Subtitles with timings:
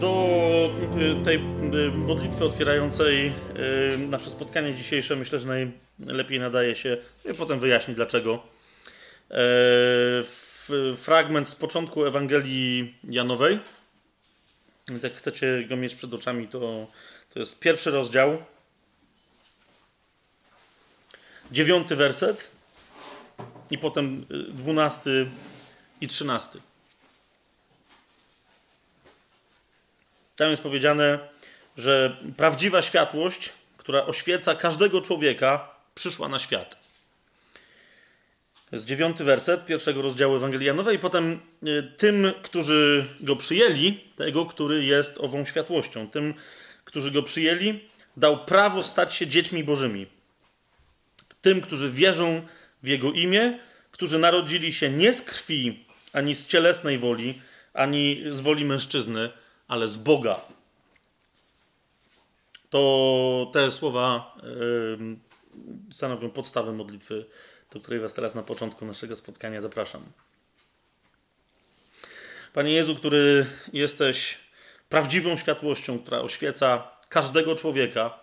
[0.00, 0.70] do
[1.20, 1.40] y, tej y,
[1.90, 3.26] modlitwy otwierającej
[3.94, 5.48] y, nasze spotkanie dzisiejsze myślę, że
[5.98, 6.96] najlepiej nadaje się,
[7.32, 8.42] i potem wyjaśnić dlaczego.
[10.96, 13.58] Fragment z początku Ewangelii Janowej.
[14.88, 16.86] Więc jak chcecie go mieć przed oczami, to,
[17.30, 18.38] to jest pierwszy rozdział.
[21.52, 22.50] Dziewiąty werset
[23.70, 25.26] i potem dwunasty
[26.00, 26.60] i trzynasty.
[30.38, 31.18] Tam jest powiedziane,
[31.76, 36.76] że prawdziwa światłość, która oświeca każdego człowieka, przyszła na świat.
[38.70, 44.00] To jest dziewiąty werset pierwszego rozdziału Ewangelii Janowej i potem y, tym, którzy go przyjęli,
[44.16, 46.34] tego, który jest ową światłością, tym,
[46.84, 47.80] którzy go przyjęli,
[48.16, 50.06] dał prawo stać się dziećmi bożymi.
[51.42, 52.42] Tym, którzy wierzą
[52.82, 53.58] w jego imię,
[53.90, 57.42] którzy narodzili się nie z krwi, ani z cielesnej woli,
[57.74, 59.30] ani z woli mężczyzny,
[59.68, 60.40] ale z Boga.
[62.70, 65.16] To te słowa yy,
[65.92, 67.24] stanowią podstawę modlitwy,
[67.72, 70.02] do której Was teraz na początku naszego spotkania zapraszam.
[72.52, 74.38] Panie Jezu, który jesteś
[74.88, 78.20] prawdziwą światłością, która oświeca każdego człowieka,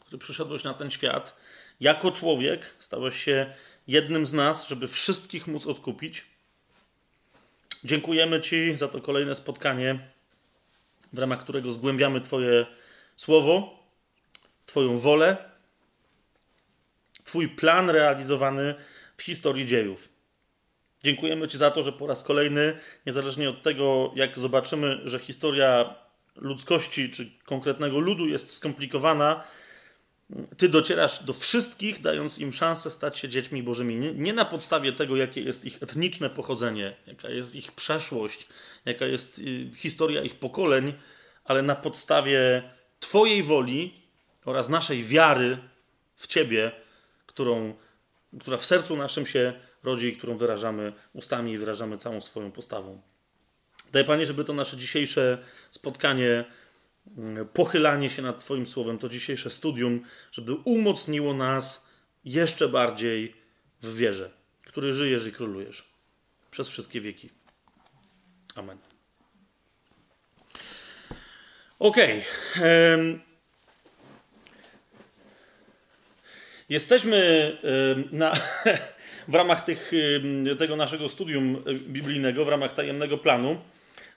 [0.00, 1.36] który przyszedłeś na ten świat,
[1.80, 3.54] jako człowiek stałeś się
[3.88, 6.24] jednym z nas, żeby wszystkich móc odkupić.
[7.84, 10.10] Dziękujemy Ci za to kolejne spotkanie,
[11.16, 12.66] w ramach którego zgłębiamy Twoje
[13.16, 13.78] słowo,
[14.66, 15.36] Twoją wolę,
[17.24, 18.74] Twój plan realizowany
[19.16, 20.08] w historii dziejów.
[21.04, 25.94] Dziękujemy Ci za to, że po raz kolejny, niezależnie od tego, jak zobaczymy, że historia
[26.36, 29.44] ludzkości czy konkretnego ludu jest skomplikowana,
[30.56, 33.96] ty docierasz do wszystkich, dając im szansę stać się dziećmi bożymi.
[33.96, 38.46] Nie, nie, na podstawie tego, jakie jest ich etniczne pochodzenie, jaka jest ich przeszłość,
[38.86, 40.94] jaka jest y, historia ich pokoleń,
[41.44, 42.70] ale na podstawie
[43.00, 44.02] Twojej woli
[44.44, 45.58] oraz naszej wiary
[46.16, 46.72] w Ciebie,
[47.26, 47.74] którą,
[48.40, 49.52] która w sercu naszym się
[49.82, 53.00] rodzi i którą wyrażamy ustami i wyrażamy całą swoją postawą.
[53.92, 55.38] Daj Panie, żeby to nasze dzisiejsze
[55.70, 56.44] spotkanie
[57.18, 61.90] Mm, pochylanie się nad Twoim słowem, to dzisiejsze studium, żeby umocniło nas
[62.24, 63.34] jeszcze bardziej
[63.82, 64.30] w wierze,
[64.66, 65.84] który żyjesz i królujesz
[66.50, 67.30] przez wszystkie wieki.
[68.54, 68.78] Amen.
[71.78, 72.22] Okej.
[72.56, 73.18] Okay.
[76.68, 77.52] Jesteśmy
[78.12, 78.34] na,
[79.28, 79.92] w ramach tych,
[80.58, 83.58] tego naszego studium biblijnego, w ramach tajemnego planu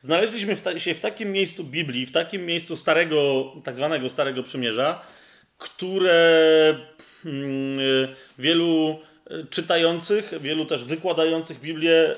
[0.02, 5.02] Znaleźliśmy się w takim miejscu Biblii, w takim miejscu starego, tak zwanego Starego Przymierza,
[5.58, 6.75] które
[7.25, 7.80] mm,
[8.38, 9.00] wielu
[9.30, 12.16] e, czytających, wielu też wykładających Biblię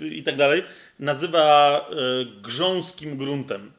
[0.00, 0.64] e, i tak dalej,
[0.98, 1.94] nazywa e,
[2.42, 3.72] grząskim gruntem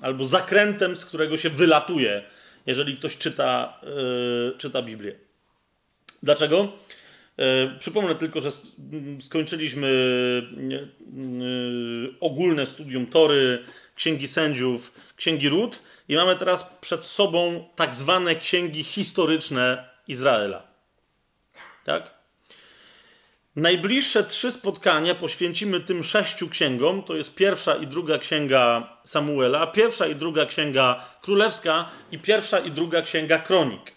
[0.00, 2.22] albo zakrętem, z którego się wylatuje,
[2.66, 3.80] jeżeli ktoś czyta,
[4.58, 5.14] czyta Biblię.
[6.22, 6.72] Dlaczego?
[7.40, 8.50] E, przypomnę tylko, że
[9.20, 9.88] skończyliśmy
[10.56, 18.36] e, ogólne studium Tory, Księgi Sędziów, Księgi Ród i mamy teraz przed sobą tak zwane
[18.36, 20.62] księgi historyczne Izraela.
[21.84, 22.19] Tak?
[23.60, 27.02] Najbliższe trzy spotkania poświęcimy tym sześciu księgom.
[27.02, 32.70] To jest pierwsza i druga księga Samuela, pierwsza i druga księga królewska i pierwsza i
[32.70, 33.92] druga księga kronik.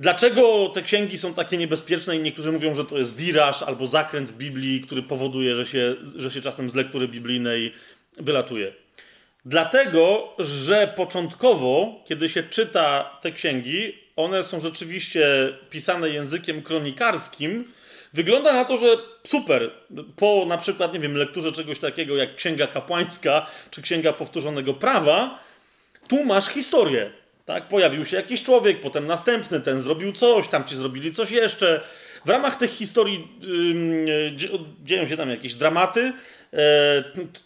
[0.00, 4.30] Dlaczego te księgi są takie niebezpieczne i niektórzy mówią, że to jest wiraż albo zakręt
[4.30, 7.74] w Biblii, który powoduje, że się, że się czasem z lektury biblijnej
[8.16, 8.72] wylatuje?
[9.44, 15.26] Dlatego, że początkowo, kiedy się czyta te księgi, one są rzeczywiście
[15.70, 17.64] pisane językiem kronikarskim.
[18.12, 18.86] Wygląda na to, że
[19.26, 19.70] super.
[20.16, 25.38] Po na przykład, nie wiem, lekturze czegoś takiego jak Księga Kapłańska czy Księga Powtórzonego Prawa,
[26.08, 27.10] tu masz historię.
[27.44, 31.80] Tak, pojawił się jakiś człowiek, potem następny, ten zrobił coś, tam ci zrobili coś jeszcze.
[32.24, 33.28] W ramach tych historii
[34.38, 34.50] yy,
[34.84, 36.12] dzieją się tam jakieś dramaty,
[36.52, 36.58] yy,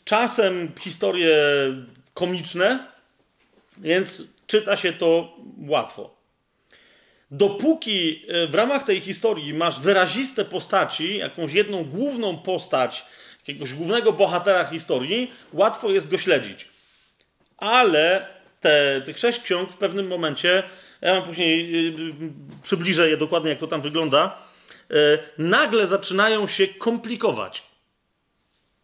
[0.04, 1.36] czasem historie
[2.14, 2.87] komiczne,
[3.78, 5.37] więc czyta się to
[5.69, 6.13] łatwo.
[7.36, 13.04] Dopóki e, w ramach tej historii masz wyraziste postaci, jakąś jedną główną postać,
[13.38, 16.69] jakiegoś głównego bohatera historii, łatwo jest go śledzić.
[17.56, 18.26] Ale
[18.60, 20.62] te, tych sześć ksiąg w pewnym momencie,
[21.00, 21.92] ja wam później y,
[22.62, 24.38] przybliżę je dokładnie, jak to tam wygląda,
[24.90, 24.94] y,
[25.38, 27.62] nagle zaczynają się komplikować.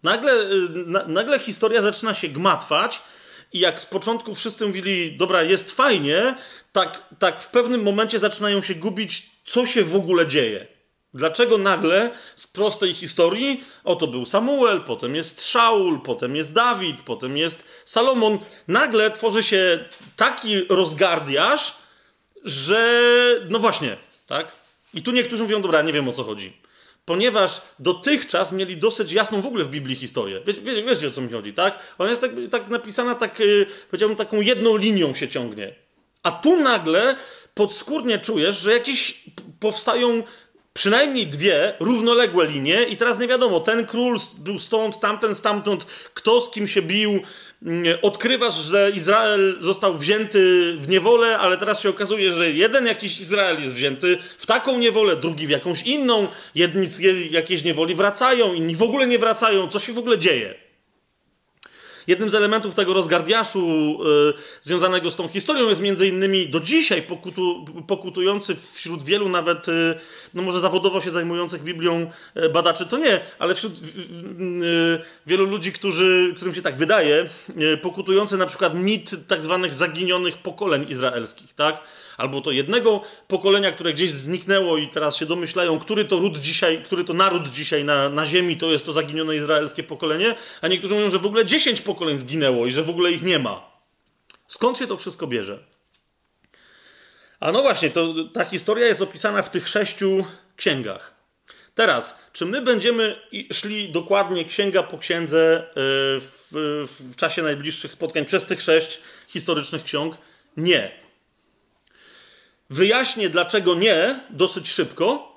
[0.03, 0.33] Nagle,
[1.07, 3.03] nagle historia zaczyna się gmatwać
[3.53, 6.37] i jak z początku wszyscy mówili, dobra, jest fajnie,
[6.73, 10.67] tak, tak w pewnym momencie zaczynają się gubić, co się w ogóle dzieje.
[11.15, 17.37] Dlaczego nagle z prostej historii, oto był Samuel, potem jest Szaul, potem jest Dawid, potem
[17.37, 18.39] jest Salomon,
[18.69, 19.85] nagle tworzy się
[20.17, 21.77] taki rozgardiaż,
[22.45, 23.03] że
[23.49, 23.97] no właśnie,
[24.27, 24.53] tak?
[24.95, 26.53] I tu niektórzy mówią, dobra, nie wiem o co chodzi.
[27.05, 30.41] Ponieważ dotychczas mieli dosyć jasną w ogóle w Biblii historię.
[30.47, 31.79] Wie, wie, wiecie o co mi chodzi, tak?
[31.99, 35.75] Ona jest tak, tak napisana, tak, yy, powiedziałbym, taką jedną linią się ciągnie.
[36.23, 37.17] A tu nagle
[37.55, 39.25] podskórnie czujesz, że jakieś
[39.61, 40.23] powstają
[40.73, 45.85] przynajmniej dwie równoległe linie i teraz nie wiadomo, ten król był stąd, tamten stamtąd,
[46.15, 47.21] kto z kim się bił.
[47.63, 53.21] Mm, odkrywasz, że Izrael został wzięty w niewolę, ale teraz się okazuje, że jeden jakiś
[53.21, 56.29] Izrael jest wzięty w taką niewolę, drugi w jakąś inną.
[56.55, 56.99] Jedni z
[57.31, 59.69] jakiejś niewoli wracają, inni w ogóle nie wracają.
[59.69, 60.70] Co się w ogóle dzieje?
[62.07, 63.99] Jednym z elementów tego rozgardiaszu
[64.31, 69.69] y, związanego z tą historią jest między innymi do dzisiaj pokutu, pokutujący wśród wielu nawet,
[69.69, 69.95] y,
[70.35, 73.73] no może zawodowo się zajmujących Biblią y, badaczy to nie, ale wśród
[75.27, 77.29] wielu ludzi, którzy, którym się tak wydaje,
[77.83, 81.81] pokutujący na przykład mit tak zwanych zaginionych pokoleń izraelskich, tak?
[82.21, 86.83] Albo to jednego pokolenia, które gdzieś zniknęło i teraz się domyślają, który to ród dzisiaj,
[86.83, 90.95] który to naród dzisiaj na, na ziemi to jest to zaginione izraelskie pokolenie, a niektórzy
[90.95, 93.71] mówią, że w ogóle dziesięć pokoleń zginęło i że w ogóle ich nie ma.
[94.47, 95.59] Skąd się to wszystko bierze?
[97.41, 100.25] A no właśnie, to, ta historia jest opisana w tych sześciu
[100.57, 101.15] księgach.
[101.75, 103.17] Teraz, czy my będziemy
[103.53, 105.73] szli dokładnie księga po księdze e,
[106.21, 106.49] w,
[107.01, 110.19] w, czasie najbliższych spotkań przez tych sześć historycznych ksiąg?
[110.57, 111.00] Nie.
[112.71, 115.31] Wyjaśnię, dlaczego nie, dosyć szybko.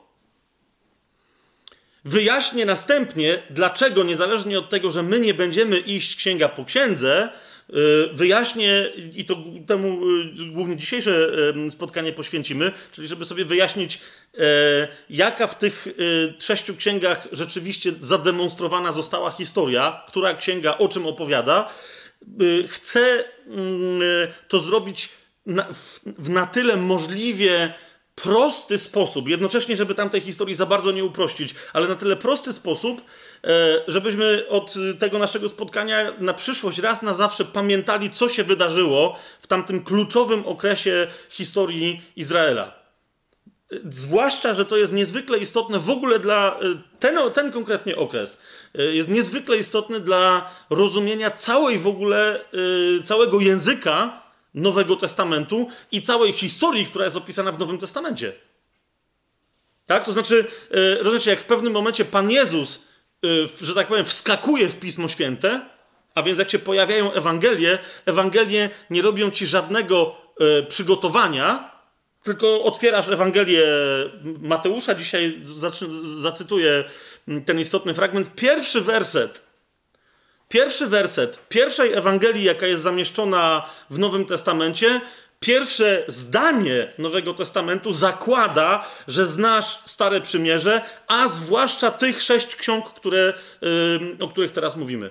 [2.06, 7.30] Wyjaśnię następnie, dlaczego, niezależnie od tego, że my nie będziemy iść księga po księdze,
[7.69, 7.74] y,
[8.13, 9.38] wyjaśnię, i to
[9.68, 11.12] temu y, głównie dzisiejsze
[11.68, 14.00] y, spotkanie poświęcimy, czyli żeby sobie wyjaśnić,
[15.09, 15.88] jaka w tych
[16.39, 21.69] sześciu księgach rzeczywiście zademonstrowana została historia, która księga o czym opowiada.
[22.68, 24.01] Chcę mm,
[24.47, 25.09] to zrobić
[25.45, 27.74] na, w, w na tyle możliwie
[28.16, 33.01] prosty sposób, jednocześnie, żeby tamtej historii za bardzo nie uprościć, ale na tyle prosty sposób,
[33.44, 33.48] e,
[33.88, 39.48] żebyśmy od tego naszego spotkania na przyszłość raz na zawsze pamiętali, co się wydarzyło w
[39.48, 42.63] tamtym kluczowym okresie historii Izraela.
[43.74, 46.60] E, zwłaszcza, że to jest niezwykle istotne w ogóle dla e,
[47.00, 48.42] ten, ten konkretnie okres.
[48.74, 52.45] Jest niezwykle istotny dla rozumienia całej w ogóle,
[53.06, 54.23] całego języka
[54.54, 58.34] Nowego Testamentu i całej historii, która jest opisana w Nowym Testamencie.
[59.86, 60.06] Tak?
[60.06, 62.88] To znaczy, e, rozumiecie, jak w pewnym momencie Pan Jezus,
[63.24, 63.28] e,
[63.66, 65.62] że tak powiem, wskakuje w Pismo Święte,
[66.16, 71.74] a więc jak się pojawiają Ewangelie, Ewangelie nie robią ci żadnego e, przygotowania,
[72.24, 73.68] tylko otwierasz Ewangelię
[74.24, 75.42] Mateusza, dzisiaj
[76.22, 76.84] zacytuję
[77.46, 78.36] ten istotny fragment.
[78.36, 79.43] Pierwszy werset
[80.54, 85.02] Pierwszy werset pierwszej Ewangelii, jaka jest zamieszczona w Nowym Testamencie,
[85.40, 93.34] pierwsze zdanie Nowego Testamentu zakłada, że znasz Stare Przymierze, a zwłaszcza tych sześć ksiąg, które,
[94.20, 95.10] o których teraz mówimy.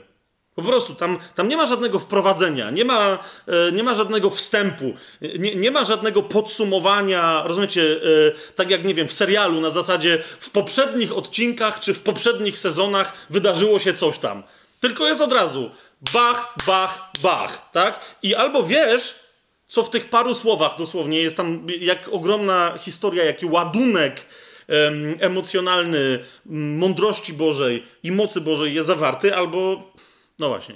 [0.54, 4.94] Po prostu tam, tam nie ma żadnego wprowadzenia, nie ma, yy, nie ma żadnego wstępu,
[5.38, 10.18] nie, nie ma żadnego podsumowania, rozumiecie, yy, tak jak nie wiem, w serialu na zasadzie
[10.40, 14.42] w poprzednich odcinkach czy w poprzednich sezonach wydarzyło się coś tam.
[14.82, 15.70] Tylko jest od razu
[16.12, 18.00] bach, bach, bach, tak?
[18.22, 19.20] I albo wiesz,
[19.68, 24.26] co w tych paru słowach dosłownie jest tam, jak ogromna historia, jaki ładunek
[24.68, 29.92] em, emocjonalny mądrości Bożej i mocy Bożej jest zawarty, albo
[30.38, 30.74] no właśnie.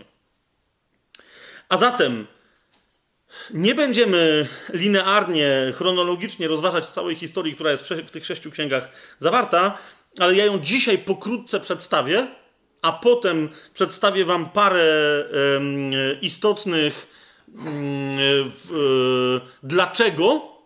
[1.69, 2.27] A zatem
[3.51, 9.79] nie będziemy linearnie, chronologicznie rozważać całej historii, która jest w, tych sześciu księgach zawarta,
[10.19, 12.27] ale ja ją dzisiaj pokrótce przedstawię
[12.83, 14.85] a potem przedstawię Wam parę
[16.21, 17.07] istotnych
[19.63, 20.57] dlaczego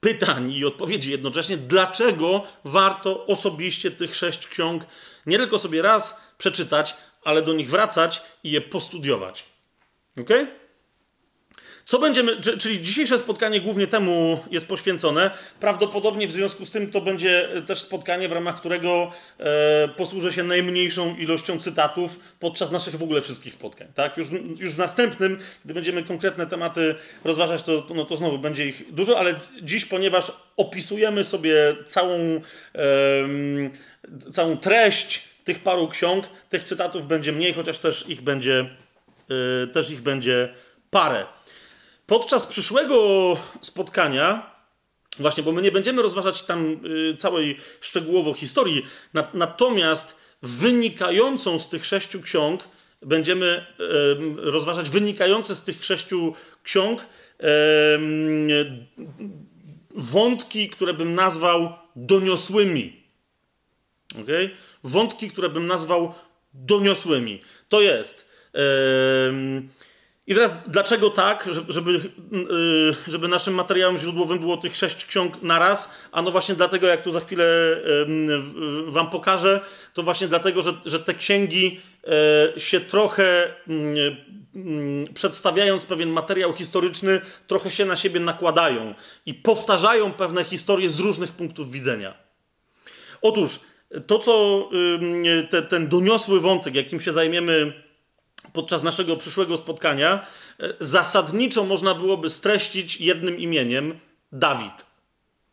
[0.00, 4.86] pytań i odpowiedzi jednocześnie, dlaczego warto osobiście tych sześć ksiąg
[5.26, 9.44] nie tylko sobie raz przeczytać, ale do nich wracać i je postudiować.
[10.20, 10.30] ok?
[11.90, 15.30] Co będziemy, czyli dzisiejsze spotkanie głównie temu jest poświęcone.
[15.60, 20.42] Prawdopodobnie w związku z tym to będzie też spotkanie, w ramach którego e, posłużę się
[20.42, 23.88] najmniejszą ilością cytatów podczas naszych w ogóle wszystkich spotkań.
[23.94, 24.16] Tak?
[24.16, 24.26] Już,
[24.58, 26.94] już w następnym, gdy będziemy konkretne tematy
[27.24, 32.40] rozważać, to, no to znowu będzie ich dużo, ale dziś, ponieważ opisujemy sobie całą, e,
[34.32, 38.70] całą treść tych paru ksiąg, tych cytatów będzie mniej, chociaż też ich będzie,
[39.64, 40.48] e, też ich będzie
[40.90, 41.26] parę.
[42.10, 44.50] Podczas przyszłego spotkania
[45.18, 46.80] Właśnie, bo my nie będziemy rozważać tam
[47.12, 52.68] y, całej szczegółowo historii, na, natomiast wynikającą z tych sześciu ksiąg
[53.02, 57.44] będziemy y, rozważać wynikające z tych sześciu ksiąg y,
[59.90, 63.02] wątki, które bym nazwał doniosłymi.
[64.22, 64.50] Okay?
[64.84, 66.14] Wątki, które bym nazwał
[66.54, 67.40] doniosłymi.
[67.68, 68.30] To jest.
[70.30, 75.94] I teraz dlaczego tak, żeby, y, żeby naszym materiałem źródłowym było tych sześć ksiąg naraz?
[76.12, 77.46] A no właśnie dlatego, jak tu za chwilę
[78.86, 79.60] wam pokażę,
[79.94, 81.80] to właśnie dlatego, że, że te księgi
[82.56, 84.16] e, się trochę mm,
[84.54, 88.94] mm, przedstawiając pewien materiał historyczny, trochę się na siebie nakładają
[89.26, 92.14] i powtarzają pewne historie z różnych punktów widzenia.
[93.22, 93.60] Otóż
[94.06, 94.68] to, co
[95.50, 97.72] te, ten doniosły wątek, jakim się zajmiemy
[98.52, 100.26] podczas naszego przyszłego spotkania,
[100.60, 104.00] e, zasadniczo można byłoby streścić jednym imieniem
[104.32, 104.90] Dawid.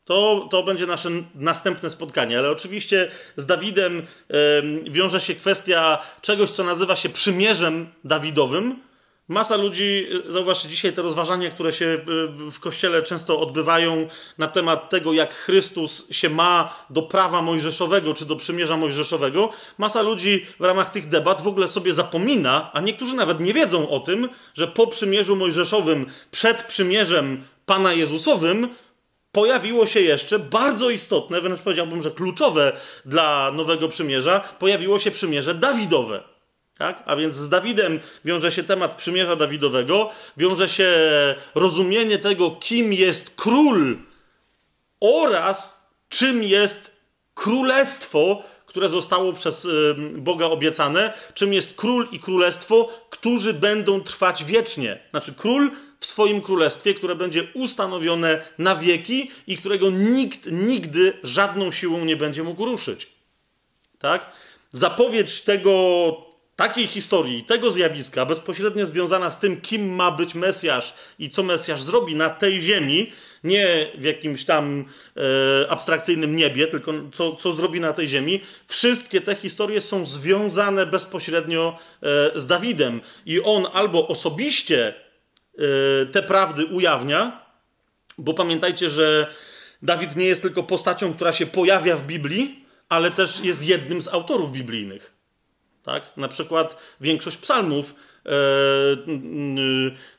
[0.06, 4.08] To, to będzie nasze następne spotkanie, ale oczywiście z Dawidem
[4.84, 8.80] wiąże się kwestia czegoś, co nazywa się przymierzem Dawidowym,
[9.30, 12.02] Masa ludzi, zauważcie dzisiaj te rozważania, które się e,
[12.52, 14.08] w kościele często odbywają
[14.38, 19.50] na temat tego, jak Chrystus się ma do prawa mojżeszowego czy do przymierza mojżeszowego.
[19.78, 23.90] Masa ludzi w ramach tych debat w ogóle sobie zapomina, a niektórzy nawet nie wiedzą
[23.90, 28.70] o tym, że po przymierzu mojżeszowym, przed przymierzem Pana Jezusowym,
[29.32, 35.56] pojawiło się jeszcze bardzo istotne, wręcz powiedziałbym, że kluczowe dla nowego przymierza, pojawiło się przymierze
[35.56, 36.37] Dawidowe.
[36.78, 37.04] Tak?
[37.06, 40.90] A więc z Dawidem wiąże się temat przymierza Dawidowego, wiąże się
[41.56, 43.98] rozumienie tego, kim jest król
[45.00, 46.98] oraz czym jest
[47.34, 54.44] królestwo, które zostało przez y, Boga obiecane, czym jest król i królestwo, którzy będą trwać
[54.44, 55.00] wiecznie.
[55.10, 61.72] Znaczy król w swoim królestwie, które będzie ustanowione na wieki i którego nikt nigdy żadną
[61.72, 63.08] siłą nie będzie mógł ruszyć.
[64.00, 64.32] Tak?
[64.72, 66.27] Zapowiedź tego
[66.58, 71.82] takiej historii, tego zjawiska, bezpośrednio związana z tym, kim ma być Mesjasz i co Mesjasz
[71.82, 73.12] zrobi na tej ziemi,
[73.44, 74.86] nie w jakimś tam
[75.18, 80.86] e, abstrakcyjnym niebie, tylko co, co zrobi na tej ziemi, wszystkie te historie są związane
[80.86, 83.02] bezpośrednio e, z Dawidem.
[83.26, 87.46] I on albo osobiście e, te prawdy ujawnia,
[88.18, 89.34] bo pamiętajcie, że
[89.82, 94.08] Dawid nie jest tylko postacią, która się pojawia w Biblii, ale też jest jednym z
[94.08, 95.17] autorów biblijnych.
[95.88, 96.18] Tak?
[96.18, 98.30] Na przykład większość psalmów e,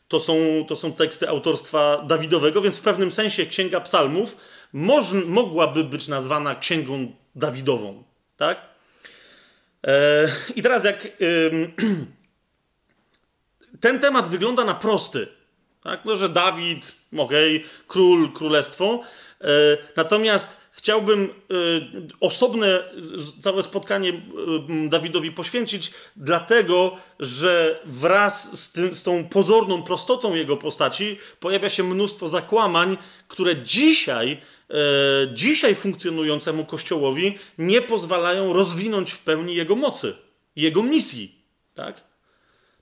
[0.09, 0.35] to, są,
[0.69, 4.37] to są teksty autorstwa Dawidowego, więc w pewnym sensie Księga Psalmów
[4.73, 8.05] moż, mogłaby być nazwana Księgą Dawidową.
[8.37, 8.61] Tak?
[9.87, 11.09] E, I teraz jak
[13.81, 15.27] ten temat wygląda na prosty,
[15.83, 16.05] tak?
[16.05, 19.03] No, że Dawid, okej, okay, król, królestwo,
[19.41, 19.47] e,
[19.97, 20.58] natomiast
[20.89, 21.29] Chciałbym y,
[22.21, 22.85] osobne
[23.41, 30.57] całe spotkanie y, Dawidowi poświęcić, dlatego że wraz z, tym, z tą pozorną prostotą jego
[30.57, 32.97] postaci pojawia się mnóstwo zakłamań,
[33.29, 34.41] które dzisiaj,
[34.71, 34.75] e,
[35.35, 40.15] dzisiaj funkcjonującemu Kościołowi nie pozwalają rozwinąć w pełni jego mocy,
[40.57, 41.35] jego misji.
[41.75, 42.05] Tak?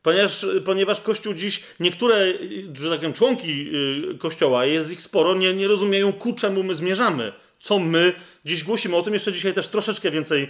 [0.03, 2.33] Ponieważ, ponieważ Kościół dziś, niektóre,
[2.75, 3.69] że tak powiem, członki
[4.15, 7.33] y, Kościoła, jest ich sporo, nie, nie rozumieją, ku czemu my zmierzamy
[7.67, 8.13] co my
[8.45, 8.97] dziś głosimy.
[8.97, 10.49] O tym jeszcze dzisiaj też troszeczkę więcej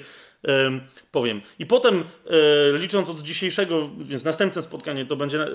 [1.13, 1.43] powiem.
[1.59, 2.05] I potem,
[2.75, 5.51] e, licząc od dzisiejszego, więc następne spotkanie to będzie na, e,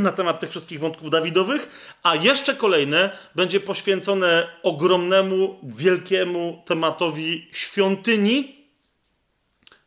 [0.08, 1.68] na temat tych wszystkich wątków Dawidowych,
[2.02, 8.56] a jeszcze kolejne będzie poświęcone ogromnemu, wielkiemu tematowi świątyni.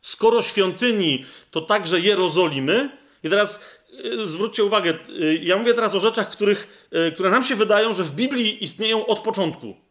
[0.02, 2.90] Skoro świątyni to także Jerozolimy,
[3.24, 3.60] i teraz
[4.04, 4.94] e, zwróćcie uwagę,
[5.42, 9.20] ja mówię teraz o rzeczach, których, które nam się wydają, że w Biblii istnieją od
[9.20, 9.89] początku.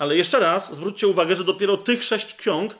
[0.00, 2.76] Ale jeszcze raz zwróćcie uwagę, że dopiero tych sześć ksiąg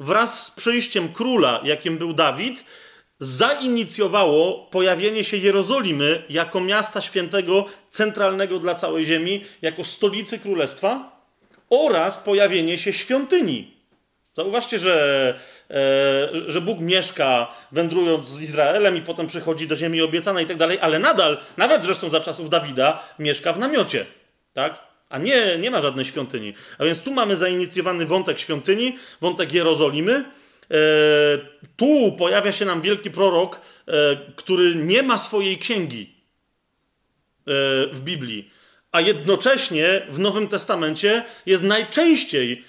[0.00, 2.64] wraz z przyjściem króla, jakim był Dawid,
[3.20, 11.22] zainicjowało pojawienie się Jerozolimy jako miasta świętego, centralnego dla całej ziemi, jako stolicy królestwa
[11.70, 13.74] oraz pojawienie się świątyni.
[14.34, 15.34] Zauważcie, że,
[15.70, 20.56] e, że Bóg mieszka wędrując z Izraelem i potem przychodzi do ziemi obiecanej i tak
[20.56, 24.06] dalej, ale nadal, nawet zresztą za czasów Dawida, mieszka w namiocie.
[24.52, 24.87] Tak?
[25.08, 26.54] A nie, nie ma żadnej świątyni.
[26.78, 30.24] A więc tu mamy zainicjowany wątek świątyni, wątek Jerozolimy.
[30.70, 30.76] E,
[31.76, 37.52] tu pojawia się nam wielki prorok, e, który nie ma swojej księgi e,
[37.92, 38.50] w Biblii,
[38.92, 42.64] a jednocześnie w Nowym Testamencie jest najczęściej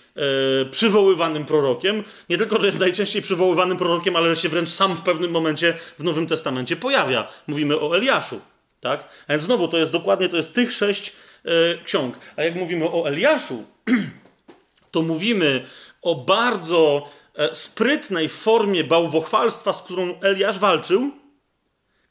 [0.71, 2.03] przywoływanym prorokiem.
[2.29, 6.03] Nie tylko, że jest najczęściej przywoływanym prorokiem, ale się wręcz sam w pewnym momencie w
[6.03, 7.27] Nowym Testamencie pojawia.
[7.47, 8.41] Mówimy o Eliaszu.
[8.81, 9.09] Tak?
[9.27, 11.13] A więc znowu to jest dokładnie to jest tych sześć
[11.83, 12.19] ksiąg.
[12.35, 13.63] A jak mówimy o Eliaszu,
[14.91, 15.65] to mówimy
[16.01, 21.11] o bardzo e, sprytnej formie bałwochwalstwa, z którą Eliasz walczył,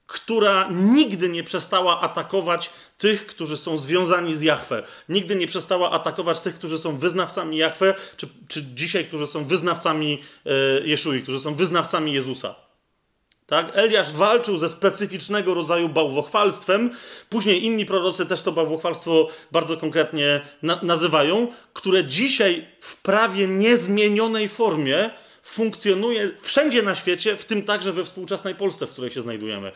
[0.06, 4.82] która nigdy nie przestała atakować tych, którzy są związani z Jahwe.
[5.08, 10.22] Nigdy nie przestała atakować tych, którzy są wyznawcami Jahwe, czy, czy dzisiaj, którzy są wyznawcami
[10.46, 10.50] e,
[10.86, 12.67] Jeszui, którzy są wyznawcami Jezusa.
[13.48, 13.72] Tak?
[13.74, 16.90] Eliasz walczył ze specyficznego rodzaju bałwochwalstwem.
[17.28, 24.48] Później inni prorocy też to bałwochwalstwo bardzo konkretnie na nazywają, które dzisiaj w prawie niezmienionej
[24.48, 25.10] formie
[25.42, 29.72] funkcjonuje wszędzie na świecie, w tym także we współczesnej Polsce, w której się znajdujemy.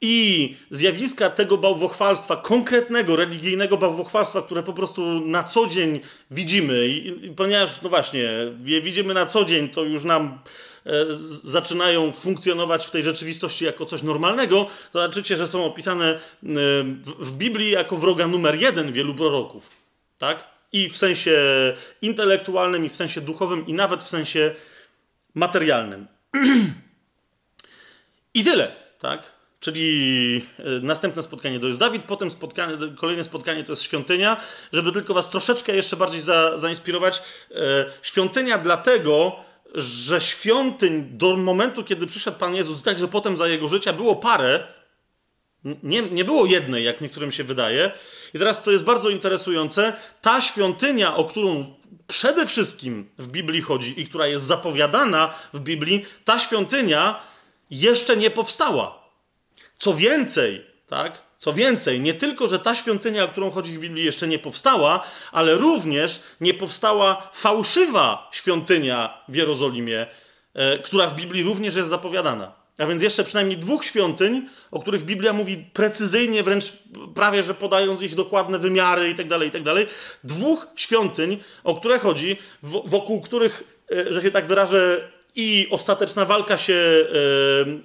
[0.00, 7.26] I zjawiska tego bałwochwalstwa, konkretnego, religijnego bałwochwalstwa, które po prostu na co dzień widzimy, i,
[7.26, 8.28] i ponieważ, no właśnie,
[8.64, 10.38] je widzimy na co dzień, to już nam
[11.44, 16.18] zaczynają funkcjonować w tej rzeczywistości jako coś normalnego, to zobaczycie, że są opisane e,
[17.18, 19.70] w, Biblii jako wroga numer jeden wielu proroków.
[20.18, 20.44] Tak?
[20.72, 21.38] I w sensie
[22.02, 24.54] intelektualnym, i w sensie duchowym, i nawet w sensie
[25.34, 26.06] materialnym.
[28.34, 29.32] I tyle, tak?
[29.60, 34.40] Czyli e, następne spotkanie to jest Dawid, potem spotkanie, kolejne spotkanie to jest świątynia.
[34.72, 37.22] Żeby tylko Was troszeczkę jeszcze bardziej za, zainspirować.
[37.50, 37.54] E,
[38.02, 39.36] świątynia dlatego,
[39.74, 44.66] że świątyń do momentu, kiedy przyszedł Pan Jezus, także potem za Jego życia było parę,
[45.82, 47.92] nie, nie było jednej, jak niektórym się wydaje.
[48.34, 51.74] I teraz, co jest bardzo interesujące, ta świątynia, o którą
[52.06, 57.20] przede wszystkim w Biblii chodzi i która jest zapowiadana w Biblii, ta świątynia
[57.70, 59.02] jeszcze nie powstała.
[59.78, 61.22] Co więcej, tak?
[61.42, 65.02] Co więcej, nie tylko, że ta świątynia, o którą chodzi w Biblii, jeszcze nie powstała,
[65.32, 70.06] ale również nie powstała fałszywa świątynia w Jerozolimie,
[70.54, 72.52] e, która w Biblii również jest zapowiadana.
[72.78, 76.64] A więc jeszcze przynajmniej dwóch świątyń, o których Biblia mówi precyzyjnie, wręcz
[77.14, 79.74] prawie że podając ich dokładne wymiary itd., tak itd.
[79.74, 79.94] Tak
[80.24, 86.56] dwóch świątyń, o które chodzi, wokół których, e, że się tak wyrażę, i ostateczna walka
[86.56, 87.04] się e,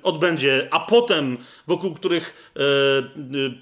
[0.03, 1.37] odbędzie, a potem
[1.67, 2.59] wokół których e,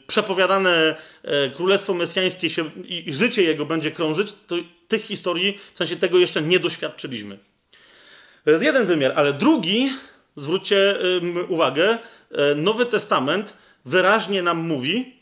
[0.08, 4.56] przepowiadane e, królestwo mesjańskie się, i życie jego będzie krążyć, to
[4.88, 7.38] tych historii, w sensie tego jeszcze nie doświadczyliśmy.
[8.44, 9.90] To jest jeden wymiar, ale drugi,
[10.36, 10.96] zwróćcie
[11.48, 11.98] uwagę,
[12.56, 15.15] Nowy Testament wyraźnie nam mówi,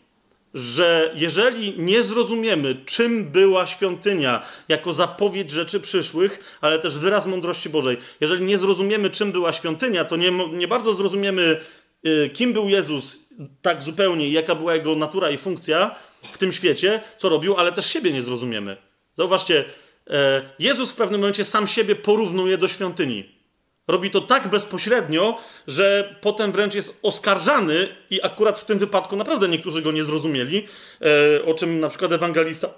[0.54, 7.70] że jeżeli nie zrozumiemy, czym była świątynia jako zapowiedź rzeczy przyszłych, ale też wyraz mądrości
[7.70, 11.62] Bożej, jeżeli nie zrozumiemy, czym była świątynia, to nie, nie bardzo zrozumiemy,
[12.08, 13.30] y, kim był Jezus
[13.62, 15.96] tak zupełnie, jaka była jego natura i funkcja
[16.32, 18.78] w tym świecie, co robił, ale też siebie nie zrozumiemy.
[19.18, 19.66] Zauważcie,
[20.10, 23.43] e, Jezus w pewnym momencie sam siebie porównuje do świątyni.
[23.88, 29.48] Robi to tak bezpośrednio, że potem wręcz jest oskarżany, i akurat w tym wypadku naprawdę
[29.48, 30.68] niektórzy go nie zrozumieli,
[31.02, 32.70] e, o czym na przykład ewangelista,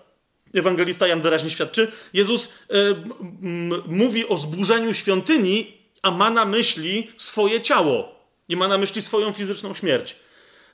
[0.54, 1.92] ewangelista Jan wyraźnie świadczy.
[2.14, 2.76] Jezus e,
[3.88, 8.16] mówi o zburzeniu świątyni, a ma na myśli swoje ciało
[8.50, 10.16] i ma na myśli swoją fizyczną śmierć.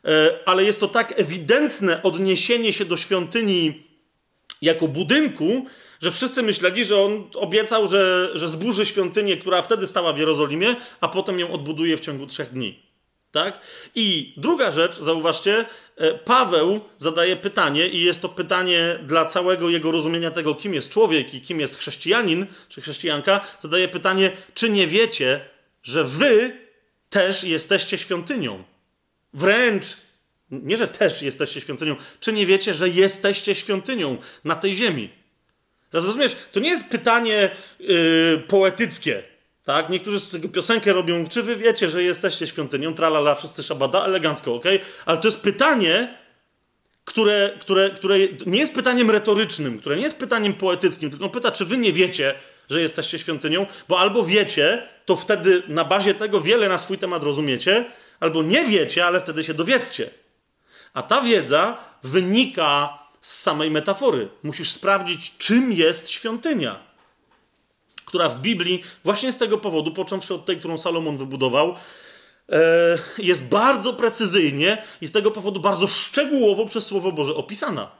[0.06, 3.84] E, ale jest to tak ewidentne odniesienie się do świątyni
[4.62, 5.66] jako budynku,
[6.02, 10.76] że wszyscy myśleli, że on obiecał, że, że zburzy świątynię, która wtedy stała w Jerozolimie,
[11.02, 12.80] a potem ją odbuduje w ciągu trzech dni.
[13.32, 13.60] Tak?
[13.96, 15.66] I druga rzecz, zauważcie,
[15.98, 20.92] e, Paweł zadaje pytanie, i jest to pytanie dla całego jego rozumienia tego, kim jest
[20.92, 23.42] człowiek i kim jest chrześcijanin czy chrześcijanka.
[23.60, 25.46] Zadaje pytanie, czy nie wiecie,
[25.84, 26.58] że wy
[27.10, 28.64] też jesteście świątynią?
[29.34, 29.86] Wręcz,
[30.52, 35.21] nie że też jesteście świątynią, czy nie wiecie, że jesteście świątynią na tej ziemi?
[35.92, 39.24] Teraz rozumiesz, to nie jest pytanie yy, poetyckie.
[39.66, 39.90] Tak?
[39.90, 44.56] Niektórzy z tego piosenkę robią, czy wy wiecie, że jesteście świątynią, tralala, wszyscy szabada, elegancko,
[44.56, 44.66] ok?
[45.06, 46.18] Ale to jest pytanie,
[47.06, 51.66] które, które, które nie jest pytaniem retorycznym, które nie jest pytaniem poetyckim, tylko pyta, czy
[51.66, 52.34] wy nie wiecie,
[52.70, 57.24] że jesteście świątynią, bo albo wiecie, to wtedy na bazie tego wiele na swój temat
[57.24, 57.86] rozumiecie,
[58.20, 60.10] albo nie wiecie, ale wtedy się dowiedzcie.
[60.94, 64.30] A ta wiedza wynika z samej metafory.
[64.44, 66.80] Musisz sprawdzić, czym jest świątynia,
[68.06, 71.76] która w Biblii, właśnie z tego powodu, począwszy od tej, którą Salomon wybudował,
[72.50, 77.92] e, jest bardzo precyzyjnie i z tego powodu bardzo szczegółowo przez Słowo Boże opisana.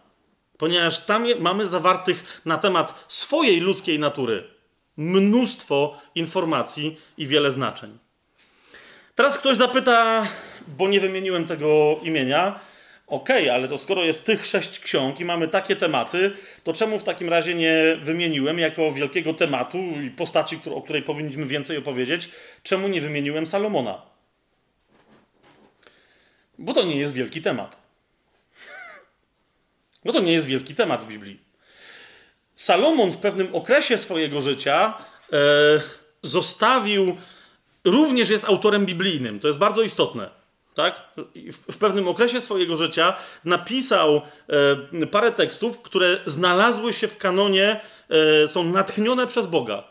[0.58, 4.62] Ponieważ tam mamy zawartych na temat swojej ludzkiej natury
[4.98, 7.98] mnóstwo informacji i wiele znaczeń.
[9.16, 10.28] Teraz ktoś zapyta,
[10.68, 12.60] bo nie wymieniłem tego imienia,
[13.12, 17.00] Okej, okay, ale to skoro jest tych sześć ksiąg i mamy takie tematy, to czemu
[17.00, 22.30] w takim razie nie wymieniłem jako wielkiego tematu i postaci, o której powinniśmy więcej opowiedzieć,
[22.64, 24.02] czemu nie wymieniłem Salomona?
[26.58, 27.78] Bo to nie jest wielki temat.
[30.06, 31.40] No to nie jest wielki temat w Biblii.
[32.56, 34.94] Salomon w pewnym okresie swojego życia
[35.34, 35.38] e,
[36.24, 37.18] zostawił,
[37.84, 39.40] również jest autorem biblijnym.
[39.40, 40.41] To jest bardzo istotne.
[40.74, 41.02] Tak?
[41.72, 44.22] W, pewnym okresie swojego życia napisał
[45.02, 47.80] e, parę tekstów, które znalazły się w kanonie,
[48.44, 49.84] e, są natchnione przez Boga.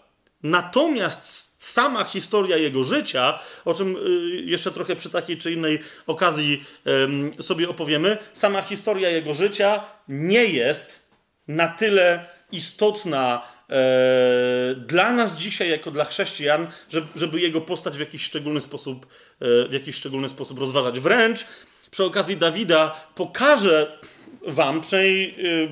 [0.43, 4.01] Natomiast sama historia jego życia, o czym y,
[4.45, 6.65] jeszcze trochę przy takiej czy innej okazji
[7.41, 11.11] sobie opowiemy, sama historia jego życia nie jest
[11.49, 13.60] na tyle istotna e,
[14.77, 16.67] dla nas dzisiaj, jako dla chrześcijan,
[17.15, 19.07] żeby jego postać w jakiś szczególny sposób,
[19.41, 21.01] e, w jakiś szczególny sposób rozważać.
[21.01, 21.45] Wręcz
[21.91, 23.99] przy okazji Dawida pokażę
[24.47, 25.69] wam, przynajmniej y,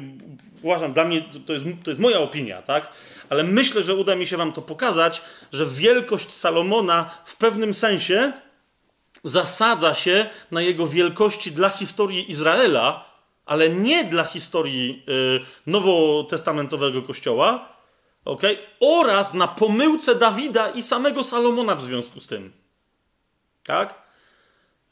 [0.62, 2.92] uważam, dla mnie to jest, to jest moja opinia, tak?
[3.30, 8.32] ale myślę, że uda mi się Wam to pokazać, że wielkość Salomona w pewnym sensie
[9.24, 13.04] zasadza się na jego wielkości dla historii Izraela,
[13.46, 15.06] ale nie dla historii
[15.66, 17.77] nowotestamentowego kościoła,
[18.32, 18.58] okay?
[18.80, 22.52] oraz na pomyłce Dawida i samego Salomona w związku z tym.
[23.64, 23.94] Tak?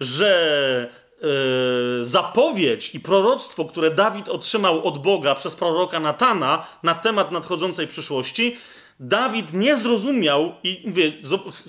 [0.00, 7.32] Że Yy, zapowiedź i proroctwo, które Dawid otrzymał od Boga przez proroka Natana na temat
[7.32, 8.56] nadchodzącej przyszłości,
[9.00, 11.12] Dawid nie zrozumiał, i mówię,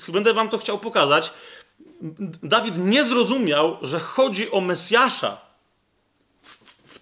[0.08, 1.34] będę wam to chciał pokazać.
[2.44, 5.47] Dawid nie zrozumiał, że chodzi o Mesjasza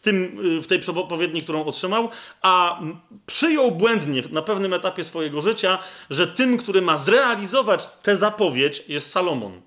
[0.05, 2.09] tym, yy, w tej przepowiedni, którą otrzymał,
[2.41, 2.79] a
[3.25, 5.77] przyjął błędnie na pewnym etapie swojego życia,
[6.09, 9.61] że tym, który ma zrealizować tę zapowiedź, jest Salomon.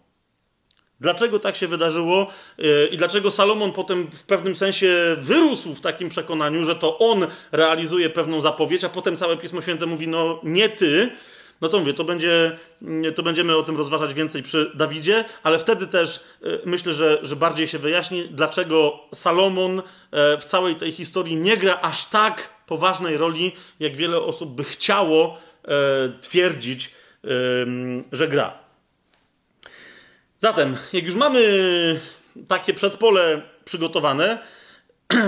[1.00, 2.26] Dlaczego tak się wydarzyło
[2.58, 7.26] e, i dlaczego Salomon potem w pewnym sensie wyrósł w takim przekonaniu, że to on
[7.52, 11.10] realizuje pewną zapowiedź, a potem całe Pismo Święte mówi, no nie ty,
[11.60, 15.58] no to mówię, to, będzie, mm, to będziemy o tym rozważać więcej przy Dawidzie, ale
[15.58, 19.82] wtedy też e, myślę, że, że bardziej się wyjaśni, dlaczego Salomon e,
[20.38, 25.38] w całej tej historii nie gra aż tak poważnej roli, jak wiele osób by chciało
[26.20, 26.94] twierdzić,
[28.12, 28.58] że gra.
[30.38, 31.40] Zatem, jak już mamy
[32.48, 34.38] takie przedpole przygotowane,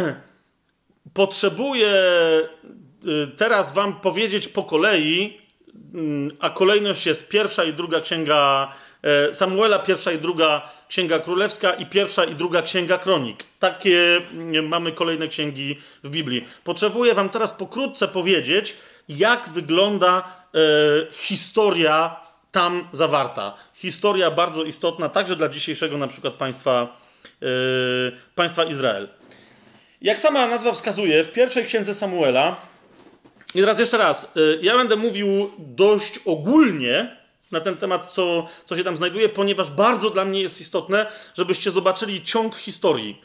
[1.14, 1.92] potrzebuję
[3.06, 5.39] y, teraz Wam powiedzieć po kolei,
[6.40, 8.72] a kolejność jest pierwsza i druga księga
[9.02, 13.44] e, Samuela, pierwsza i druga księga królewska i pierwsza i druga księga kronik.
[13.58, 16.44] Takie mm, mamy kolejne księgi w Biblii.
[16.64, 18.76] Potrzebuję Wam teraz pokrótce powiedzieć,
[19.08, 20.22] jak wygląda
[20.54, 22.20] e, historia
[22.52, 23.54] tam zawarta.
[23.74, 26.96] Historia bardzo istotna także dla dzisiejszego na przykład państwa,
[27.40, 27.48] yy,
[28.34, 29.08] państwa Izrael.
[30.02, 32.56] Jak sama nazwa wskazuje, w pierwszej księdze Samuela,
[33.54, 37.16] i teraz jeszcze raz, yy, ja będę mówił dość ogólnie
[37.52, 41.70] na ten temat, co, co się tam znajduje, ponieważ bardzo dla mnie jest istotne, żebyście
[41.70, 43.20] zobaczyli ciąg historii.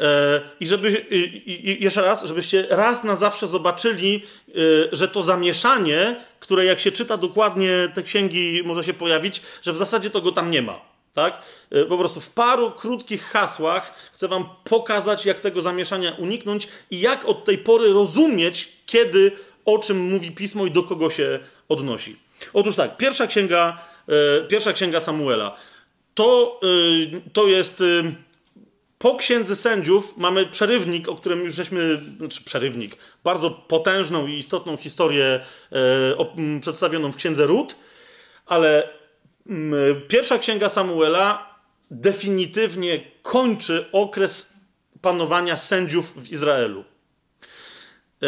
[0.00, 4.52] E, I żeby, i, jeszcze raz, żebyście raz na zawsze zobaczyli, e,
[4.92, 9.76] że to zamieszanie, które jak się czyta dokładnie te księgi może się pojawić, że w
[9.76, 10.80] zasadzie to go tam nie ma.
[11.14, 11.42] Tak?
[11.70, 17.00] E, po prostu w paru krótkich hasłach chcę Wam pokazać, jak tego zamieszania uniknąć i
[17.00, 19.32] jak od tej pory rozumieć, kiedy,
[19.66, 22.16] o czym mówi pismo i do kogo się odnosi.
[22.52, 23.78] Otóż tak, pierwsza księga,
[24.48, 25.56] pierwsza księga Samuela.
[26.14, 26.60] To,
[27.32, 27.82] to jest
[28.98, 34.76] po księdze sędziów mamy przerywnik, o którym już żeśmy, znaczy przerywnik, bardzo potężną i istotną
[34.76, 35.40] historię
[35.72, 37.76] e, przedstawioną w księdze Rut,
[38.46, 38.88] ale
[40.08, 41.54] pierwsza księga Samuela
[41.90, 44.52] definitywnie kończy okres
[45.00, 46.84] panowania sędziów w Izraelu.
[48.22, 48.26] E,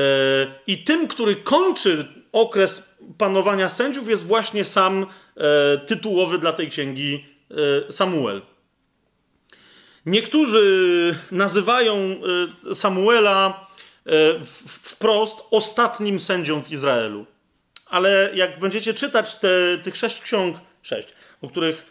[0.66, 7.26] I tym, który kończy okres panowania sędziów, jest właśnie sam e, tytułowy dla tej księgi
[7.88, 8.42] e, Samuel.
[10.06, 11.96] Niektórzy nazywają
[12.72, 13.68] Samuela
[14.66, 17.26] wprost ostatnim sędzią w Izraelu.
[17.86, 21.08] Ale jak będziecie czytać te, tych sześć ksiąg, sześć,
[21.42, 21.86] o których,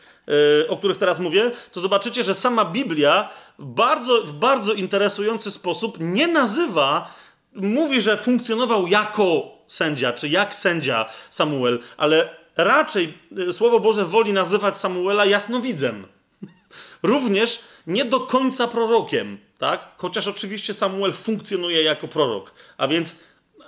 [0.68, 3.30] o których teraz mówię, to zobaczycie, że sama Biblia
[3.60, 7.14] w bardzo, w bardzo interesujący sposób nie nazywa,
[7.58, 13.14] mówi, że funkcjonował jako sędzia, czy jak sędzia Samuel, ale raczej
[13.52, 16.08] Słowo Boże woli nazywać Samuela jasnowidzem.
[17.04, 19.88] Również nie do końca prorokiem, tak?
[19.98, 22.54] Chociaż oczywiście Samuel funkcjonuje jako prorok.
[22.78, 23.16] A więc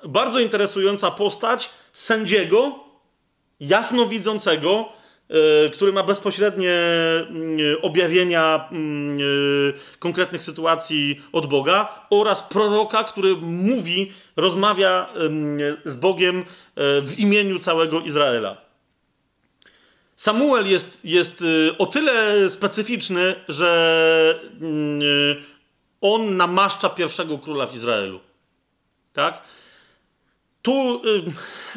[0.07, 2.79] bardzo interesująca postać sędziego,
[3.59, 4.89] jasnowidzącego,
[5.73, 6.73] który ma bezpośrednie
[7.57, 15.09] yy, objawienia yy, konkretnych sytuacji od Boga, oraz proroka, który mówi, rozmawia
[15.85, 16.45] z Bogiem
[16.77, 18.69] w imieniu całego Izraela.
[20.19, 24.39] Samuel jest, jest y, o tyle specyficzny, że
[26.01, 28.19] On namaszcza pierwszego króla w Izraelu.
[29.13, 29.41] Tak?
[30.69, 31.01] Tu,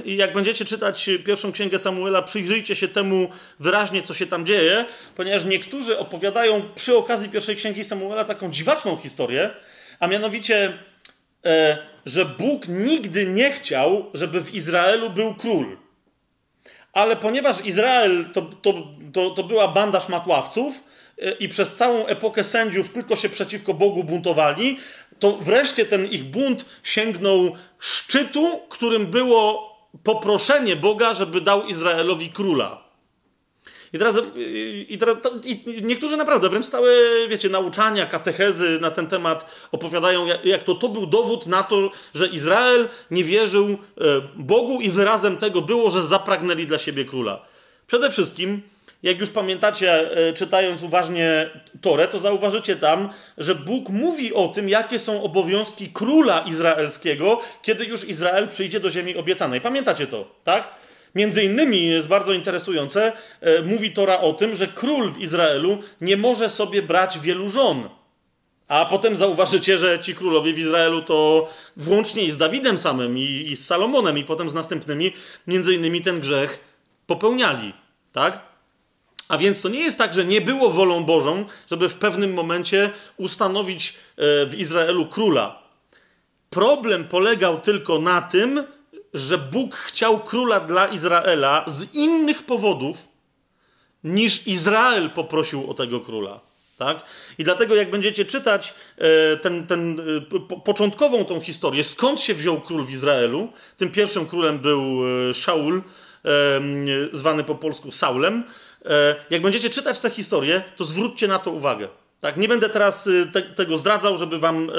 [0.07, 3.29] y, jak będziecie czytać pierwszą księgę Samuela, przyjrzyjcie się temu
[3.61, 4.85] wyraźnie, co się tam dzieje,
[5.17, 9.51] ponieważ niektórzy opowiadają przy okazji pierwszej księgi Samuela taką dziwaczną historię,
[10.01, 10.79] a mianowicie,
[11.45, 15.77] e, że Bóg nigdy nie chciał, żeby w Izraelu był król.
[16.93, 18.75] Ale ponieważ Izrael to, to,
[19.13, 20.85] to, to była banda szmatławców
[21.19, 24.79] e, i przez całą epokę sędziów tylko się przeciwko Bogu buntowali,
[25.23, 29.73] to wreszcie ten ich bunt sięgnął szczytu, którym było
[30.05, 32.83] poproszenie Boga, żeby dał Izraelowi króla.
[33.93, 34.17] I teraz,
[34.89, 36.91] i teraz i niektórzy naprawdę wręcz całe,
[37.29, 42.27] wiecie, nauczania, katechezy na ten temat opowiadają, jak to, to był dowód na to, że
[42.27, 43.77] Izrael nie wierzył e,
[44.37, 47.47] Bogu i wyrazem tego było, że zapragnęli dla siebie króla.
[47.87, 48.63] Przede wszystkim
[49.03, 54.69] jak już pamiętacie, e, czytając uważnie Torę, to zauważycie tam, że Bóg mówi o tym,
[54.69, 59.61] jakie są obowiązki króla izraelskiego, kiedy już Izrael przyjdzie do ziemi obiecanej.
[59.61, 60.69] Pamiętacie to, tak?
[61.15, 66.17] Między innymi jest bardzo interesujące, e, mówi Tora o tym, że król w Izraelu nie
[66.17, 67.89] może sobie brać wielu żon.
[68.69, 73.23] A potem zauważycie, że ci królowie w Izraelu to włącznie i z Dawidem samym, i,
[73.23, 75.13] i z Salomonem, i potem z następnymi,
[75.47, 76.61] między innymi ten grzech
[77.07, 77.73] popełniali.
[78.13, 78.52] Tak?
[79.33, 82.91] A więc to nie jest tak, że nie było wolą Bożą, żeby w pewnym momencie
[83.17, 85.63] ustanowić e, w Izraelu króla.
[86.51, 88.65] Problem polegał tylko na tym,
[89.15, 93.09] że Bóg chciał króla dla Izraela z innych powodów,
[94.05, 96.41] niż Izrael poprosił o tego króla.
[96.79, 97.05] Tak?
[97.39, 102.61] I dlatego, jak będziecie czytać e, ten, ten, e, początkową tą historię, skąd się wziął
[102.61, 105.01] król w Izraelu, tym pierwszym królem był
[105.35, 105.83] Szaul,
[107.13, 108.45] zwany po polsku Saulem.
[108.85, 111.89] E, jak będziecie czytać tę historię, to zwróćcie na to uwagę.
[112.21, 112.37] Tak?
[112.37, 114.73] Nie będę teraz y, te, tego zdradzał, żeby wam e,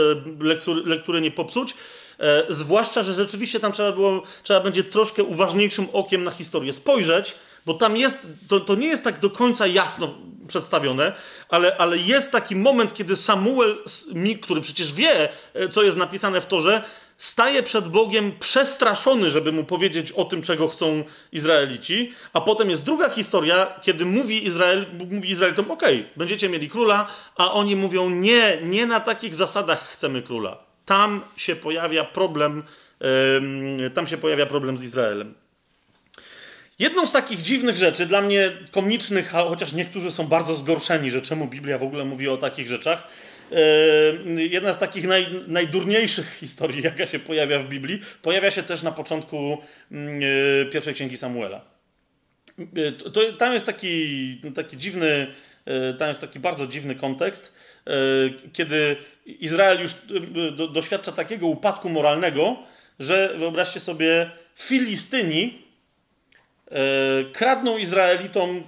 [0.85, 1.73] lektury, nie popsuć.
[2.19, 7.35] E, zwłaszcza, że rzeczywiście tam trzeba, było, trzeba będzie troszkę uważniejszym okiem na historię spojrzeć,
[7.65, 10.15] bo tam jest, to, to nie jest tak do końca jasno
[10.47, 11.13] przedstawione,
[11.49, 13.77] ale, ale jest taki moment, kiedy Samuel,
[14.41, 15.29] który przecież wie,
[15.71, 16.83] co jest napisane w Torze,
[17.17, 22.85] staje przed Bogiem przestraszony, żeby mu powiedzieć o tym, czego chcą Izraelici, a potem jest
[22.85, 25.83] druga historia, kiedy mówi Izrael, mówi Izraelitom, ok,
[26.15, 30.57] będziecie mieli króla, a oni mówią, nie, nie na takich zasadach chcemy króla.
[30.85, 32.63] Tam się pojawia problem,
[33.79, 35.33] yy, tam się pojawia problem z Izraelem.
[36.79, 41.47] Jedną z takich dziwnych rzeczy, dla mnie komicznych, chociaż niektórzy są bardzo zgorszeni, że czemu
[41.47, 43.07] Biblia w ogóle mówi o takich rzeczach,
[44.49, 48.91] jedna z takich naj, najdurniejszych historii, jaka się pojawia w Biblii, pojawia się też na
[48.91, 49.57] początku
[49.91, 51.61] yy, pierwszej księgi Samuela.
[52.57, 55.27] Yy, to, tam jest taki, taki dziwny,
[55.99, 57.55] tam jest taki bardzo dziwny kontekst,
[58.53, 59.95] kiedy Izrael już
[60.73, 62.57] doświadcza takiego upadku moralnego,
[62.99, 65.63] że wyobraźcie sobie, Filistyni
[67.33, 68.63] kradną Izraelitom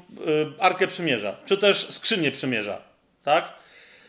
[0.59, 2.81] Arkę Przymierza, czy też skrzynię Przymierza,
[3.23, 3.53] tak?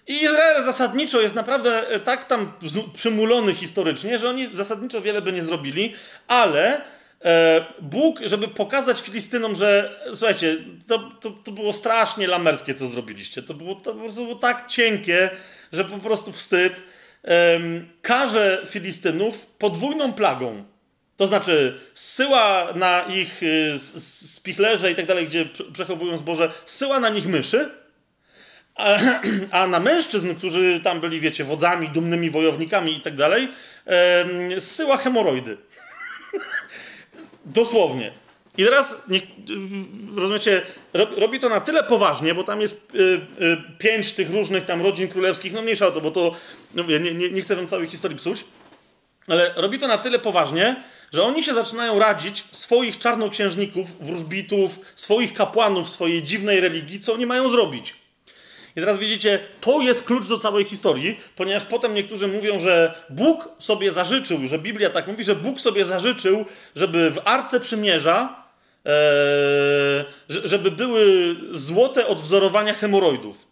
[0.06, 2.52] I Izrael zasadniczo jest naprawdę e, tak tam
[2.92, 5.94] przymulony historycznie, że oni zasadniczo wiele by nie zrobili,
[6.28, 6.80] ale
[7.24, 10.56] e, Bóg, żeby pokazać Filistynom, że słuchajcie,
[10.88, 13.42] to, to, to było strasznie lamerskie, co zrobiliście.
[13.42, 15.30] To było, to było tak cienkie,
[15.72, 16.82] że po prostu wstyd.
[17.24, 17.60] E,
[18.02, 20.64] karze Filistynów podwójną plagą.
[21.16, 27.08] To znaczy, zsyła na ich y, spichlerze i tak dalej, gdzie przechowują zboże, zsyła na
[27.08, 27.70] nich myszy
[28.76, 28.98] a,
[29.60, 33.48] a, na mężczyzn, którzy tam byli, wiecie, wodzami, dumnymi wojownikami i tak dalej,
[34.58, 35.56] zsyła hemoroidy.
[37.44, 38.12] Dosłownie.
[38.58, 39.20] I teraz, nie,
[40.16, 40.62] rozumiecie,
[41.16, 45.08] robi to na tyle poważnie, bo tam jest y, y, pięć tych różnych tam rodzin
[45.08, 46.34] królewskich, no mniejsza o to, bo to,
[46.74, 48.44] no, nie, nie, nie chcę wam całej historii psuć,
[49.28, 50.76] ale robi to na tyle poważnie,
[51.12, 57.26] że oni się zaczynają radzić swoich czarnoksiężników, wróżbitów, swoich kapłanów swojej dziwnej religii, co oni
[57.26, 57.94] mają zrobić.
[58.76, 63.48] I teraz widzicie, to jest klucz do całej historii, ponieważ potem niektórzy mówią, że Bóg
[63.58, 66.44] sobie zażyczył, że Biblia tak mówi, że Bóg sobie zażyczył,
[66.76, 68.44] żeby w Arce Przymierza,
[68.86, 68.90] e,
[70.28, 73.46] żeby były złote odwzorowania hemoroidów.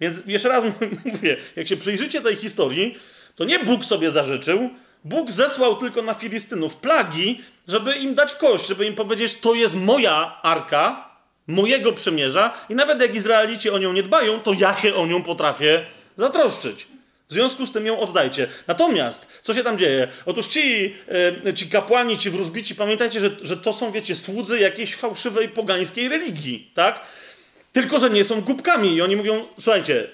[0.00, 0.64] Więc jeszcze raz
[1.04, 2.98] mówię, jak się przyjrzycie tej historii,
[3.34, 4.70] to nie Bóg sobie zażyczył,
[5.04, 9.54] Bóg zesłał tylko na Filistynów plagi, żeby im dać w kość, żeby im powiedzieć, to
[9.54, 11.11] jest moja arka,
[11.46, 15.22] mojego przymierza i nawet jak Izraelici o nią nie dbają, to ja się o nią
[15.22, 15.84] potrafię
[16.16, 16.86] zatroszczyć.
[17.28, 18.48] W związku z tym ją oddajcie.
[18.66, 20.08] Natomiast, co się tam dzieje?
[20.26, 20.94] Otóż ci,
[21.44, 26.08] e, ci kapłani, ci wróżbici, pamiętajcie, że, że to są, wiecie, słudzy jakiejś fałszywej pogańskiej
[26.08, 27.00] religii, tak?
[27.72, 30.06] Tylko, że nie są głupkami i oni mówią, słuchajcie,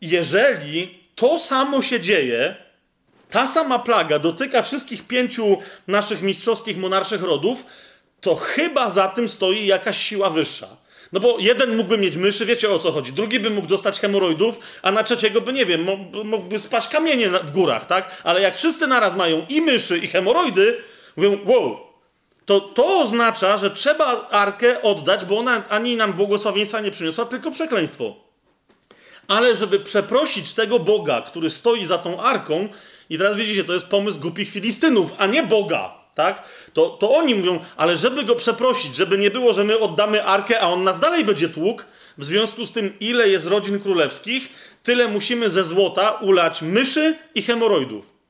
[0.00, 2.56] jeżeli to samo się dzieje,
[3.30, 7.66] ta sama plaga dotyka wszystkich pięciu naszych mistrzowskich monarszych rodów,
[8.20, 10.68] to chyba za tym stoi jakaś siła wyższa.
[11.12, 13.12] No bo jeden mógłby mieć myszy, wiecie o co chodzi.
[13.12, 15.86] Drugi by mógł dostać hemoroidów, a na trzeciego by, nie wiem,
[16.24, 18.22] mógłby spaść kamienie w górach, tak?
[18.24, 20.78] Ale jak wszyscy naraz mają i myszy, i hemoroidy,
[21.16, 21.78] mówią, wow,
[22.44, 27.50] to to oznacza, że trzeba arkę oddać, bo ona ani nam błogosławieństwa nie przyniosła, tylko
[27.50, 28.14] przekleństwo.
[29.28, 32.68] Ale żeby przeprosić tego Boga, który stoi za tą arką,
[33.10, 36.42] i teraz widzicie, to jest pomysł głupich Filistynów, a nie Boga, tak?
[36.72, 40.60] To, to oni mówią, ale żeby go przeprosić, żeby nie było, że my oddamy arkę,
[40.60, 41.82] a on nas dalej będzie tłukł,
[42.18, 44.48] w związku z tym, ile jest rodzin królewskich,
[44.82, 48.20] tyle musimy ze złota ulać myszy i hemoroidów.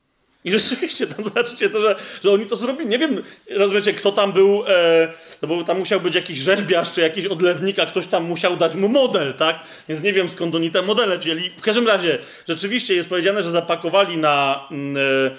[0.45, 2.89] I rzeczywiście tam zobaczycie to, że, że oni to zrobili.
[2.89, 7.01] Nie wiem, rozumiecie, kto tam był, e, no bo tam musiał być jakiś rzeźbiarz czy
[7.01, 9.59] jakiś odlewnik, a ktoś tam musiał dać mu model, tak?
[9.89, 11.49] Więc nie wiem skąd oni te modele wzięli.
[11.57, 15.37] W każdym razie, rzeczywiście jest powiedziane, że zapakowali na mm, e,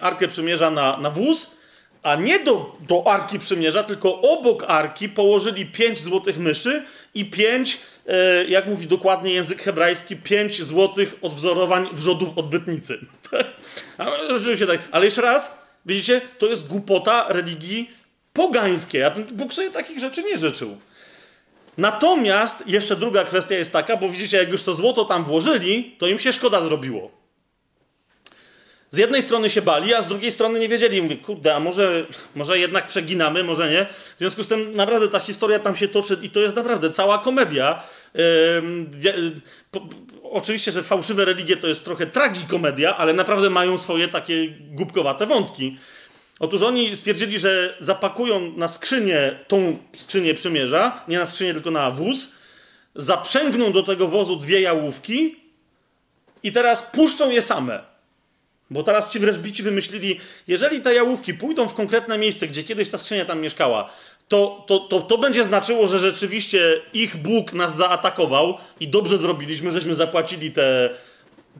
[0.00, 1.50] Arkę Przymierza na, na wóz,
[2.02, 7.78] a nie do, do Arki Przymierza, tylko obok Arki położyli pięć złotych myszy i pięć,
[8.06, 12.98] e, jak mówi dokładnie język hebrajski, pięć złotych odwzorowań wrzodów odbytnicy.
[14.28, 14.80] Rzeczywiście tak.
[14.90, 15.54] Ale jeszcze raz,
[15.86, 17.90] widzicie, to jest głupota religii
[18.32, 20.76] pogańskiej, a Bóg sobie takich rzeczy nie życzył.
[21.78, 26.06] Natomiast jeszcze druga kwestia jest taka, bo widzicie, jak już to złoto tam włożyli, to
[26.06, 27.21] im się szkoda zrobiło.
[28.92, 31.02] Z jednej strony się bali, a z drugiej strony nie wiedzieli.
[31.02, 33.86] Mówię, kurde, a może, może jednak przeginamy, może nie.
[34.16, 37.18] W związku z tym naprawdę ta historia tam się toczy i to jest naprawdę cała
[37.18, 37.82] komedia.
[38.14, 38.22] Yy,
[39.70, 39.88] po,
[40.22, 45.78] oczywiście, że fałszywe religie to jest trochę tragikomedia, ale naprawdę mają swoje takie głupkowate wątki.
[46.40, 51.90] Otóż oni stwierdzili, że zapakują na skrzynię tą skrzynię przymierza, nie na skrzynię, tylko na
[51.90, 52.32] wóz,
[52.94, 55.36] zaprzęgną do tego wozu dwie jałówki
[56.42, 57.91] i teraz puszczą je same.
[58.72, 62.98] Bo teraz ci wreszbici wymyślili, jeżeli te jałówki pójdą w konkretne miejsce, gdzie kiedyś ta
[62.98, 63.90] skrzynia tam mieszkała,
[64.28, 69.72] to, to, to, to będzie znaczyło, że rzeczywiście ich Bóg nas zaatakował i dobrze zrobiliśmy,
[69.72, 70.90] żeśmy zapłacili te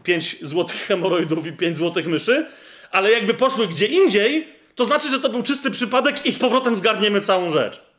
[0.03, 2.47] 5 złotych hemoroidów i 5 złotych myszy,
[2.91, 6.77] ale jakby poszły gdzie indziej, to znaczy, że to był czysty przypadek i z powrotem
[6.77, 7.92] zgarniemy całą rzecz.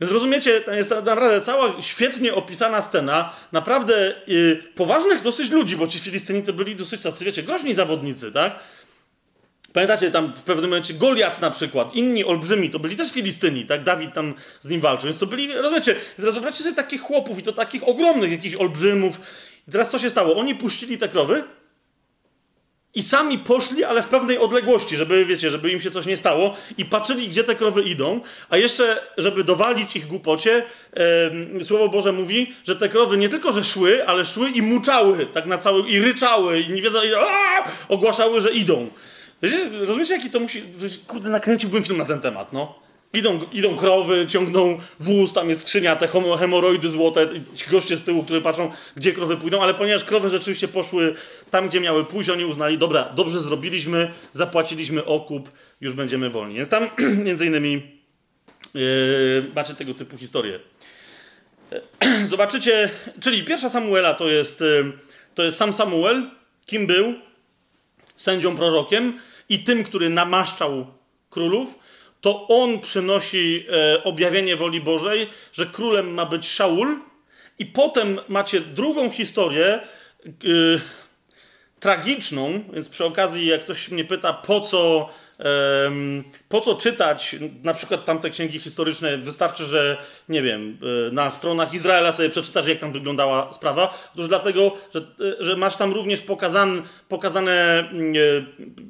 [0.00, 5.86] Więc rozumiecie, to jest naprawdę cała świetnie opisana scena naprawdę yy, poważnych dosyć ludzi, bo
[5.86, 8.58] ci Filistyni to byli dosyć tacy, wiecie, groźni zawodnicy, tak?
[9.72, 13.82] Pamiętacie, tam w pewnym momencie Goliat na przykład, inni olbrzymi, to byli też Filistyni, tak?
[13.82, 17.42] Dawid tam z nim walczył, więc to byli, rozumiecie, teraz wyobraźcie sobie takich chłopów i
[17.42, 19.20] to takich ogromnych jakichś olbrzymów.
[19.68, 20.36] I teraz co się stało?
[20.36, 21.44] Oni puścili te krowy,
[22.96, 26.56] i sami poszli, ale w pewnej odległości, żeby, wiecie, żeby im się coś nie stało
[26.78, 30.62] i patrzyli, gdzie te krowy idą, a jeszcze, żeby dowalić ich głupocie,
[31.62, 35.46] Słowo Boże mówi, że te krowy nie tylko, że szły, ale szły i muczały, tak
[35.46, 38.88] na cały, i ryczały, i nie wiadomo, i, aaa, ogłaszały, że idą.
[39.42, 40.62] Wiecie, rozumiecie, jaki to musi,
[41.06, 42.85] kurde, nakręciłbym film na ten temat, no.
[43.16, 48.24] Idą, idą krowy, ciągną wóz, tam jest skrzynia, te hemoroidy złote, ci goście z tyłu,
[48.24, 51.14] którzy patrzą, gdzie krowy pójdą, ale ponieważ krowy rzeczywiście poszły
[51.50, 55.50] tam, gdzie miały pójść, oni uznali, dobra, dobrze zrobiliśmy, zapłaciliśmy okup,
[55.80, 56.54] już będziemy wolni.
[56.54, 56.88] Więc tam
[57.26, 57.82] między innymi
[58.74, 60.60] yy, macie tego typu historie.
[62.26, 64.92] Zobaczycie, czyli pierwsza Samuela to jest, yy,
[65.34, 66.30] to jest sam Samuel,
[66.66, 67.14] kim był,
[68.16, 70.86] sędzią prorokiem i tym, który namaszczał
[71.30, 71.78] królów
[72.20, 76.98] to on przynosi e, objawienie woli Bożej, że królem ma być Szaul,
[77.58, 79.66] i potem macie drugą historię
[80.26, 80.30] e,
[81.80, 85.08] tragiczną, więc przy okazji, jak ktoś mnie pyta, po co,
[86.48, 89.96] po co czytać na przykład tamte księgi historyczne, wystarczy, że
[90.28, 94.10] nie wiem, e, na stronach Izraela sobie przeczytasz, jak tam wyglądała sprawa.
[94.14, 95.00] Otóż dlatego, że,
[95.40, 97.84] że masz tam również pokazane, pokazane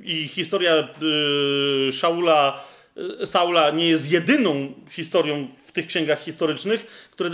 [0.05, 0.89] i historia
[1.93, 2.65] Szaula
[3.25, 7.31] Saula nie jest jedyną historią w tych księgach historycznych, które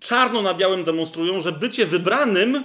[0.00, 2.64] czarno na białym demonstrują, że bycie wybranym,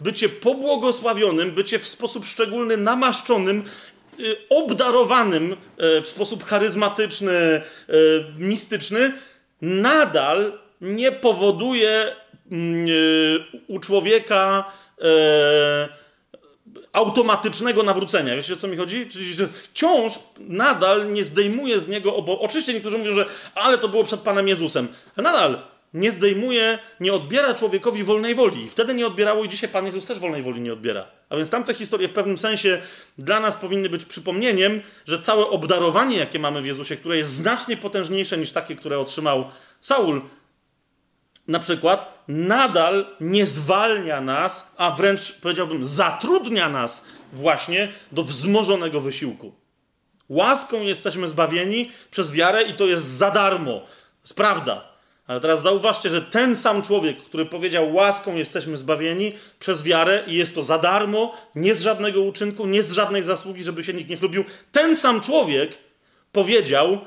[0.00, 3.64] bycie pobłogosławionym, bycie w sposób szczególny namaszczonym,
[4.20, 5.56] y, obdarowanym y,
[6.00, 7.62] w sposób charyzmatyczny,
[8.38, 9.12] mistyczny,
[9.62, 12.16] nadal nie powoduje
[12.50, 12.86] mm,
[13.68, 14.72] u człowieka
[16.92, 18.36] automatycznego nawrócenia.
[18.36, 19.06] Wiecie o co mi chodzi?
[19.08, 22.40] Czyli, że wciąż nadal nie zdejmuje z niego obo...
[22.40, 24.88] Oczywiście niektórzy mówią, że ale to było przed Panem Jezusem.
[25.16, 25.62] Nadal
[25.94, 28.68] nie zdejmuje, nie odbiera człowiekowi wolnej woli.
[28.68, 31.06] Wtedy nie odbierało i dzisiaj Pan Jezus też wolnej woli nie odbiera.
[31.28, 32.82] A więc tamte historie w pewnym sensie
[33.18, 37.76] dla nas powinny być przypomnieniem, że całe obdarowanie, jakie mamy w Jezusie, które jest znacznie
[37.76, 39.44] potężniejsze niż takie, które otrzymał
[39.80, 40.22] Saul,
[41.48, 49.52] na przykład nadal nie zwalnia nas, a wręcz powiedziałbym zatrudnia nas właśnie do wzmożonego wysiłku.
[50.28, 53.80] Łaską jesteśmy zbawieni przez wiarę i to jest za darmo.
[54.28, 54.92] To prawda.
[55.26, 60.34] Ale teraz zauważcie, że ten sam człowiek, który powiedział łaską jesteśmy zbawieni przez wiarę i
[60.34, 64.10] jest to za darmo, nie z żadnego uczynku, nie z żadnej zasługi, żeby się nikt
[64.10, 65.78] nie chlubił, ten sam człowiek
[66.32, 66.98] powiedział,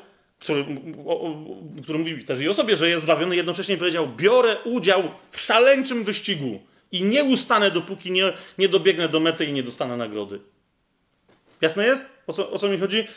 [0.46, 0.66] który,
[1.06, 1.36] o, o,
[1.84, 6.60] który też i o sobie, że jest zbawiony, jednocześnie powiedział: Biorę udział w szaleńczym wyścigu
[6.92, 10.40] i nie ustanę, dopóki nie, nie dobiegnę do mety i nie dostanę nagrody.
[11.62, 12.24] Jasne jest?
[12.28, 13.08] O co, o co mi chodzi?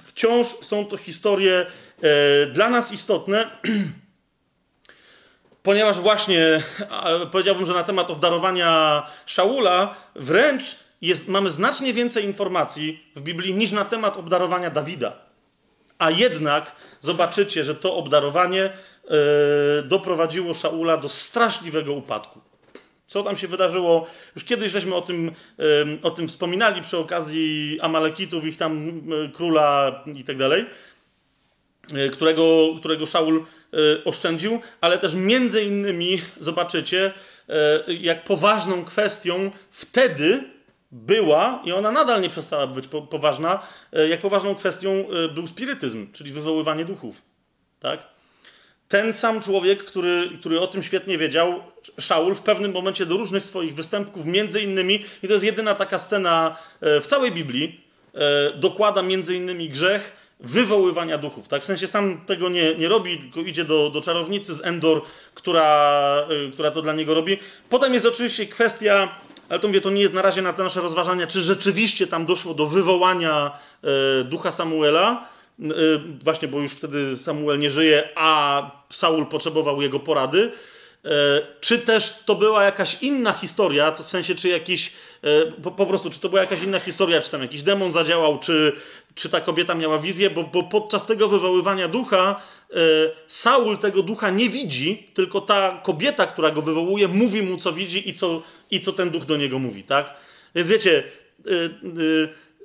[0.00, 1.66] Wciąż są to historie
[2.02, 3.50] e, dla nas istotne,
[5.62, 6.62] ponieważ właśnie
[7.32, 13.72] powiedziałbym, że na temat obdarowania Szaula wręcz jest, mamy znacznie więcej informacji w Biblii niż
[13.72, 15.27] na temat obdarowania Dawida.
[15.98, 18.72] A jednak zobaczycie, że to obdarowanie
[19.04, 19.12] yy,
[19.84, 22.40] doprowadziło Szaula do straszliwego upadku.
[23.06, 24.06] Co tam się wydarzyło?
[24.34, 29.28] Już kiedyś żeśmy o tym, yy, o tym wspominali przy okazji Amalekitów, ich tam yy,
[29.28, 30.66] króla i tak dalej,
[32.12, 33.44] którego, którego Szaul
[34.04, 37.12] oszczędził, ale też między innymi zobaczycie,
[37.88, 40.44] jak poważną kwestią wtedy
[40.90, 43.62] była i ona nadal nie przestała być poważna,
[43.92, 47.22] e, jak poważną kwestią e, był spirytyzm, czyli wywoływanie duchów.
[47.80, 48.06] Tak?
[48.88, 51.62] Ten sam człowiek, który, który o tym świetnie wiedział,
[52.00, 55.98] Szaul, w pewnym momencie do różnych swoich występków, między innymi, i to jest jedyna taka
[55.98, 57.88] scena e, w całej Biblii,
[58.54, 61.48] dokłada między innymi grzech wywoływania duchów.
[61.48, 61.62] Tak?
[61.62, 65.02] W sensie sam tego nie, nie robi, tylko idzie do, do czarownicy z Endor,
[65.34, 67.38] która, która to dla niego robi.
[67.68, 69.18] Potem jest oczywiście kwestia
[69.48, 72.26] ale to mówię, to nie jest na razie na te nasze rozważania, czy rzeczywiście tam
[72.26, 75.28] doszło do wywołania e, ducha Samuela,
[75.60, 75.64] e,
[76.24, 80.52] właśnie, bo już wtedy Samuel nie żyje, a Saul potrzebował jego porady.
[81.04, 81.10] E,
[81.60, 84.92] czy też to była jakaś inna historia, w sensie, czy jakiś,
[85.22, 88.38] e, po, po, prostu, czy to była jakaś inna historia, czy tam jakiś demon zadziałał,
[88.38, 88.72] czy,
[89.14, 92.40] czy ta kobieta miała wizję, bo, bo podczas tego wywoływania ducha
[92.70, 92.74] e,
[93.28, 98.08] Saul tego ducha nie widzi, tylko ta kobieta, która go wywołuje, mówi mu, co widzi
[98.08, 100.14] i co, i co ten duch do niego mówi, tak?
[100.54, 101.04] Więc wiecie,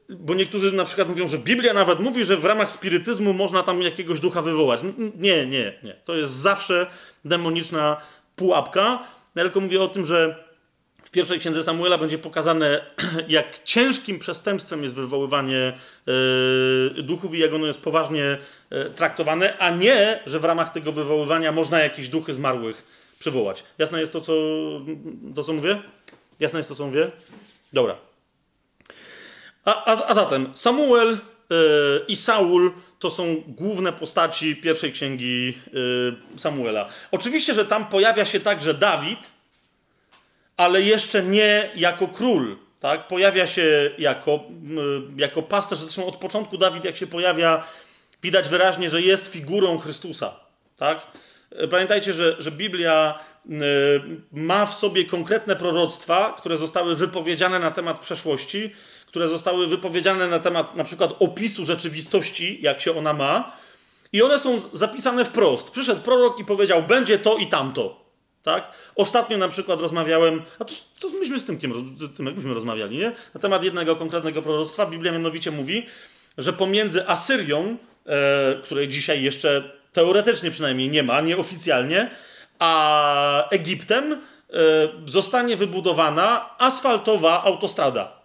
[0.10, 3.82] bo niektórzy na przykład mówią, że Biblia nawet mówi, że w ramach spirytyzmu można tam
[3.82, 4.80] jakiegoś ducha wywołać.
[5.16, 5.94] Nie, nie, nie.
[6.06, 6.88] To jest zawsze
[7.26, 8.02] demoniczna
[8.36, 9.04] pułapka.
[9.36, 10.44] Ja tylko mówię o tym, że
[11.04, 12.86] w pierwszej księdze Samuela będzie pokazane,
[13.28, 15.74] jak ciężkim przestępstwem jest wywoływanie
[16.96, 18.38] yy, duchów i jak ono jest poważnie
[18.72, 23.64] yy, traktowane, a nie, że w ramach tego wywoływania można jakieś duchy zmarłych przywołać.
[23.78, 24.34] Jasne jest to, co,
[25.36, 25.82] to, co mówię?
[26.40, 27.12] Jasne jest to, co mówię?
[27.74, 27.96] Dobra.
[29.66, 31.10] A, a, a zatem Samuel
[31.50, 35.58] yy, i Saul to są główne postaci pierwszej księgi
[36.36, 36.90] y, Samuela.
[37.12, 39.32] Oczywiście, że tam pojawia się także Dawid,
[40.58, 42.58] ale jeszcze nie jako król.
[42.80, 43.08] Tak?
[43.08, 45.80] Pojawia się jako, y, jako pasterz.
[45.80, 47.68] Zresztą od początku Dawid, jak się pojawia,
[48.24, 50.40] widać wyraźnie, że jest figurą Chrystusa.
[50.78, 51.08] Tak?
[51.72, 53.50] Pamiętajcie, że, że Biblia y,
[54.32, 58.72] ma w sobie konkretne proroctwa, które zostały wypowiedziane na temat przeszłości,
[59.08, 63.58] które zostały wypowiedziane na temat na przykład opisu rzeczywistości, jak się ona ma,
[64.14, 65.72] i one są zapisane wprost.
[65.72, 68.04] Przyszedł prorok i powiedział: Będzie to i tamto.
[68.44, 68.72] Tak?
[68.96, 71.58] Ostatnio na przykład rozmawiałem, a to, to myśmy z tym,
[72.16, 73.12] tym jakbyśmy rozmawiali, nie?
[73.34, 74.86] Na temat jednego konkretnego proroctwa.
[74.86, 75.86] Biblia mianowicie mówi,
[76.38, 82.12] że pomiędzy Asyrią, e, której dzisiaj jeszcze teoretycznie przynajmniej nie ma, nieoficjalnie,
[82.60, 84.18] a Egiptem e,
[85.06, 88.24] zostanie wybudowana asfaltowa autostrada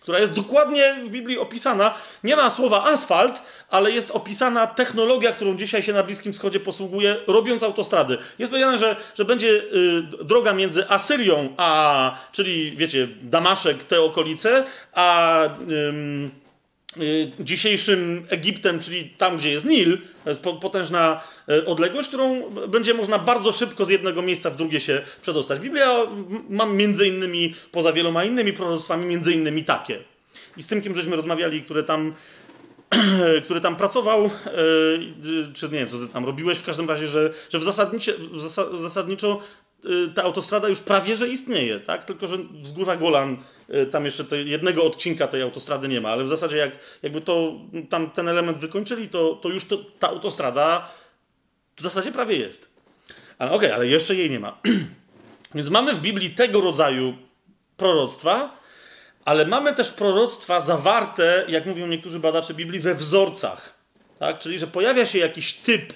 [0.00, 1.94] która jest dokładnie w Biblii opisana.
[2.24, 7.16] Nie ma słowa asfalt, ale jest opisana technologia, którą dzisiaj się na Bliskim Wschodzie posługuje,
[7.26, 8.18] robiąc autostrady.
[8.38, 14.64] Jest powiedziane, że, że będzie y, droga między Asyrią, a, czyli wiecie, Damaszek, te okolice,
[14.92, 15.48] a.
[17.40, 21.20] dzisiejszym Egiptem, czyli tam, gdzie jest Nil, to jest potężna
[21.50, 25.60] y, odległość, którą będzie można bardzo szybko z jednego miejsca w drugie się przedostać.
[25.60, 26.06] Biblia
[26.48, 29.98] ma między innymi, poza wieloma innymi proroctwami, między innymi takie.
[30.56, 32.14] I z tym, kim żeśmy rozmawiali, który tam,
[33.44, 34.30] który tam pracował, y,
[35.54, 37.62] czy nie wiem, co ty tam robiłeś, w każdym razie, że, że w
[38.72, 39.42] w zasadniczo
[39.84, 42.04] Y, ta autostrada już prawie że istnieje, tak?
[42.04, 43.36] Tylko, że wzgórza Golan, y,
[43.90, 47.52] tam jeszcze jednego odcinka tej autostrady nie ma, ale w zasadzie jak, jakby to,
[47.90, 50.88] tam ten element wykończyli, to, to już to, ta autostrada
[51.76, 52.70] w zasadzie prawie jest.
[53.38, 54.58] Ale okej, okay, ale jeszcze jej nie ma.
[55.54, 57.14] Więc mamy w Biblii tego rodzaju
[57.76, 58.60] proroctwa,
[59.24, 63.74] ale mamy też proroctwa zawarte, jak mówią niektórzy badacze Biblii, we wzorcach.
[64.18, 64.38] Tak?
[64.38, 65.92] Czyli, że pojawia się jakiś typ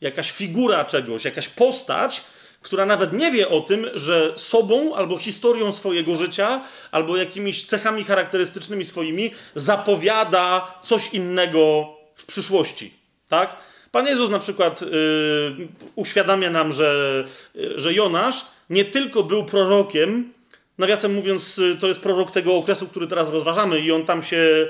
[0.00, 2.24] jakaś figura czegoś, jakaś postać,
[2.64, 8.04] która nawet nie wie o tym, że sobą albo historią swojego życia, albo jakimiś cechami
[8.04, 12.94] charakterystycznymi swoimi zapowiada coś innego w przyszłości.
[13.28, 13.56] Tak?
[13.90, 14.88] Pan Jezus na przykład yy,
[15.94, 20.34] uświadamia nam, że, yy, że Jonasz nie tylko był prorokiem,
[20.78, 24.68] Nawiasem mówiąc, y, to jest prorok tego okresu, który teraz rozważamy, i on tam się,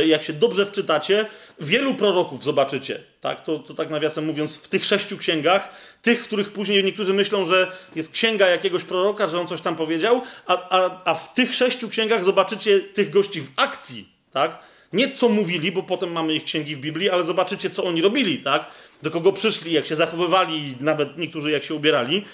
[0.00, 1.26] y, jak się dobrze wczytacie,
[1.60, 3.00] wielu proroków zobaczycie.
[3.20, 3.40] Tak?
[3.40, 5.70] To, to tak nawiasem mówiąc, w tych sześciu księgach,
[6.04, 10.22] tych, których później niektórzy myślą, że jest księga jakiegoś proroka, że on coś tam powiedział,
[10.46, 14.08] a, a, a w tych sześciu księgach zobaczycie tych gości w akcji.
[14.32, 14.58] Tak?
[14.92, 18.38] Nie co mówili, bo potem mamy ich księgi w Biblii, ale zobaczycie, co oni robili,
[18.38, 18.66] tak?
[19.02, 22.24] Do kogo przyszli, jak się zachowywali, nawet niektórzy jak się ubierali.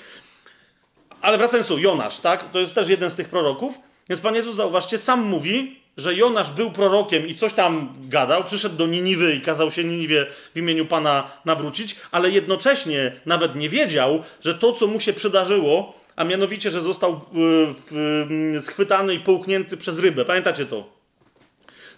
[1.21, 2.51] Ale wracając tu, Jonasz, tak?
[2.53, 3.79] To jest też jeden z tych proroków.
[4.09, 8.77] Więc Pan Jezus, zauważcie, sam mówi, że Jonasz był prorokiem i coś tam gadał, przyszedł
[8.77, 14.23] do Niniwy i kazał się Niniwie w imieniu Pana nawrócić, ale jednocześnie nawet nie wiedział,
[14.45, 17.21] że to, co mu się przydarzyło, a mianowicie, że został
[18.57, 20.25] y, schwytany i połknięty przez rybę.
[20.25, 21.01] Pamiętacie to?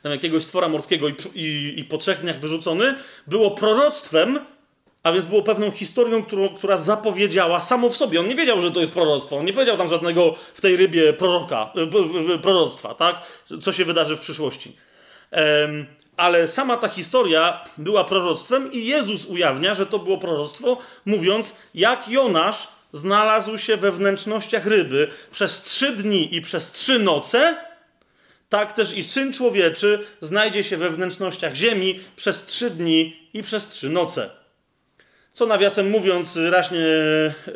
[0.02, 2.94] Tam jakiegoś stwora morskiego i, i, i po trzech dniach wyrzucony,
[3.26, 4.38] było proroctwem
[5.02, 8.20] a więc było pewną historią, którą, która zapowiedziała samo w sobie.
[8.20, 9.36] On nie wiedział, że to jest proroctwo.
[9.36, 11.72] On nie powiedział tam żadnego w tej rybie proroka,
[12.42, 13.22] proroctwa, tak?
[13.62, 14.76] Co się wydarzy w przyszłości.
[15.32, 15.86] Um,
[16.16, 22.08] ale sama ta historia była proroctwem i Jezus ujawnia, że to było proroctwo, mówiąc, jak
[22.08, 27.56] Jonasz znalazł się we wnętrznościach ryby przez trzy dni i przez trzy noce,
[28.48, 33.68] tak też i Syn Człowieczy znajdzie się we wnętrznościach ziemi przez trzy dni i przez
[33.68, 34.41] trzy noce.
[35.32, 37.52] Co nawiasem mówiąc, raźnie e,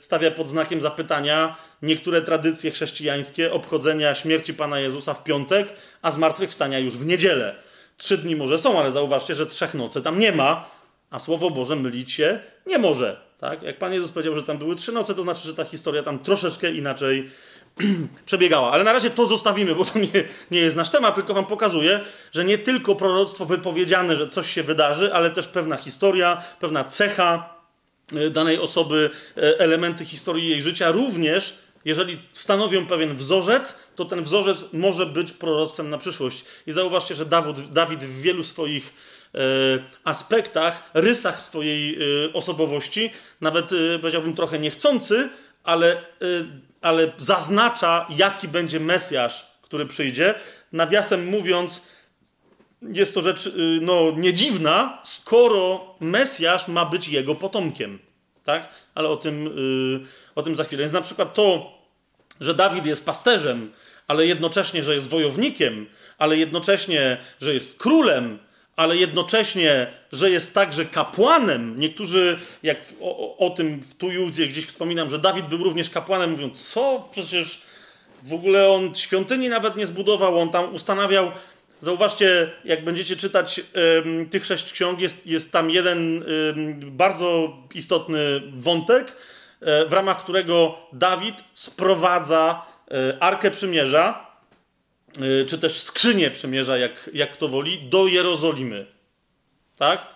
[0.00, 6.78] stawia pod znakiem zapytania niektóre tradycje chrześcijańskie obchodzenia śmierci Pana Jezusa w piątek, a zmartwychwstania
[6.78, 7.54] już w niedzielę.
[7.96, 10.70] Trzy dni może są, ale zauważcie, że trzech nocy tam nie ma,
[11.10, 13.20] a Słowo Boże mylić się nie może.
[13.38, 13.62] Tak?
[13.62, 16.18] Jak Pan Jezus powiedział, że tam były trzy noce, to znaczy, że ta historia tam
[16.18, 17.30] troszeczkę inaczej
[18.26, 18.70] przebiegała.
[18.70, 22.00] Ale na razie to zostawimy, bo to nie, nie jest nasz temat, tylko wam pokazuję,
[22.32, 27.54] że nie tylko proroctwo wypowiedziane, że coś się wydarzy, ale też pewna historia, pewna cecha
[28.12, 34.22] e, danej osoby, e, elementy historii jej życia również, jeżeli stanowią pewien wzorzec, to ten
[34.22, 36.44] wzorzec może być proroctwem na przyszłość.
[36.66, 37.26] I zauważcie, że
[37.70, 38.94] Dawid, w wielu swoich
[39.34, 39.38] e,
[40.04, 41.98] aspektach, rysach swojej
[42.32, 43.10] osobowości,
[43.40, 43.70] nawet
[44.00, 45.28] powiedziałbym trochę niechcący,
[45.64, 46.02] ale
[46.80, 50.34] ale zaznacza, jaki będzie Mesjasz, który przyjdzie.
[50.72, 51.82] Nawiasem mówiąc,
[52.82, 57.98] jest to rzecz y, no, niedziwna, skoro Mesjasz ma być jego potomkiem.
[58.44, 58.68] Tak?
[58.94, 60.82] Ale o tym, yy, o tym za chwilę.
[60.82, 61.72] Więc na przykład to,
[62.40, 63.72] że Dawid jest pasterzem,
[64.08, 65.86] ale jednocześnie, że jest wojownikiem,
[66.18, 68.38] ale jednocześnie, że jest królem,
[68.78, 71.80] ale jednocześnie, że jest także kapłanem.
[71.80, 76.30] Niektórzy, jak o, o tym w tu Judzie gdzieś wspominam, że Dawid był również kapłanem,
[76.30, 77.08] mówią, co?
[77.10, 77.62] Przecież
[78.22, 81.30] w ogóle on świątyni nawet nie zbudował, on tam ustanawiał.
[81.80, 83.60] Zauważcie, jak będziecie czytać
[84.06, 86.24] ym, tych sześć ksiąg, jest, jest tam jeden
[86.56, 88.18] ym, bardzo istotny
[88.52, 89.16] wątek,
[89.62, 94.27] y, w ramach którego Dawid sprowadza y, Arkę Przymierza,
[95.46, 98.86] czy też skrzynię przemierza, jak, jak kto woli, do Jerozolimy.
[99.76, 100.06] Tak?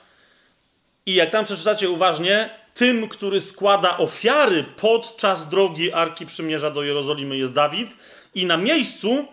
[1.07, 7.37] I jak tam przeczytacie uważnie, tym, który składa ofiary podczas drogi Arki Przymierza do Jerozolimy
[7.37, 7.97] jest Dawid
[8.35, 9.27] i na miejscu,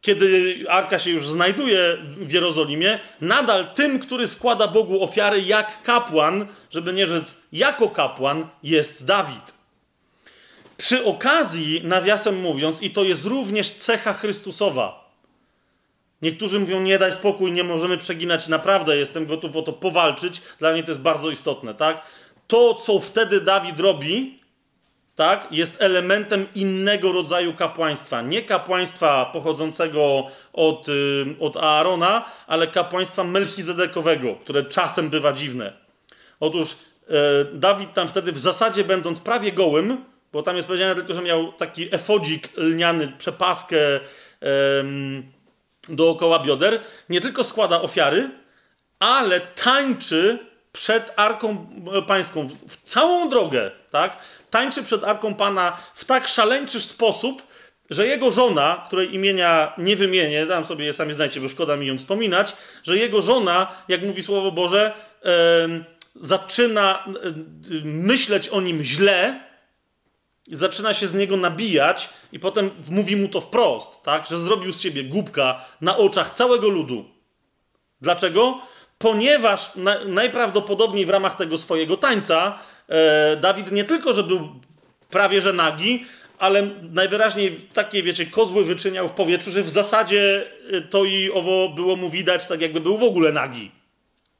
[0.00, 6.46] kiedy Arka się już znajduje w Jerozolimie, nadal tym, który składa Bogu ofiary jak kapłan,
[6.70, 9.54] żeby nie rzec jako kapłan, jest Dawid.
[10.76, 14.99] Przy okazji, nawiasem mówiąc, i to jest również cecha Chrystusowa,
[16.22, 20.42] Niektórzy mówią, nie daj spokój, nie możemy przeginać, naprawdę jestem gotów o to powalczyć.
[20.58, 22.02] Dla mnie to jest bardzo istotne, tak?
[22.46, 24.40] To, co wtedy Dawid robi,
[25.16, 28.22] tak, jest elementem innego rodzaju kapłaństwa.
[28.22, 35.72] Nie kapłaństwa pochodzącego od, y, od Aarona, ale kapłaństwa melchizedekowego, które czasem bywa dziwne.
[36.40, 37.14] Otóż e,
[37.52, 41.52] Dawid tam wtedy w zasadzie będąc prawie gołym, bo tam jest powiedziane tylko, że miał
[41.52, 44.00] taki efodzik lniany, przepaskę,
[45.90, 48.30] dookoła bioder, nie tylko składa ofiary,
[48.98, 50.38] ale tańczy
[50.72, 51.66] przed Arką
[52.06, 54.18] Pańską w całą drogę, tak?
[54.50, 57.42] Tańczy przed Arką Pana w tak szaleńczy sposób,
[57.90, 61.86] że jego żona, której imienia nie wymienię, tam sobie je sami znajdzie, bo szkoda mi
[61.86, 64.92] ją wspominać, że jego żona, jak mówi Słowo Boże,
[65.24, 65.84] yy,
[66.14, 67.04] zaczyna
[67.84, 69.49] myśleć o nim źle,
[70.56, 74.80] zaczyna się z niego nabijać i potem mówi mu to wprost, tak, że zrobił z
[74.80, 77.04] siebie głupka na oczach całego ludu.
[78.00, 78.60] Dlaczego?
[79.00, 84.48] ponieważ na, najprawdopodobniej w ramach tego swojego tańca e, Dawid nie tylko, że był
[85.10, 86.06] prawie że nagi,
[86.38, 91.68] ale najwyraźniej takie, wiecie, kozły wyczyniał w powietrzu, że w zasadzie e, to i owo
[91.68, 93.70] było mu widać tak, jakby był w ogóle nagi.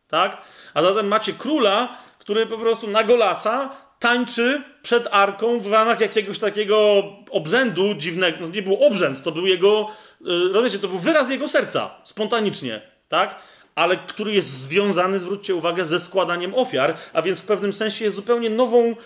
[0.09, 0.43] Tak?
[0.75, 6.39] A zatem macie króla, który po prostu na golasa tańczy przed arką w ramach jakiegoś
[6.39, 8.39] takiego obrzędu dziwnego.
[8.41, 9.91] No nie był obrzęd, to był jego,
[10.21, 13.37] e, rozumiecie, to był wyraz jego serca, spontanicznie, tak?
[13.75, 18.17] Ale który jest związany, zwróćcie uwagę, ze składaniem ofiar, a więc w pewnym sensie jest
[18.17, 18.97] zupełnie nową,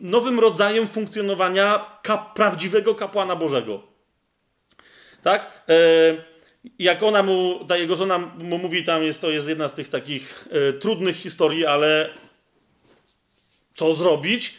[0.00, 3.82] nowym rodzajem funkcjonowania kap prawdziwego kapłana Bożego.
[5.22, 5.64] Tak?
[5.68, 5.74] E,
[6.78, 9.88] jak ona mu, ta jego żona mu mówi, tam jest to jest jedna z tych
[9.88, 12.10] takich e, trudnych historii, ale
[13.74, 14.54] co zrobić?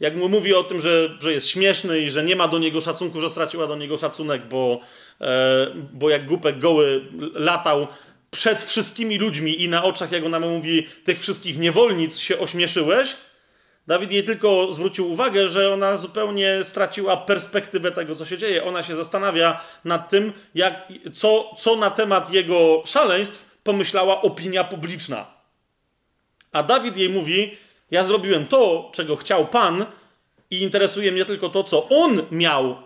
[0.00, 2.80] Jak mu mówi o tym, że, że jest śmieszny i że nie ma do niego
[2.80, 4.80] szacunku, że straciła do niego szacunek, bo,
[5.20, 7.04] e, bo jak głupek goły
[7.34, 7.86] latał
[8.30, 13.16] przed wszystkimi ludźmi i na oczach, jak ona mówi, tych wszystkich niewolnic się ośmieszyłeś,
[13.88, 18.64] Dawid jej tylko zwrócił uwagę, że ona zupełnie straciła perspektywę tego, co się dzieje.
[18.64, 25.26] Ona się zastanawia nad tym, jak, co, co na temat jego szaleństw pomyślała opinia publiczna.
[26.52, 27.56] A Dawid jej mówi:
[27.90, 29.86] Ja zrobiłem to, czego chciał Pan,
[30.50, 32.76] i interesuje mnie tylko to, co on miał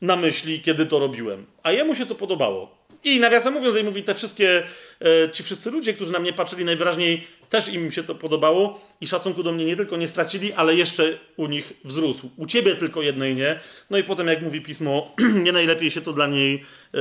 [0.00, 1.46] na myśli, kiedy to robiłem.
[1.62, 2.80] A jemu się to podobało.
[3.04, 4.62] I nawiasem mówiąc, jej mówi, te wszystkie,
[5.00, 9.06] e, ci wszyscy ludzie, którzy na mnie patrzyli, najwyraźniej też im się to podobało i
[9.06, 12.30] szacunku do mnie nie tylko nie stracili, ale jeszcze u nich wzrósł.
[12.36, 13.60] U ciebie tylko jednej nie.
[13.90, 16.98] No i potem, jak mówi pismo, nie najlepiej się to dla niej e,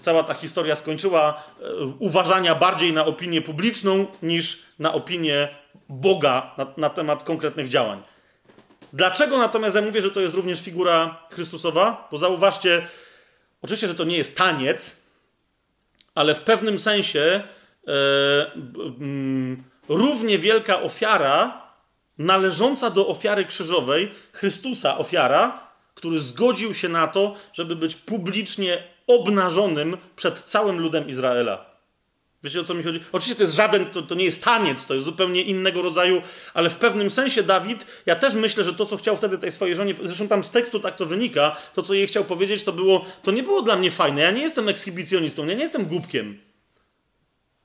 [0.00, 1.44] cała ta historia skończyła.
[1.60, 1.64] E,
[1.98, 5.48] uważania bardziej na opinię publiczną niż na opinię
[5.88, 8.02] Boga na, na temat konkretnych działań.
[8.92, 12.08] Dlaczego natomiast ja mówię, że to jest również figura Chrystusowa?
[12.10, 12.88] Bo zauważcie,
[13.62, 15.02] Oczywiście, że to nie jest taniec,
[16.14, 17.42] ale w pewnym sensie
[17.88, 18.52] e,
[19.00, 21.62] mm, równie wielka ofiara,
[22.18, 29.96] należąca do ofiary krzyżowej, Chrystusa ofiara, który zgodził się na to, żeby być publicznie obnażonym
[30.16, 31.75] przed całym ludem Izraela.
[32.42, 33.00] Wiecie o co mi chodzi?
[33.12, 36.22] Oczywiście to jest żaden, to, to nie jest taniec, to jest zupełnie innego rodzaju,
[36.54, 39.76] ale w pewnym sensie Dawid, ja też myślę, że to, co chciał wtedy tej swojej
[39.76, 43.04] żonie, zresztą tam z tekstu tak to wynika, to, co jej chciał powiedzieć, to było,
[43.22, 44.20] to nie było dla mnie fajne.
[44.20, 46.38] Ja nie jestem ekshibicjonistą, ja nie jestem głupkiem.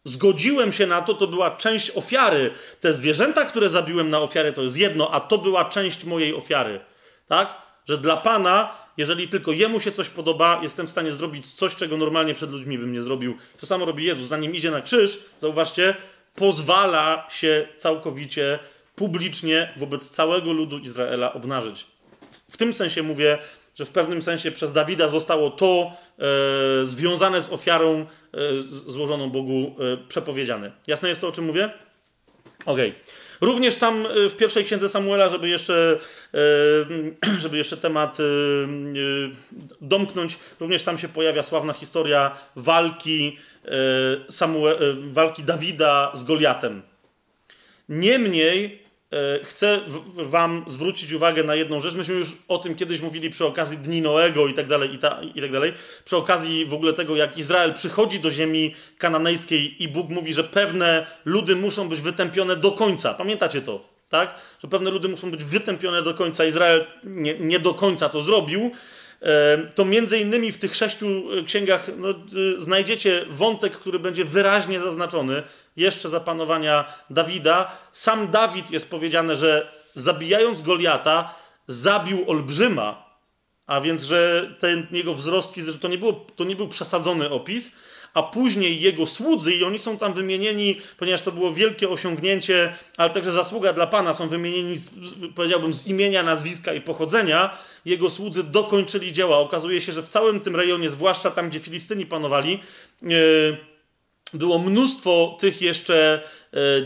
[0.04, 2.52] Zgodziłem się na to, to była część ofiary.
[2.80, 6.80] Te zwierzęta, które zabiłem na ofiarę, to jest jedno, a to była część mojej ofiary.
[7.28, 7.62] Tak?
[7.88, 11.98] Że dla Pana jeżeli tylko jemu się coś podoba, jestem w stanie zrobić coś, czego
[11.98, 13.38] normalnie przed ludźmi bym nie zrobił.
[13.58, 14.28] To samo robi Jezus.
[14.28, 15.96] Zanim idzie na krzyż, zauważcie,
[16.36, 18.60] pozwala się całkowicie,
[18.96, 21.86] publicznie wobec całego ludu Izraela obnażyć.
[22.52, 23.38] W tym sensie mówię,
[23.76, 28.06] że w pewnym sensie przez Dawida zostało to e, związane z ofiarą e,
[28.88, 30.72] złożoną Bogu e, przepowiedziane.
[30.88, 31.70] Jasne jest to, o czym mówię?
[32.66, 32.90] Okej.
[32.90, 33.02] Okay.
[33.42, 36.00] Również tam y, w pierwszej księdze Samuela, żeby jeszcze,
[36.36, 38.24] y, żeby jeszcze temat y,
[39.82, 43.38] domknąć, również tam się pojawia sławna historia walki,
[44.30, 46.82] Samuel, walki Dawida z Goliatem.
[47.90, 48.81] Niemniej E,
[49.44, 49.80] chcę
[50.16, 51.96] wam zwrócić uwagę na jedną rzecz.
[51.96, 55.22] Myśmy już o tym kiedyś mówili przy okazji Dni Noego i tak dalej, i, ta,
[55.36, 55.74] i tak dalej.
[56.06, 60.44] Przy okazji w ogóle tego, jak Izrael przychodzi do ziemi kananejskiej i Bóg mówi, że
[60.44, 63.14] pewne ludy muszą być wytępione do końca.
[63.14, 64.36] Pamiętacie to, tak?
[64.64, 66.46] Że pewne ludy muszą być wytępione do końca.
[66.46, 68.72] Izrael nie, nie do końca to zrobił.
[69.76, 72.08] To między innymi w tych sześciu e, księgach no,
[72.58, 75.44] znajdziecie wątek, który będzie wyraźnie zaznaczony
[75.76, 77.72] jeszcze za panowania Dawida.
[77.92, 81.36] Sam Dawid jest powiedziane, że zabijając Goliata,
[81.68, 83.18] zabił olbrzyma,
[83.68, 87.76] a więc, że ten jego wzrost fizyczny to nie, było, to nie był przesadzony opis,
[88.14, 93.10] a później jego słudzy, i oni są tam wymienieni, ponieważ to było wielkie osiągnięcie, ale
[93.10, 94.92] także zasługa dla Pana, są wymienieni, z,
[95.36, 97.58] powiedziałbym, z imienia, nazwiska i pochodzenia.
[97.86, 99.38] Jego słudzy dokończyli dzieła.
[99.38, 102.60] Okazuje się, że w całym tym rejonie, zwłaszcza tam, gdzie Filistyni panowali,
[103.02, 103.58] yy,
[104.34, 106.24] było mnóstwo tych jeszcze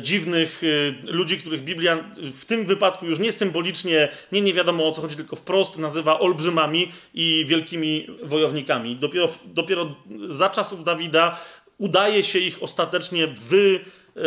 [0.01, 4.91] dziwnych e, ludzi, których Biblia w tym wypadku już nie symbolicznie, nie nie wiadomo o
[4.91, 8.95] co chodzi, tylko wprost nazywa olbrzymami i wielkimi wojownikami.
[8.95, 9.95] Dopiero, dopiero
[10.30, 11.39] za czasów Dawida
[11.78, 13.80] udaje się ich ostatecznie wy,
[14.16, 14.22] e,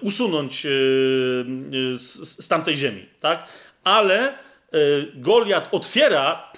[0.00, 0.60] usunąć
[1.94, 3.06] z, z tamtej ziemi.
[3.20, 3.48] Tak?
[3.84, 4.38] Ale
[5.14, 6.52] Goliat otwiera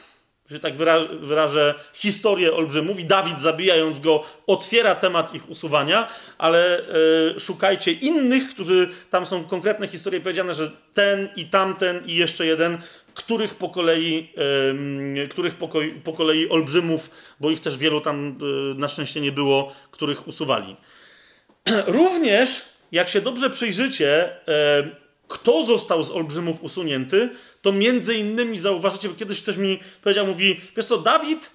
[0.51, 0.75] że tak
[1.21, 6.85] wyrażę, historię olbrzymów i Dawid zabijając go otwiera temat ich usuwania, ale e,
[7.41, 12.79] szukajcie innych, którzy, tam są konkretne historie powiedziane, że ten i tamten i jeszcze jeden,
[13.15, 14.33] których po kolei,
[15.31, 15.69] których po,
[16.05, 18.39] po, kolei olbrzymów, bo ich też wielu tam
[18.73, 20.77] e, na szczęście nie było, których usuwali.
[21.87, 24.37] Również, jak się dobrze przyjrzycie,
[25.29, 27.31] kto został z olbrzymów usunięty,
[27.63, 31.51] to między innymi zauważycie, bo kiedyś ktoś mi powiedział, mówi, wiesz co, Dawid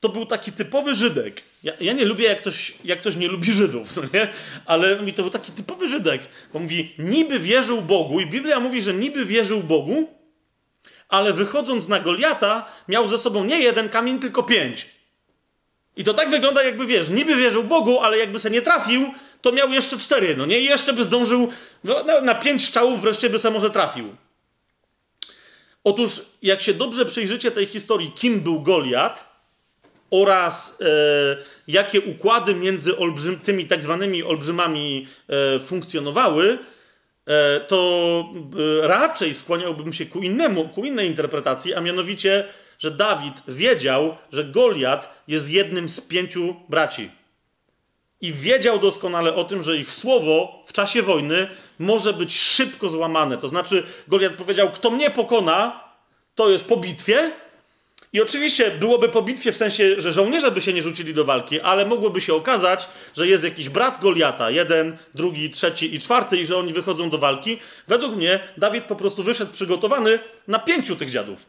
[0.00, 1.42] to był taki typowy Żydek.
[1.62, 4.28] Ja, ja, nie lubię, jak ktoś, jak ktoś nie lubi Żydów, nie?
[4.66, 8.82] ale mówi, to był taki typowy Żydek, bo mówi, niby wierzył Bogu i Biblia mówi,
[8.82, 10.08] że niby wierzył Bogu,
[11.08, 14.86] ale wychodząc na Goliata miał ze sobą nie jeden kamień, tylko pięć.
[15.96, 19.52] I to tak wygląda, jakby wiesz, niby wierzył Bogu, ale jakby se nie trafił, to
[19.52, 20.60] miał jeszcze cztery, no nie?
[20.60, 21.48] I jeszcze by zdążył,
[21.84, 24.16] no, na, na pięć strzałów wreszcie by se może trafił.
[25.84, 29.30] Otóż, jak się dobrze przyjrzycie tej historii, kim był Goliat
[30.10, 30.84] oraz e,
[31.68, 36.58] jakie układy między olbrzym, tymi tak zwanymi olbrzymami e, funkcjonowały,
[37.26, 38.24] e, to
[38.82, 42.44] e, raczej skłaniałbym się ku, innemu, ku innej interpretacji, a mianowicie,
[42.78, 47.19] że Dawid wiedział, że Goliat jest jednym z pięciu braci
[48.20, 51.48] i wiedział doskonale o tym, że ich słowo w czasie wojny
[51.78, 53.38] może być szybko złamane.
[53.38, 55.84] To znaczy, Goliat powiedział: Kto mnie pokona,
[56.34, 57.32] to jest po bitwie.
[58.12, 61.60] I oczywiście byłoby po bitwie w sensie, że żołnierze by się nie rzucili do walki,
[61.60, 66.46] ale mogłoby się okazać, że jest jakiś brat Goliata, jeden, drugi, trzeci i czwarty, i
[66.46, 67.58] że oni wychodzą do walki.
[67.88, 70.18] Według mnie Dawid po prostu wyszedł przygotowany
[70.48, 71.46] na pięciu tych dziadów.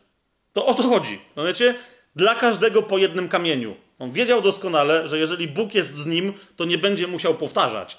[0.53, 1.19] To o to chodzi.
[1.35, 1.75] No wiecie?
[2.15, 3.75] Dla każdego po jednym kamieniu.
[4.01, 7.97] On wiedział doskonale, że jeżeli Bóg jest z nim, to nie będzie musiał powtarzać.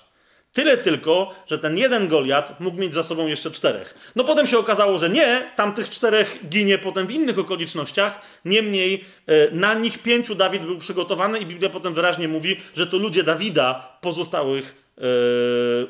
[0.52, 4.12] Tyle tylko, że ten jeden Goliat mógł mieć za sobą jeszcze czterech.
[4.16, 8.20] No potem się okazało, że nie, tamtych czterech ginie potem w innych okolicznościach.
[8.44, 12.96] Niemniej e, na nich pięciu Dawid był przygotowany i Biblia potem wyraźnie mówi, że to
[12.96, 15.02] ludzie Dawida pozostałych e,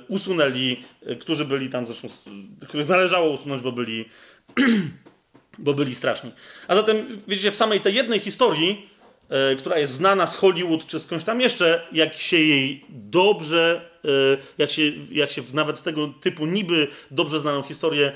[0.08, 2.08] usunęli, e, którzy byli tam zresztą,
[2.68, 4.08] których należało usunąć, bo byli,
[5.58, 6.32] bo byli straszni.
[6.68, 6.96] A zatem,
[7.28, 8.91] widzicie, w samej tej jednej historii
[9.58, 14.08] która jest znana z Hollywood czy skądś tam jeszcze, jak się jej dobrze, e,
[14.58, 18.12] jak się, jak się nawet tego typu niby dobrze znaną historię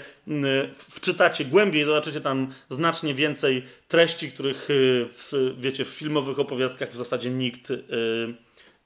[0.79, 4.75] wczytacie głębiej, zobaczycie tam znacznie więcej treści, których e,
[5.13, 7.73] w, wiecie, w filmowych opowiastkach w zasadzie nikt,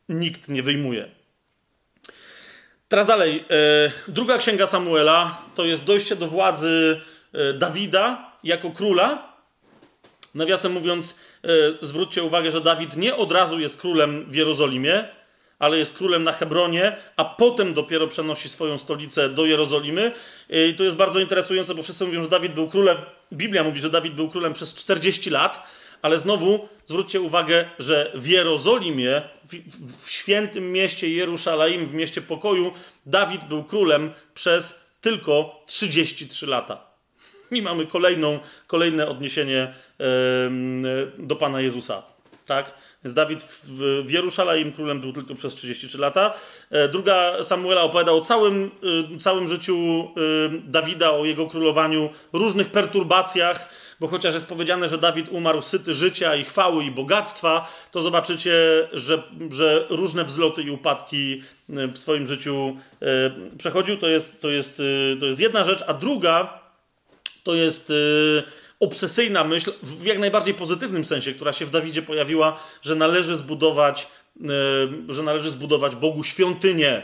[0.08, 1.08] nikt nie wyjmuje.
[2.88, 3.44] Teraz dalej.
[4.08, 7.00] Druga księga Samuela to jest dojście do władzy
[7.58, 9.36] Dawida jako króla.
[10.34, 11.29] Nawiasem mówiąc, E,
[11.82, 15.04] zwróćcie uwagę, że Dawid nie od razu jest królem w Jerozolimie,
[15.60, 20.12] ale jest królem na Hebronie, a potem dopiero przenosi swoją stolicę do Jerozolimy.
[20.50, 22.96] E, I to jest bardzo interesujące, bo wszyscy mówią, że Dawid był królem.
[23.32, 25.66] Biblia mówi, że Dawid był królem przez 40 lat,
[26.02, 29.22] ale znowu zwróćcie uwagę, że w Jerozolimie,
[29.52, 32.72] w, w świętym mieście Jerusalem, w mieście pokoju,
[33.06, 36.90] Dawid był królem przez tylko 33 lata.
[37.50, 39.74] I mamy kolejną, kolejne odniesienie
[41.18, 42.02] do Pana Jezusa.
[42.46, 42.74] Tak?
[43.04, 46.34] Więc Dawid w, Jerusalem królem był tylko przez 33 lata.
[46.70, 48.70] E, druga Samuela opowiada o całym,
[49.14, 50.08] y, całym życiu
[50.64, 53.68] Dawida, o jego królowaniu, różnych perturbacjach,
[54.00, 58.52] bo chociaż jest powiedziane, że Dawid umarł syty życia i chwały i bogactwa, to zobaczycie,
[58.92, 63.96] że, że różne wzloty i upadki y, w swoim życiu y, przechodził.
[63.96, 64.82] To jest, to, jest,
[65.20, 66.60] to jest jedna rzecz, a druga
[67.44, 67.92] to jest
[68.80, 74.06] obsesyjna myśl, w jak najbardziej pozytywnym sensie, która się w Dawidzie pojawiła, że należy zbudować,
[74.40, 74.46] e,
[75.08, 77.02] że należy zbudować Bogu świątynię.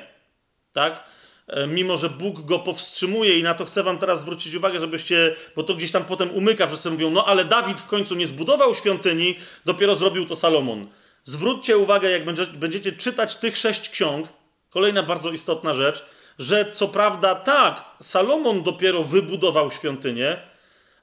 [0.72, 1.04] Tak?
[1.48, 5.36] E, mimo, że Bóg go powstrzymuje, i na to chcę Wam teraz zwrócić uwagę, żebyście,
[5.56, 8.74] bo to gdzieś tam potem umyka, wszyscy mówią, no ale Dawid w końcu nie zbudował
[8.74, 10.86] świątyni, dopiero zrobił to Salomon.
[11.24, 12.24] Zwróćcie uwagę, jak
[12.58, 14.28] będziecie czytać tych sześć ksiąg,
[14.70, 16.06] kolejna bardzo istotna rzecz,
[16.38, 20.36] że co prawda tak, Salomon dopiero wybudował świątynię,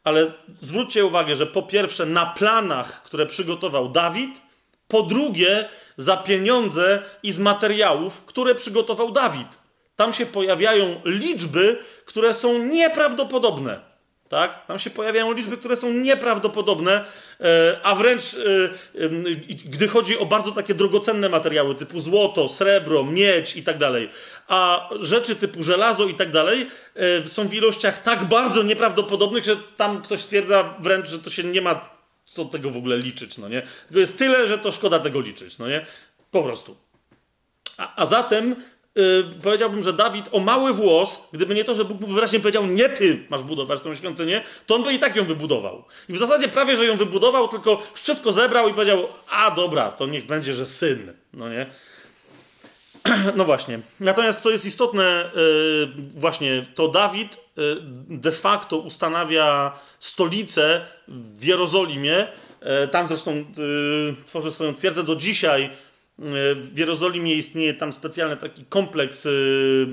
[0.04, 0.32] ale
[0.62, 4.42] zwróćcie uwagę, że po pierwsze na planach, które przygotował Dawid,
[4.88, 9.60] po drugie za pieniądze i z materiałów, które przygotował Dawid.
[9.96, 13.93] Tam się pojawiają liczby, które są nieprawdopodobne.
[14.30, 14.66] Tak?
[14.66, 17.06] Tam się pojawiają liczby, które są nieprawdopodobne,
[17.42, 19.08] e, a wręcz e,
[19.66, 24.10] gdy chodzi o bardzo takie drogocenne materiały typu złoto, srebro, miedź i tak dalej,
[24.48, 29.56] a rzeczy typu żelazo i tak dalej e, są w ilościach tak bardzo nieprawdopodobnych, że
[29.78, 31.90] tam ktoś stwierdza wręcz, że to się nie ma
[32.26, 33.68] co tego w ogóle liczyć, no nie?
[33.88, 35.86] Tylko jest tyle, że to szkoda tego liczyć, no nie?
[36.32, 36.78] Po prostu.
[37.78, 38.56] A, a zatem
[38.96, 42.66] Yy, powiedziałbym, że Dawid o mały włos, gdyby nie to, że Bóg mu wyraźnie powiedział,
[42.66, 45.84] nie ty masz budować tę świątynię, to on by i tak ją wybudował.
[46.10, 50.06] I w zasadzie prawie, że ją wybudował, tylko wszystko zebrał i powiedział, a dobra, to
[50.06, 51.66] niech będzie, że syn, no nie?
[53.38, 53.80] No właśnie.
[54.00, 57.78] Natomiast co jest istotne, yy, właśnie to Dawid yy,
[58.10, 62.28] de facto ustanawia stolicę w Jerozolimie.
[62.62, 65.70] Yy, tam zresztą yy, tworzy swoją twierdzę do dzisiaj
[66.20, 69.86] w Jerozolimie istnieje tam specjalny taki kompleks y,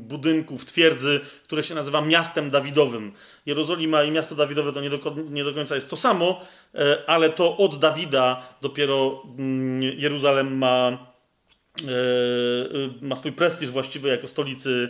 [0.00, 3.12] budynków, twierdzy, które się nazywa miastem Dawidowym.
[3.46, 4.98] Jerozolima i miasto Dawidowe to nie do,
[5.30, 6.40] nie do końca jest to samo,
[6.74, 11.12] e, ale to od Dawida dopiero mm, Jeruzalem ma,
[11.78, 11.84] e,
[13.00, 14.88] ma swój prestiż właściwy jako stolicy,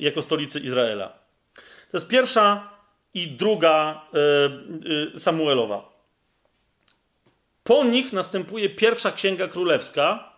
[0.00, 1.18] jako stolicy Izraela.
[1.90, 2.70] To jest pierwsza
[3.14, 4.02] i druga
[5.14, 5.97] e, Samuelowa.
[7.68, 10.32] Po nich następuje pierwsza księga królewska.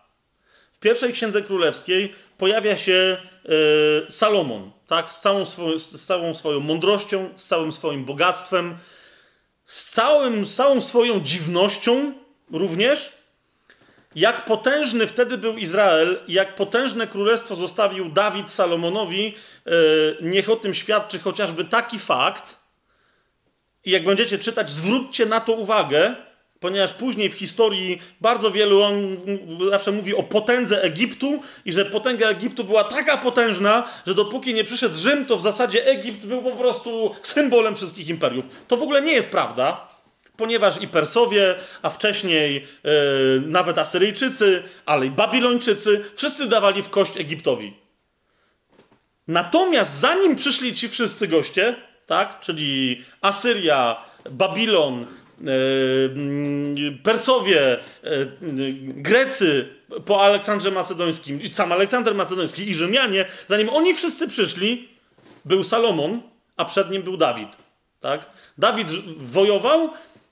[0.71, 3.17] W pierwszej księdze królewskiej pojawia się
[4.07, 5.11] e, Salomon, tak?
[5.11, 8.77] Z całą, swoją, z całą swoją mądrością, z całym swoim bogactwem,
[9.65, 12.13] z, całym, całą swoją dziwnością
[12.51, 13.11] również.
[14.15, 19.71] Jak potężny wtedy był Izrael, jak potężne królestwo zostawił Dawid Salomonowi, e,
[20.21, 22.57] niech o tym świadczy chociażby taki fakt.
[23.85, 26.15] I jak będziecie czytać, zwróćcie na to uwagę,
[26.61, 29.17] ponieważ później w historii bardzo wielu on
[29.69, 34.63] zawsze mówi o potędze Egiptu i że potęga Egiptu była taka potężna, że dopóki nie
[34.63, 38.45] przyszedł Rzym, to w zasadzie Egipt był po prostu symbolem wszystkich imperiów.
[38.67, 39.87] To w ogóle nie jest prawda,
[40.37, 42.89] ponieważ i Persowie, a wcześniej e,
[43.39, 47.73] nawet Asyryjczycy, ale i Babilończycy, wszyscy dawali w kość Egiptowi.
[49.27, 55.05] Natomiast zanim przyszli ci wszyscy goście, tak, czyli Asyria, Babilon,
[57.03, 57.79] Persowie, e,
[58.81, 59.67] Grecy
[60.05, 64.89] po Aleksandrze Macedońskim, sam Aleksander Macedoński i Rzymianie, zanim oni wszyscy przyszli,
[65.45, 66.21] był Salomon,
[66.57, 67.57] a przed nim był Dawid.
[67.99, 68.29] Tak?
[68.57, 68.87] Dawid
[69.17, 69.89] wojował,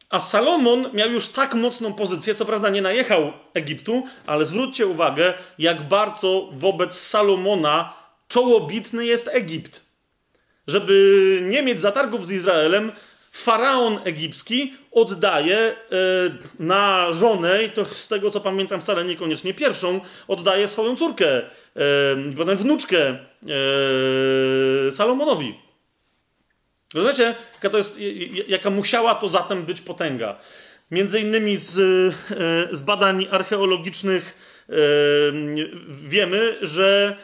[0.10, 5.34] a Salomon miał już tak mocną pozycję, co prawda nie najechał Egiptu, ale zwróćcie uwagę,
[5.60, 7.94] jak bardzo wobec Salomona
[8.28, 9.86] czołobitny jest Egipt.
[10.68, 12.92] Żeby nie mieć zatargów z Izraelem,
[13.32, 15.76] faraon egipski oddaje e,
[16.60, 21.46] na żonę, i to z tego co pamiętam wcale niekoniecznie pierwszą, oddaje swoją córkę, e,
[22.38, 23.18] potem wnuczkę e,
[24.92, 25.60] Salomonowi.
[26.94, 28.00] Rozumiecie, jaka, to jest,
[28.48, 30.38] jaka musiała to zatem być potęga?
[30.92, 31.74] Między innymi z,
[32.72, 34.50] z badań archeologicznych
[35.90, 37.18] wiemy, że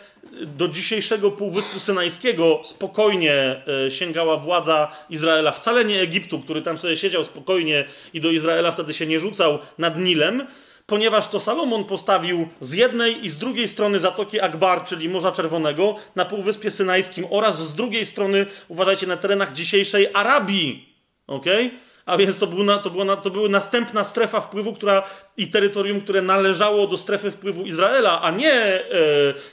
[0.46, 6.98] do dzisiejszego Półwyspu Synajskiego spokojnie e, sięgała władza Izraela, wcale nie Egiptu, który tam sobie
[6.98, 10.48] siedział spokojnie i do Izraela wtedy się nie rzucał nad Nilem,
[10.86, 15.96] ponieważ to Salomon postawił z jednej i z drugiej strony Zatoki Akbar, czyli Morza Czerwonego,
[16.16, 20.96] na Półwyspie Synajskim oraz z drugiej strony, uważajcie, na terenach dzisiejszej Arabii.
[21.28, 21.72] Okay?
[22.06, 25.04] A więc to, był na, to, była na, to była następna strefa wpływu która,
[25.38, 28.84] i terytorium, które należało do strefy wpływu Izraela, a nie e,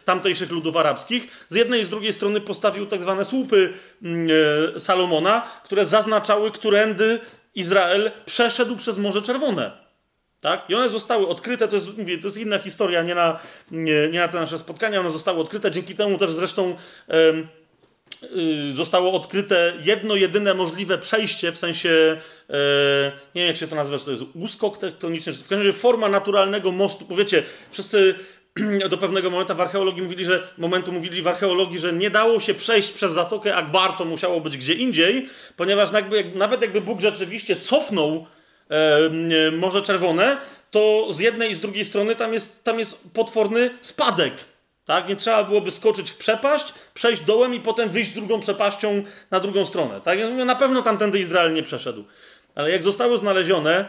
[0.04, 1.46] tamtejszych ludów arabskich.
[1.48, 3.72] Z jednej i z drugiej strony postawił tak zwane słupy
[4.02, 4.28] mm,
[4.76, 7.20] e, Salomona, które zaznaczały, którędy
[7.54, 9.82] Izrael przeszedł przez Morze Czerwone.
[10.40, 10.64] Tak?
[10.68, 13.38] I one zostały odkryte, to jest, mówię, to jest inna historia, nie na,
[13.70, 16.76] nie, nie na te nasze spotkania, one zostały odkryte, dzięki temu też zresztą
[17.10, 17.61] Y,
[18.72, 21.90] zostało odkryte jedno, jedyne możliwe przejście, w sensie,
[22.50, 25.58] e, nie wiem jak się to nazywa, czy to jest uskok tektoniczny, czy w każdym
[25.58, 27.04] razie forma naturalnego mostu.
[27.04, 28.14] Powiecie, wszyscy
[28.90, 32.54] do pewnego momentu w archeologii mówili, że momentu mówili w archeologii, że nie dało się
[32.54, 37.56] przejść przez Zatokę Akbar, to musiało być gdzie indziej, ponieważ jakby, nawet jakby Bóg rzeczywiście
[37.56, 38.26] cofnął
[38.70, 40.36] e, Morze Czerwone,
[40.70, 44.51] to z jednej i z drugiej strony tam jest, tam jest potworny spadek.
[44.84, 45.08] Tak?
[45.08, 49.66] Nie trzeba byłoby skoczyć w przepaść, przejść dołem i potem wyjść drugą przepaścią na drugą
[49.66, 50.00] stronę.
[50.00, 50.18] Tak?
[50.18, 52.04] Więc na pewno tamtędy Izrael nie przeszedł.
[52.54, 53.88] Ale jak zostały znalezione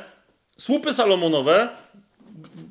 [0.58, 1.70] słupy Salomonowe,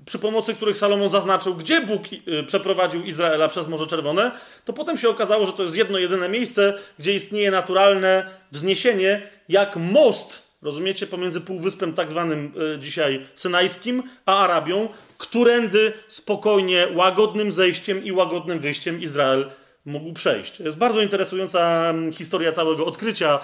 [0.07, 4.31] przy pomocy których Salomon zaznaczył, gdzie Bóg y, przeprowadził Izraela przez Morze Czerwone,
[4.65, 9.77] to potem się okazało, że to jest jedno, jedyne miejsce, gdzie istnieje naturalne wzniesienie, jak
[9.77, 14.89] most, rozumiecie, pomiędzy półwyspem tak zwanym y, dzisiaj synajskim, a Arabią,
[15.19, 19.51] którędy spokojnie, łagodnym zejściem i łagodnym wyjściem Izrael
[19.85, 20.57] mógł przejść.
[20.57, 23.41] To jest bardzo interesująca mm, historia całego odkrycia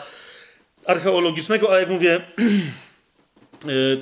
[0.86, 2.20] archeologicznego, a jak mówię,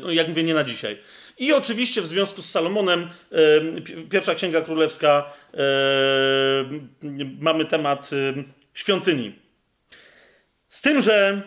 [0.09, 0.99] y, jak mówię, nie na dzisiaj.
[1.39, 5.33] I oczywiście w związku z Salomonem, y, pierwsza księga królewska,
[7.41, 8.11] mamy temat
[8.75, 9.39] świątyni.
[10.69, 11.43] Z tym, że,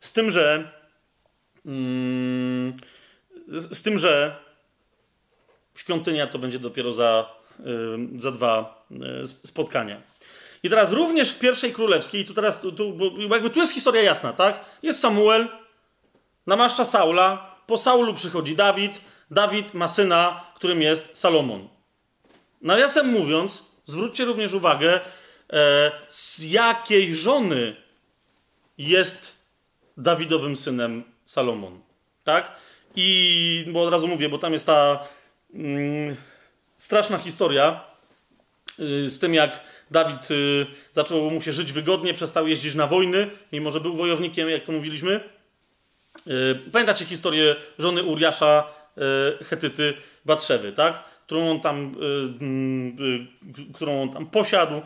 [0.00, 0.79] z tym, że,
[3.48, 4.36] z tym, że
[5.80, 7.30] Świątynia to będzie dopiero za,
[8.16, 8.86] za dwa
[9.28, 10.02] spotkania.
[10.62, 12.72] I teraz również w pierwszej królewskiej, tu teraz, tu,
[13.30, 14.64] jakby tu jest historia jasna, tak?
[14.82, 15.48] Jest Samuel,
[16.46, 19.00] namaszcza Saula, po Saulu przychodzi Dawid,
[19.30, 21.68] Dawid ma syna, którym jest Salomon.
[22.62, 25.00] Nawiasem mówiąc, zwróćcie również uwagę,
[25.52, 27.76] e, z jakiej żony
[28.78, 29.38] jest
[29.96, 31.80] Dawidowym synem Salomon.
[32.24, 32.56] Tak?
[32.96, 35.08] I bo od razu mówię, bo tam jest ta
[35.54, 36.16] mm,
[36.78, 37.84] straszna historia
[38.80, 39.60] y, z tym, jak
[39.90, 44.48] Dawid y, zaczął mu się żyć wygodnie, przestał jeździć na wojny, mimo że był wojownikiem,
[44.48, 45.20] jak to mówiliśmy.
[46.26, 48.80] Y, pamiętacie historię żony Uriasza
[49.40, 51.04] Hetyty Batrzewy, tak?
[51.26, 51.96] Którą on tam,
[52.40, 52.96] mm,
[53.74, 54.82] którą on tam posiadł.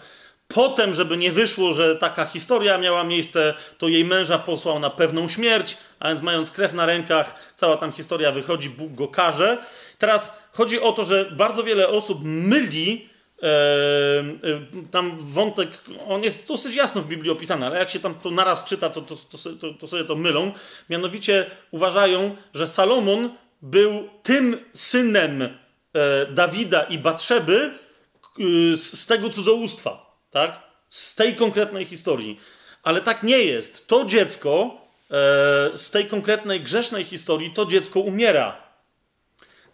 [0.49, 5.29] Potem, żeby nie wyszło, że taka historia miała miejsce, to jej męża posłał na pewną
[5.29, 9.59] śmierć, a więc mając krew na rękach, cała tam historia wychodzi, Bóg go karze.
[9.99, 13.09] Teraz chodzi o to, że bardzo wiele osób myli
[13.43, 14.25] e, e,
[14.91, 15.69] tam wątek,
[16.09, 19.01] on jest dosyć jasno w Biblii opisany, ale jak się tam to naraz czyta, to,
[19.01, 19.17] to,
[19.61, 20.53] to, to sobie to mylą.
[20.91, 23.31] Mianowicie uważają, że Salomon
[23.63, 25.51] był tym synem e,
[26.27, 27.79] Dawida i Batrzeby
[28.75, 30.04] z, z tego cudzołóstwa
[30.35, 30.61] tak?
[30.89, 32.41] Z tej konkretnej historii.
[32.83, 33.87] Ale tak nie jest.
[33.87, 34.81] To dziecko
[35.11, 38.57] e, z tej konkretnej grzesznej historii, to dziecko umiera.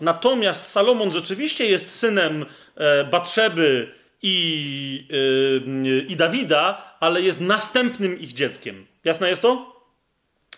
[0.00, 2.46] Natomiast Salomon rzeczywiście jest synem
[2.76, 8.86] e, Batrzeby i, e, i Dawida, ale jest następnym ich dzieckiem.
[9.04, 9.79] Jasne jest to?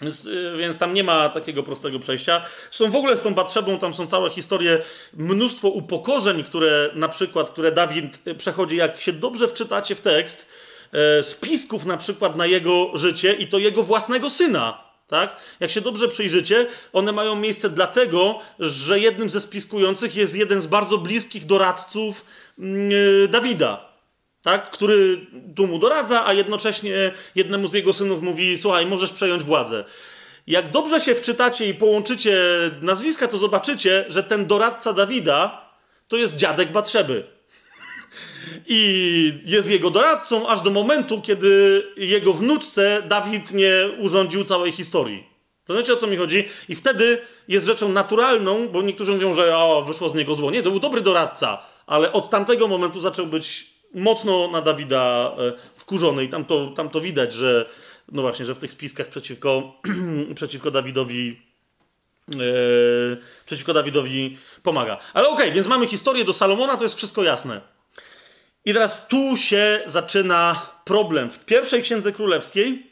[0.02, 2.42] Więc, y, więc, tam nie ma takiego prostego przejścia.
[2.70, 4.82] Zresztą w ogóle z tą Batrzebą tam są całe historie,
[5.14, 10.48] mnóstwo upokorzeń, które na przykład, które Dawid y, przechodzi, jak się dobrze wczytacie w tekst,
[10.92, 14.92] e, spisków na przykład na jego życie i to jego własnego syna.
[15.08, 15.36] Tak?
[15.60, 20.66] Jak się dobrze przyjrzycie, one mają miejsce dlatego, że jednym ze spiskujących jest jeden z
[20.66, 22.24] bardzo bliskich doradców
[22.58, 23.91] yy, Dawida
[24.42, 24.70] tak?
[24.70, 25.26] który
[25.56, 29.84] tu mu doradza, a jednocześnie jednemu z jego synów mówi: Słuchaj, możesz przejąć władzę.
[30.46, 32.40] Jak dobrze się wczytacie i połączycie
[32.80, 35.68] nazwiska, to zobaczycie, że ten doradca Dawida
[36.08, 37.24] to jest dziadek Batrzeby.
[38.66, 45.26] I jest jego doradcą aż do momentu, kiedy jego wnuczce Dawid nie urządził całej historii.
[45.68, 46.48] Rozumiecie o co mi chodzi?
[46.68, 50.50] I wtedy jest rzeczą naturalną, bo niektórzy mówią, że o, wyszło z niego zło.
[50.50, 55.52] Nie, to był dobry doradca, ale od tamtego momentu zaczął być mocno na Dawida e,
[55.74, 57.68] wkurzony i tam to, tam to widać, że
[58.12, 59.80] no właśnie, że w tych spiskach przeciwko,
[60.34, 61.40] przeciwko Dawidowi
[62.28, 63.16] yy,
[63.46, 64.98] przeciwko Dawidowi pomaga.
[65.14, 67.60] Ale okej, okay, więc mamy historię do Salomona, to jest wszystko jasne.
[68.64, 71.30] I teraz tu się zaczyna problem.
[71.30, 72.86] W pierwszej księdze królewskiej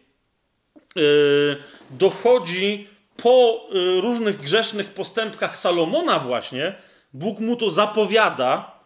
[0.96, 1.56] yy,
[1.90, 6.74] dochodzi po yy, różnych grzesznych postępkach Salomona właśnie,
[7.12, 8.80] Bóg mu to zapowiada,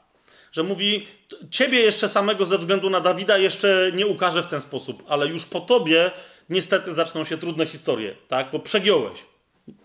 [0.53, 1.07] że mówi,
[1.51, 5.45] ciebie jeszcze samego ze względu na Dawida jeszcze nie ukaże w ten sposób, ale już
[5.45, 6.11] po tobie
[6.49, 8.51] niestety zaczną się trudne historie, tak?
[8.51, 9.25] Bo przegiąłeś.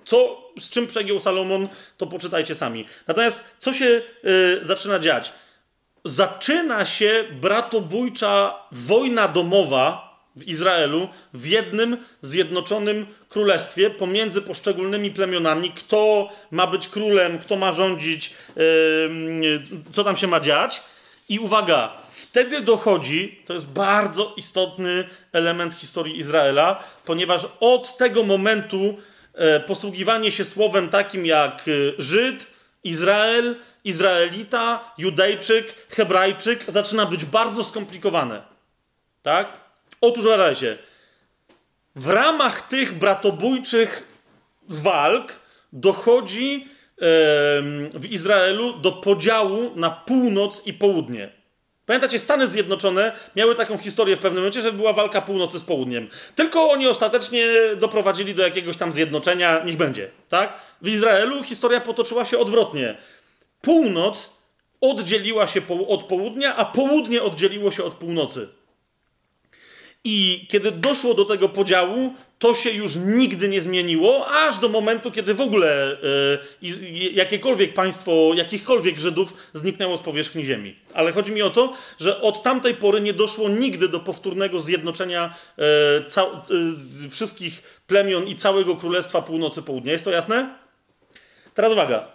[0.06, 2.86] Co, z czym przegiął Salomon, to poczytajcie sami.
[3.08, 5.34] Natomiast co się y, zaczyna dziać?
[6.06, 16.30] Zaczyna się bratobójcza wojna domowa w Izraelu w jednym zjednoczonym królestwie pomiędzy poszczególnymi plemionami, kto
[16.52, 20.82] ma być królem, kto ma rządzić, yy, co tam się ma dziać.
[21.30, 28.98] I uwaga, wtedy dochodzi, to jest bardzo istotny element historii Izraela, ponieważ od tego momentu
[29.34, 32.48] e, posługiwanie się słowem takim jak e, Żyd,
[32.84, 38.42] Izrael, Izraelita, Judejczyk, Hebrajczyk zaczyna być bardzo skomplikowane.
[39.24, 39.48] Tak?
[40.02, 40.78] Otóż uważajcie,
[41.96, 44.08] w ramach tych bratobójczych
[44.70, 45.40] walk
[45.74, 46.68] dochodzi
[47.94, 51.40] w Izraelu do podziału na północ i południe.
[51.86, 56.08] Pamiętacie, Stany Zjednoczone miały taką historię w pewnym momencie, że była walka północy z południem.
[56.36, 57.48] Tylko oni ostatecznie
[57.78, 60.60] doprowadzili do jakiegoś tam zjednoczenia, niech będzie, tak?
[60.82, 62.98] W Izraelu historia potoczyła się odwrotnie.
[63.62, 64.38] Północ
[64.82, 68.59] oddzieliła się od południa, a południe oddzieliło się od północy.
[70.04, 75.12] I kiedy doszło do tego podziału, to się już nigdy nie zmieniło, aż do momentu,
[75.12, 75.98] kiedy w ogóle
[76.62, 80.76] y, jakiekolwiek państwo, jakichkolwiek Żydów zniknęło z powierzchni ziemi.
[80.94, 85.36] Ale chodzi mi o to, że od tamtej pory nie doszło nigdy do powtórnego zjednoczenia
[87.06, 89.92] y, wszystkich plemion i całego Królestwa Północy Południa.
[89.92, 90.56] Jest to jasne?
[91.54, 92.08] Teraz uwaga.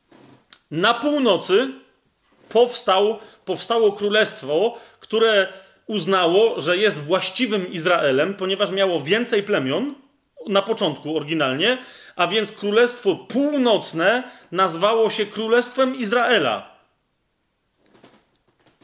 [0.70, 1.68] Na północy
[2.48, 5.48] powstał, powstało królestwo, które
[5.86, 9.94] uznało, że jest właściwym Izraelem, ponieważ miało więcej plemion
[10.48, 11.78] na początku oryginalnie,
[12.16, 14.22] a więc Królestwo Północne
[14.52, 16.70] nazwało się Królestwem Izraela,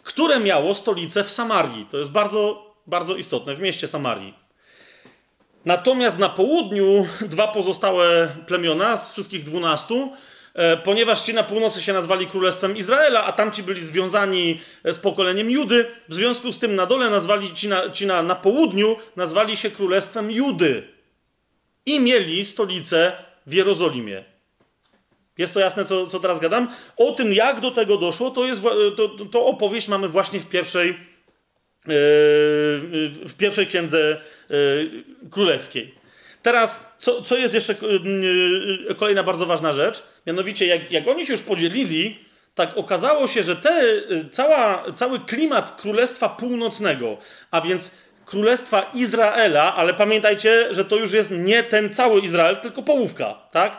[0.03, 1.87] które miało stolicę w Samarii.
[1.91, 4.35] To jest bardzo, bardzo istotne, w mieście Samarii.
[5.65, 10.13] Natomiast na południu dwa pozostałe plemiona z wszystkich dwunastu
[10.85, 15.51] ponieważ ci na północy się nazwali Królestwem Izraela, a tamci byli związani e, z pokoleniem
[15.51, 19.57] Judy, w związku z tym na dole nazwali ci na, ci na, na południu nazwali
[19.57, 20.83] się Królestwem Judy
[21.87, 23.13] i mieli stolicę
[23.47, 24.25] w Jerozolimie.
[25.39, 26.75] Jest to jasne, co, co teraz gadam?
[26.97, 28.63] O tym, jak do tego doszło, to, jest,
[28.97, 30.97] to, to opowieść mamy właśnie w pierwszej, yy,
[33.29, 34.21] w pierwszej księdze
[34.51, 35.95] yy, królewskiej.
[36.43, 37.75] Teraz, co, co jest jeszcze
[38.89, 40.03] yy, kolejna bardzo ważna rzecz?
[40.27, 42.19] Mianowicie, jak, jak oni się już podzielili,
[42.55, 43.83] tak okazało się, że te,
[44.31, 47.17] cała, cały klimat Królestwa Północnego,
[47.51, 47.91] a więc
[48.25, 53.77] Królestwa Izraela, ale pamiętajcie, że to już jest nie ten cały Izrael, tylko połówka, tak?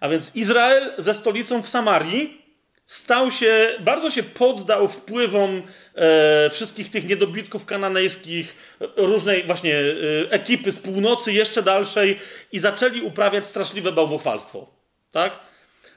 [0.00, 2.43] A więc Izrael ze stolicą w Samarii
[2.86, 5.62] stał się, bardzo się poddał wpływom
[5.94, 9.84] e, wszystkich tych niedobitków kananejskich, różnej właśnie e,
[10.30, 12.18] ekipy z północy, jeszcze dalszej
[12.52, 14.66] i zaczęli uprawiać straszliwe bałwochwalstwo,
[15.12, 15.38] tak?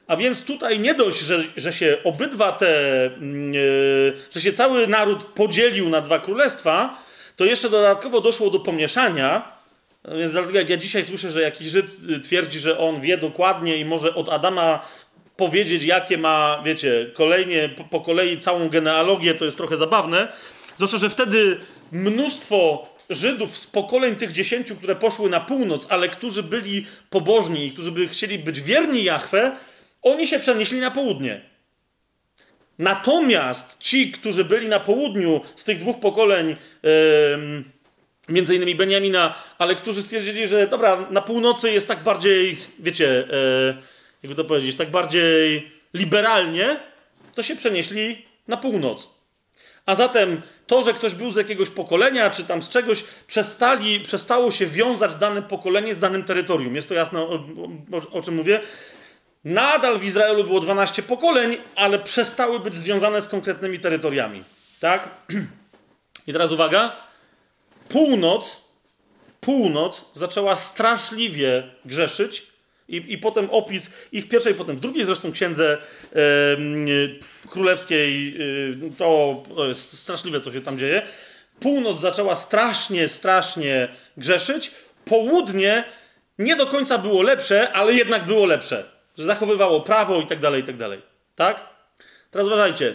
[0.06, 3.56] A więc tutaj nie dość, że, że się obydwa te, mm, e,
[4.30, 7.02] że się cały naród podzielił na dwa królestwa,
[7.36, 9.58] to jeszcze dodatkowo doszło do pomieszania.
[10.18, 11.86] Więc dlatego jak ja dzisiaj słyszę, że jakiś Żyd
[12.24, 14.86] twierdzi, że on wie dokładnie i może od Adama
[15.38, 20.28] powiedzieć, jakie ma, wiecie, kolejnie, po, po kolei całą genealogię, to jest trochę zabawne.
[20.76, 21.60] Zwłaszcza, że wtedy
[21.92, 27.92] mnóstwo Żydów z pokoleń tych dziesięciu, które poszły na północ, ale którzy byli pobożni którzy
[27.92, 29.56] by chcieli być wierni Jahwe,
[30.02, 31.40] oni się przenieśli na południe.
[32.78, 36.90] Natomiast ci, którzy byli na południu z tych dwóch pokoleń, yy,
[38.28, 43.97] między innymi Beniamina, ale którzy stwierdzili, że dobra, na północy jest tak bardziej, wiecie, yy,
[44.22, 46.80] jakby to powiedzieć, tak bardziej liberalnie,
[47.34, 49.18] to się przenieśli na północ.
[49.86, 54.50] A zatem to, że ktoś był z jakiegoś pokolenia, czy tam z czegoś, przestali, przestało
[54.50, 56.76] się wiązać dane pokolenie z danym terytorium.
[56.76, 57.44] Jest to jasne, o,
[57.92, 58.60] o, o czym mówię?
[59.44, 64.44] Nadal w Izraelu było 12 pokoleń, ale przestały być związane z konkretnymi terytoriami.
[64.80, 65.08] Tak?
[66.26, 66.96] I teraz uwaga.
[67.88, 68.64] Północ,
[69.40, 72.46] północ zaczęła straszliwie grzeszyć.
[72.88, 75.78] I, I potem opis, i w pierwszej, potem w drugiej zresztą księdze
[76.12, 76.18] e,
[77.48, 78.36] królewskiej,
[78.86, 81.02] e, to, jest straszliwe, co się tam dzieje.
[81.60, 84.70] Północ zaczęła strasznie, strasznie grzeszyć.
[85.04, 85.84] Południe
[86.38, 90.62] nie do końca było lepsze, ale jednak było lepsze że zachowywało prawo i tak dalej,
[90.62, 91.02] i tak dalej.
[91.36, 91.68] Tak?
[92.30, 92.94] Teraz uważajcie.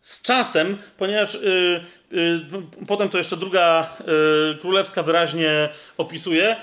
[0.00, 6.56] Z czasem, ponieważ yy, yy, potem to jeszcze druga yy, królewska wyraźnie opisuje, y,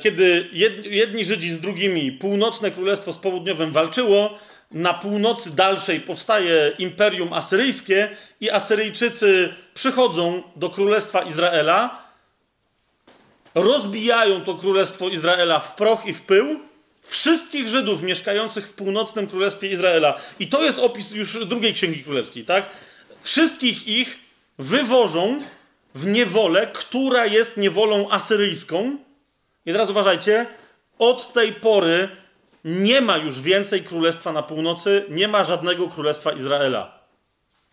[0.00, 0.48] kiedy
[0.90, 4.38] jedni Żydzi z drugimi, północne królestwo z południowym walczyło,
[4.70, 12.10] na północy dalszej powstaje imperium asyryjskie i Asyryjczycy przychodzą do królestwa Izraela,
[13.54, 16.60] rozbijają to królestwo Izraela w proch i w pył
[17.02, 20.20] wszystkich Żydów mieszkających w północnym królestwie Izraela.
[20.38, 22.70] I to jest opis już drugiej księgi królewskiej, tak?
[23.22, 24.18] Wszystkich ich
[24.58, 25.38] wywożą
[25.94, 28.96] w niewolę, która jest niewolą asyryjską.
[29.66, 30.46] I teraz uważajcie,
[30.98, 32.08] od tej pory
[32.64, 37.00] nie ma już więcej królestwa na północy, nie ma żadnego królestwa Izraela.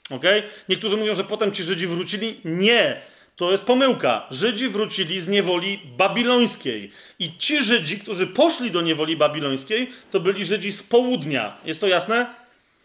[0.10, 0.24] Ok?
[0.70, 2.42] Niektórzy mówią, że potem ci Żydzi wrócili.
[2.46, 3.02] Nie
[3.36, 4.28] to jest pomyłka.
[4.32, 6.92] Żydzi wrócili z niewoli babilońskiej.
[7.20, 11.58] I ci Żydzi, którzy poszli do niewoli babilońskiej, to byli Żydzi z południa.
[11.66, 12.26] Jest to jasne?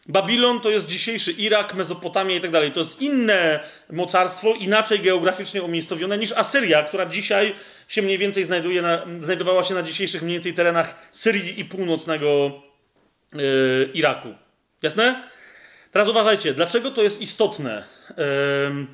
[0.07, 2.72] Babilon to jest dzisiejszy Irak, Mezopotamia i tak dalej.
[2.72, 7.55] To jest inne mocarstwo, inaczej geograficznie umiejscowione niż Asyria, która dzisiaj
[7.88, 12.62] się mniej więcej znajduje na, znajdowała się na dzisiejszych mniej więcej terenach Syrii i północnego
[13.32, 14.34] yy, Iraku.
[14.82, 15.22] Jasne?
[15.90, 17.84] Teraz uważajcie, dlaczego to jest istotne?
[18.11, 18.86] Yy,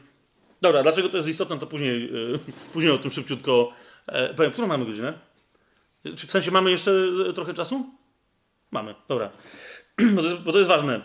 [0.61, 2.39] Dobra, dlaczego to jest istotne, to później, yy,
[2.73, 3.73] później o tym szybciutko
[4.07, 4.53] e, powiem.
[4.53, 5.13] Którą mamy godzinę?
[6.17, 6.91] Czy w sensie mamy jeszcze
[7.35, 7.87] trochę czasu?
[8.71, 9.31] Mamy, dobra.
[10.15, 11.01] bo, to jest, bo to jest ważne.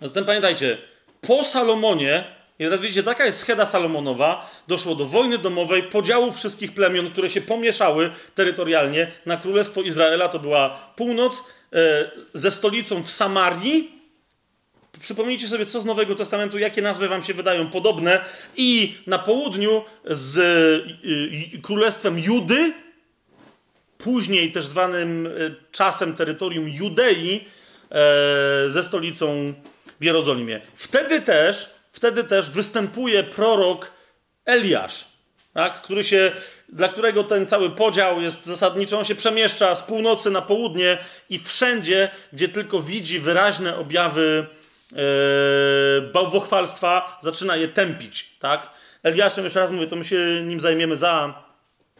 [0.00, 0.78] Zatem pamiętajcie,
[1.20, 2.24] po Salomonie,
[2.58, 7.30] i teraz widzicie, taka jest scheda Salomonowa, doszło do wojny domowej, podziału wszystkich plemion, które
[7.30, 13.94] się pomieszały terytorialnie na Królestwo Izraela, to była północ, e, ze stolicą w Samarii,
[15.00, 18.24] Przypomnijcie sobie, co z Nowego Testamentu, jakie nazwy wam się wydają podobne.
[18.56, 22.72] I na południu z y, y, królestwem Judy,
[23.98, 27.44] później też zwanym y, czasem terytorium Judei,
[28.68, 29.54] ze stolicą
[30.00, 30.60] w Jerozolimie.
[30.76, 33.90] Wtedy też, wtedy też występuje prorok
[34.44, 35.04] Eliasz,
[35.54, 36.32] tak, który się,
[36.68, 38.96] dla którego ten cały podział jest zasadniczy.
[38.96, 40.98] On się przemieszcza z północy na południe
[41.30, 44.46] i wszędzie, gdzie tylko widzi wyraźne objawy
[44.92, 44.98] yy,
[46.12, 48.70] bałwochwalstwa, zaczyna je tępić, tak?
[49.02, 51.44] Eliaszem, jeszcze raz mówię, to my się nim zajmiemy za,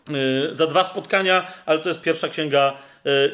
[0.09, 2.73] yy, za dwa spotkania, ale to jest pierwsza księga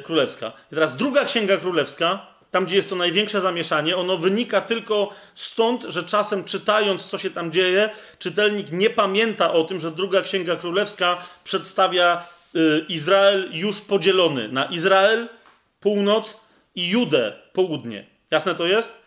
[0.02, 0.52] królewska.
[0.72, 5.82] I teraz druga księga królewska, tam gdzie jest to największe zamieszanie, ono wynika tylko stąd,
[5.82, 10.56] że czasem czytając, co się tam dzieje, czytelnik nie pamięta o tym, że druga księga
[10.56, 15.28] królewska przedstawia yy, Izrael już podzielony na Izrael,
[15.80, 16.40] północ
[16.74, 18.06] i Judę, południe.
[18.30, 19.00] Jasne to jest?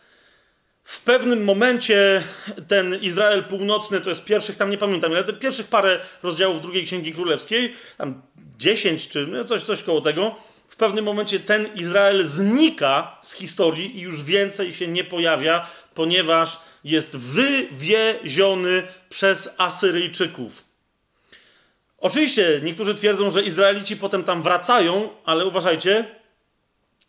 [0.84, 2.24] W pewnym momencie
[2.68, 7.14] ten Izrael północny, to jest pierwszych, tam nie pamiętam, ale pierwszych parę rozdziałów drugiej Księgi
[7.14, 8.22] Królewskiej, tam
[8.58, 10.36] 10 czy no coś, coś koło tego,
[10.74, 16.60] w pewnym momencie ten Izrael znika z historii i już więcej się nie pojawia, ponieważ
[16.84, 20.64] jest wywieziony przez Asyryjczyków.
[21.98, 26.06] Oczywiście niektórzy twierdzą, że Izraelici potem tam wracają, ale uważajcie,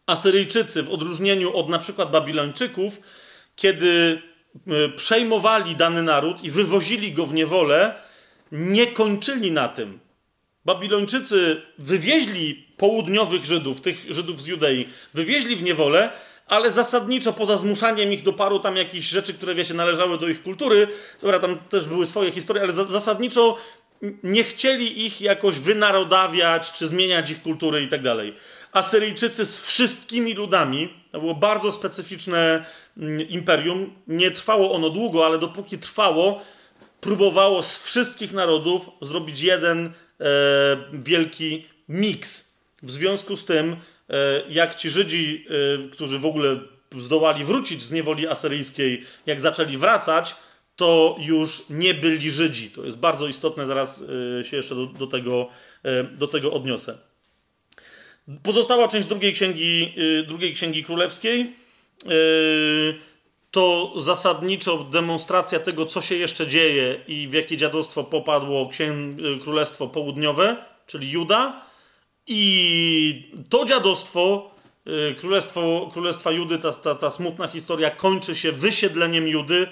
[0.07, 3.01] Asyryjczycy w odróżnieniu od na przykład Babilończyków,
[3.57, 4.23] kiedy
[4.67, 7.95] e, przejmowali dany naród i wywozili go w niewolę,
[8.53, 10.01] nie kończyli na tym.
[10.65, 16.11] Babilończycy wywieźli południowych Żydów, tych Żydów z Judei, wywieźli w niewolę,
[16.47, 20.43] ale zasadniczo poza zmuszaniem ich do paru tam jakichś rzeczy, które wiecie, należały do ich
[20.43, 20.89] kultury,
[21.23, 23.59] dobra, tam też były swoje historie, ale za, zasadniczo
[24.23, 28.35] nie chcieli ich jakoś wynarodawiać, czy zmieniać ich kultury i tak dalej.
[28.73, 32.65] Asyryjczycy z wszystkimi ludami, to było bardzo specyficzne
[32.97, 36.43] mm, imperium, nie trwało ono długo, ale dopóki trwało,
[37.01, 39.93] próbowało z wszystkich narodów zrobić jeden e,
[40.93, 42.54] wielki miks.
[42.85, 43.77] W związku z tym,
[44.11, 45.47] e, jak ci Żydzi,
[45.85, 46.61] e, którzy w ogóle
[46.99, 50.37] zdołali wrócić z niewoli asyryjskiej, jak zaczęli wracać,
[50.77, 52.71] to już nie byli Żydzi.
[52.71, 54.05] To jest bardzo istotne, zaraz
[54.41, 55.49] e, się jeszcze do, do tego,
[56.13, 56.99] do tego odniosę.
[58.43, 59.95] Pozostała część drugiej księgi,
[60.27, 61.53] drugiej księgi królewskiej
[63.51, 68.71] to zasadniczo demonstracja tego, co się jeszcze dzieje i w jakie dziadostwo popadło
[69.43, 70.57] Królestwo Południowe,
[70.87, 71.64] czyli Juda.
[72.27, 74.51] I to dziadostwo,
[75.21, 79.67] Królestwo, Królestwa Judy, ta, ta, ta smutna historia kończy się wysiedleniem Judy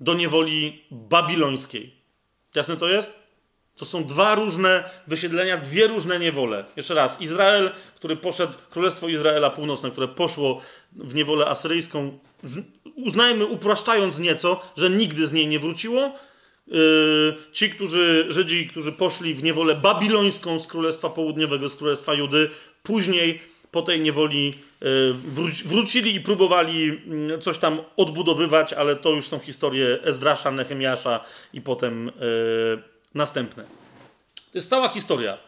[0.00, 1.94] do niewoli babilońskiej.
[2.54, 3.20] Jasne to jest?
[3.76, 6.64] To są dwa różne wysiedlenia, dwie różne niewole.
[6.76, 10.60] Jeszcze raz, Izrael, który poszedł, Królestwo Izraela Północne, które poszło
[10.92, 12.18] w niewolę asyryjską,
[12.96, 16.18] uznajmy, upraszczając nieco, że nigdy z niej nie wróciło.
[16.70, 22.50] Yy, ci, którzy, Żydzi, którzy poszli w niewolę babilońską z Królestwa Południowego, z Królestwa Judy,
[22.82, 23.40] później
[23.70, 24.86] po tej niewoli e,
[25.64, 31.60] wrócili i próbowali mm, coś tam odbudowywać, ale to już są historie Ezdrasza, Nehemiasza i
[31.60, 32.12] potem e,
[33.14, 33.64] następne.
[34.34, 35.38] To jest cała historia.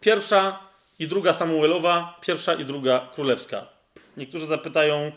[0.00, 0.58] Pierwsza
[0.98, 3.66] i druga Samuelowa, pierwsza i druga królewska.
[4.16, 5.12] Niektórzy zapytają,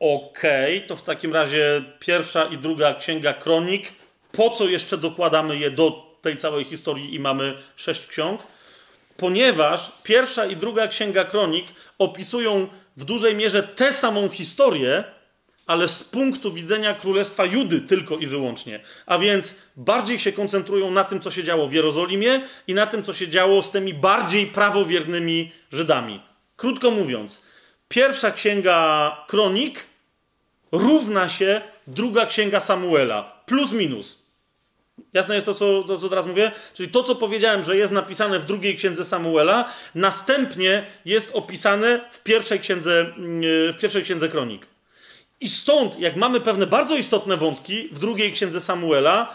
[0.00, 0.42] ok,
[0.86, 3.92] to w takim razie pierwsza i druga księga kronik,
[4.32, 8.40] po co jeszcze dokładamy je do tej całej historii i mamy sześć ksiąg?
[9.16, 11.66] ponieważ pierwsza i druga księga kronik
[11.98, 15.04] opisują w dużej mierze tę samą historię,
[15.66, 18.80] ale z punktu widzenia królestwa Judy tylko i wyłącznie.
[19.06, 23.02] A więc bardziej się koncentrują na tym, co się działo w Jerozolimie i na tym,
[23.02, 26.20] co się działo z tymi bardziej prawowiernymi Żydami.
[26.56, 27.42] Krótko mówiąc,
[27.88, 29.86] pierwsza księga kronik
[30.72, 34.21] równa się druga księga Samuela, plus minus.
[35.12, 36.52] Jasne jest to co, to, co teraz mówię?
[36.74, 42.22] Czyli to, co powiedziałem, że jest napisane w drugiej księdze Samuela, następnie jest opisane w
[42.22, 43.42] pierwszej księdze, mm,
[43.72, 44.66] w pierwszej księdze kronik.
[45.40, 49.34] I stąd, jak mamy pewne bardzo istotne wątki w drugiej księdze Samuela,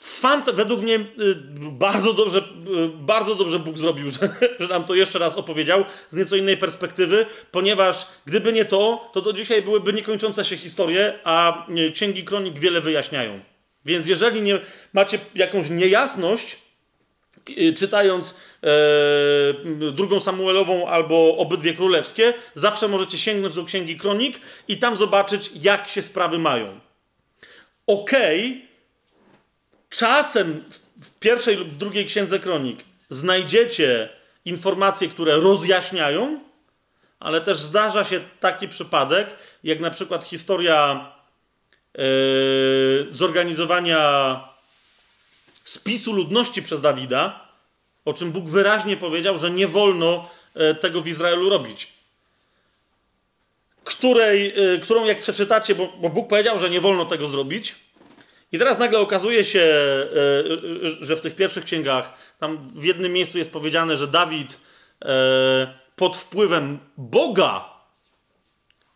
[0.00, 1.04] fant, według mnie y,
[1.70, 2.42] bardzo dobrze, y,
[2.88, 4.18] bardzo dobrze Bóg zrobił, że,
[4.60, 9.20] że nam to jeszcze raz opowiedział z nieco innej perspektywy, ponieważ gdyby nie to, to
[9.20, 13.40] do dzisiaj byłyby niekończące się historie, a księgi kronik wiele wyjaśniają.
[13.84, 14.60] Więc jeżeli nie,
[14.92, 16.58] macie jakąś niejasność,
[17.50, 24.76] y, czytając e, drugą Samuelową albo obydwie królewskie, zawsze możecie sięgnąć do Księgi Kronik i
[24.76, 26.80] tam zobaczyć, jak się sprawy mają.
[27.86, 28.68] Okej, okay,
[29.90, 30.64] czasem
[31.02, 34.08] w pierwszej lub w drugiej Księdze Kronik znajdziecie
[34.44, 36.40] informacje, które rozjaśniają,
[37.20, 41.12] ale też zdarza się taki przypadek, jak na przykład historia
[43.10, 44.40] zorganizowania
[45.68, 47.48] spisu ludności przez Dawida,
[48.04, 51.88] o czym Bóg wyraźnie powiedział, że nie wolno e, tego w Izraelu robić.
[53.84, 57.74] Której, e, którą jak przeczytacie, bo, bo Bóg powiedział, że nie wolno tego zrobić,
[58.52, 60.06] i teraz nagle okazuje się, e,
[61.00, 64.60] że w tych pierwszych księgach, tam w jednym miejscu jest powiedziane, że Dawid
[65.96, 67.77] pod wpływem Boga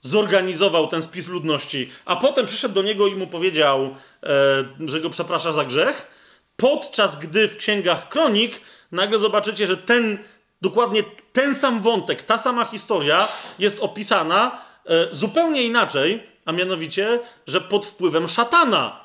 [0.02, 4.28] zorganizował ten spis ludności, a potem przyszedł do niego i mu powiedział, e,
[4.86, 6.06] że go przeprasza za grzech,
[6.56, 8.60] podczas gdy w księgach kronik
[8.92, 10.18] nagle zobaczycie, że ten,
[10.62, 11.02] dokładnie
[11.32, 17.86] ten sam wątek, ta sama historia jest opisana e, zupełnie inaczej, a mianowicie, że pod
[17.86, 19.02] wpływem szatana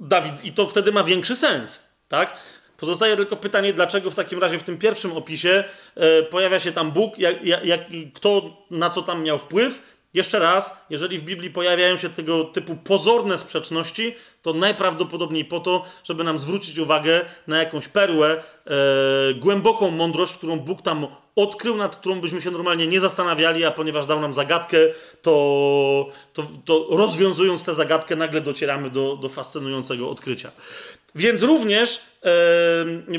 [0.00, 2.36] Dawid, i to wtedy ma większy sens, tak?
[2.76, 5.64] Pozostaje tylko pytanie, dlaczego w takim razie w tym pierwszym opisie
[5.94, 7.80] e, pojawia się tam Bóg, jak, jak,
[8.14, 9.95] kto na co tam miał wpływ.
[10.16, 15.84] Jeszcze raz, jeżeli w Biblii pojawiają się tego typu pozorne sprzeczności, to najprawdopodobniej po to,
[16.04, 21.06] żeby nam zwrócić uwagę na jakąś perłę, e, głęboką mądrość, którą Bóg tam
[21.36, 24.76] odkrył, nad którą byśmy się normalnie nie zastanawiali, a ponieważ dał nam zagadkę,
[25.22, 30.50] to, to, to rozwiązując tę zagadkę, nagle docieramy do, do fascynującego odkrycia.
[31.14, 32.06] Więc również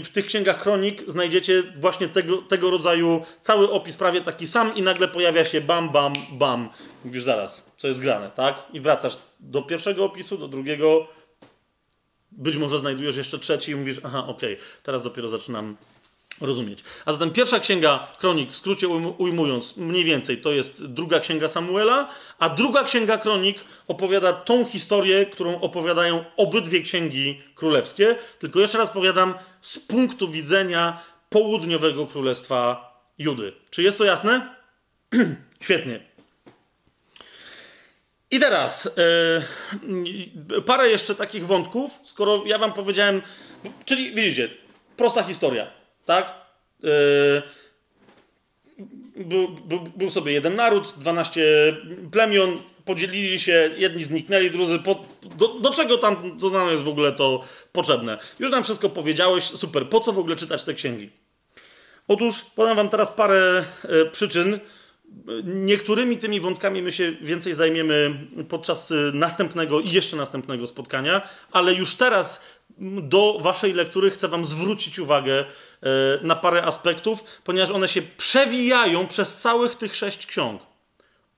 [0.04, 4.82] w tych księgach kronik znajdziecie właśnie tego, tego rodzaju cały opis, prawie taki sam, i
[4.82, 6.70] nagle pojawia się bam, bam, bam.
[7.06, 8.64] Mówisz zaraz, co jest grane, tak?
[8.74, 11.08] I wracasz do pierwszego opisu, do drugiego.
[12.32, 15.78] Być może znajdujesz jeszcze trzeci i mówisz, aha, okej, okay, teraz dopiero zaczynam
[16.42, 16.80] rozumieć.
[17.06, 18.88] A zatem pierwsza księga kronik, w skrócie
[19.18, 22.10] ujmując, mniej więcej to jest druga księga Samuela,
[22.40, 28.16] a druga księga kronik opowiada tą historię, którą opowiadają obydwie księgi królewskie.
[28.40, 33.54] Tylko jeszcze raz powiadam, z punktu widzenia południowego królestwa Judy.
[33.70, 34.56] Czy jest to jasne?
[35.62, 36.00] Świetnie.
[38.32, 38.90] I teraz
[40.50, 43.22] yy, parę jeszcze takich wątków, skoro ja wam powiedziałem,
[43.86, 44.50] czyli widzicie,
[44.98, 45.78] prosta historia
[46.08, 46.36] tak?
[46.84, 47.42] Yy,
[49.16, 51.42] był, był, był, sobie jeden naród, 12
[52.12, 54.80] plemion, podzielili się, jedni zniknęli, drudzy.
[54.80, 55.06] Po,
[55.38, 58.18] do, do, czego tam to nam jest w ogóle to potrzebne?
[58.40, 59.90] Już nam wszystko powiedziałeś, super.
[59.90, 61.10] Po co w ogóle czytać te księgi?
[62.08, 64.60] Otóż podam Wam teraz parę e, przyczyn.
[65.44, 68.20] Niektórymi tymi wątkami my się więcej zajmiemy
[68.50, 72.46] podczas e, następnego i jeszcze następnego spotkania, ale już teraz
[73.02, 75.46] do Waszej lektury chcę Wam zwrócić uwagę
[76.22, 80.62] na parę aspektów, ponieważ one się przewijają przez całych tych sześć ksiąg.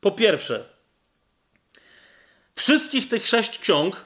[0.02, 0.64] Po pierwsze,
[2.56, 4.06] wszystkich tych sześć ksiąg,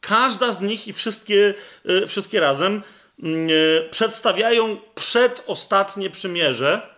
[0.00, 1.54] każda z nich i wszystkie,
[1.84, 2.82] e, wszystkie razem
[3.22, 6.94] mm, e, przedstawiają przedostatnie przymierze,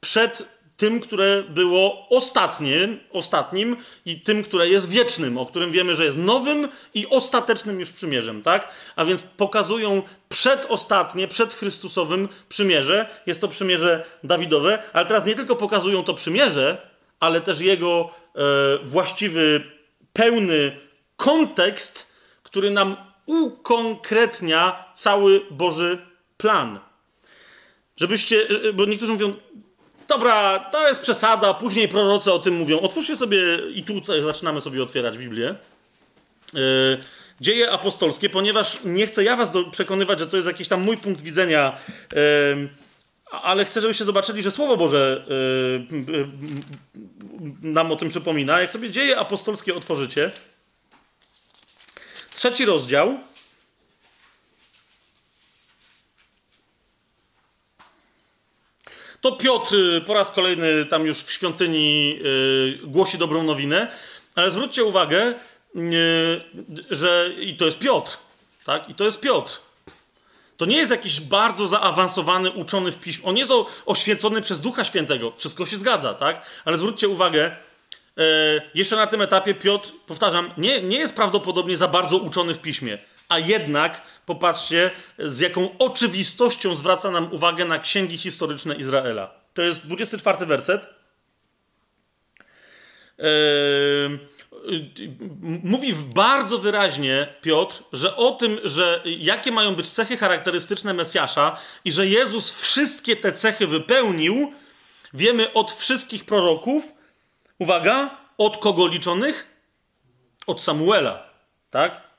[0.00, 3.76] przed tym, które było ostatnie, ostatnim
[4.06, 8.42] i tym, które jest wiecznym, o którym wiemy, że jest nowym i ostatecznym już przymierzem,
[8.42, 8.68] tak?
[8.96, 13.08] A więc pokazują przedostatnie, przed Chrystusowym przymierze.
[13.26, 16.90] Jest to przymierze Dawidowe, ale teraz nie tylko pokazują to przymierze,
[17.20, 18.40] ale też jego e,
[18.84, 19.62] właściwy,
[20.12, 20.76] pełny
[21.16, 22.96] kontekst, który nam
[23.26, 25.98] ukonkretnia cały Boży
[26.36, 26.78] plan.
[27.96, 29.34] Żebyście, e, bo niektórzy mówią,
[30.08, 32.80] Dobra, to jest przesada, później prorocy o tym mówią.
[32.80, 33.38] Otwórzcie sobie,
[33.74, 35.54] i tu zaczynamy sobie otwierać Biblię.
[36.52, 36.60] Yy,
[37.40, 40.96] dzieje apostolskie, ponieważ nie chcę ja was do, przekonywać, że to jest jakiś tam mój
[40.96, 41.78] punkt widzenia,
[42.12, 42.68] yy,
[43.42, 46.28] ale chcę, żebyście zobaczyli, że Słowo Boże yy,
[47.62, 48.60] nam o tym przypomina.
[48.60, 50.30] Jak sobie dzieje apostolskie otworzycie,
[52.34, 53.18] trzeci rozdział,
[59.24, 63.88] to Piotr y, po raz kolejny tam już w świątyni yy, głosi dobrą nowinę,
[64.34, 65.34] ale zwróćcie uwagę,
[65.74, 65.84] yy,
[66.90, 68.18] że i to jest Piotr,
[68.66, 68.88] tak?
[68.88, 69.58] I to jest Piotr.
[70.56, 73.24] To nie jest jakiś bardzo zaawansowany uczony w piśmie.
[73.24, 73.52] On jest
[73.86, 75.32] oświecony przez Ducha Świętego.
[75.36, 76.46] Wszystko się zgadza, tak?
[76.64, 77.56] Ale zwróćcie uwagę,
[78.74, 82.98] jeszcze na tym etapie Piotr, powtarzam, nie, nie jest prawdopodobnie za bardzo uczony w piśmie
[83.28, 89.34] a jednak popatrzcie, z jaką oczywistością zwraca nam uwagę na księgi historyczne Izraela.
[89.54, 90.86] To jest 24 werset.
[93.18, 94.18] Yy,
[95.62, 101.92] mówi bardzo wyraźnie Piotr, że o tym, że jakie mają być cechy charakterystyczne Mesjasza i
[101.92, 104.52] że Jezus wszystkie te cechy wypełnił,
[105.14, 106.92] wiemy od wszystkich proroków.
[107.58, 109.46] Uwaga, od kogo liczonych?
[110.46, 111.30] Od Samuela,
[111.70, 112.13] tak?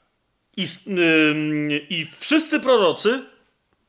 [0.57, 3.23] I, yy, I wszyscy prorocy,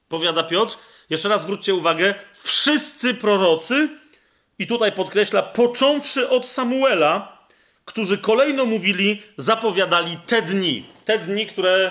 [0.08, 0.76] powiada Piotr,
[1.10, 3.88] jeszcze raz zwróćcie uwagę, wszyscy prorocy,
[4.58, 7.38] i tutaj podkreśla, począwszy od Samuela,
[7.84, 10.86] którzy kolejno mówili, zapowiadali te dni.
[11.04, 11.90] Te dni, które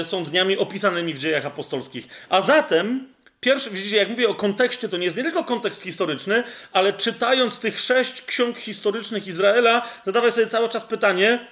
[0.00, 2.08] y, są dniami opisanymi w dziejach apostolskich.
[2.28, 3.08] A zatem,
[3.40, 7.60] pierwszy, widzicie, jak mówię o kontekście, to nie jest nie tylko kontekst historyczny, ale czytając
[7.60, 11.46] tych sześć ksiąg historycznych Izraela, zadawaj sobie cały czas pytanie,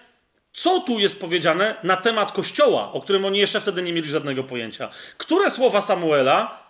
[0.55, 4.45] co tu jest powiedziane na temat Kościoła, o którym oni jeszcze wtedy nie mieli żadnego
[4.45, 4.91] pojęcia?
[5.19, 6.63] Które słowa Samuela,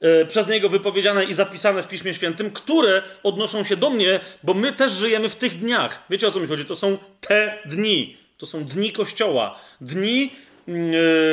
[0.00, 4.54] yy, przez niego wypowiedziane i zapisane w Piśmie Świętym, które odnoszą się do mnie, bo
[4.54, 6.02] my też żyjemy w tych dniach.
[6.10, 6.64] Wiecie o co mi chodzi?
[6.64, 8.16] To są te dni.
[8.38, 9.58] To są dni Kościoła.
[9.80, 10.30] Dni
[10.66, 10.74] yy,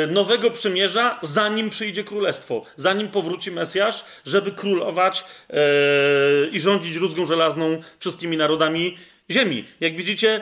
[0.10, 5.57] nowego przymierza, zanim przyjdzie królestwo, zanim powróci Mesjasz, żeby królować yy,
[6.52, 8.98] i rządzić rózgą żelazną wszystkimi narodami
[9.30, 9.65] ziemi.
[9.80, 10.41] Jak widzicie,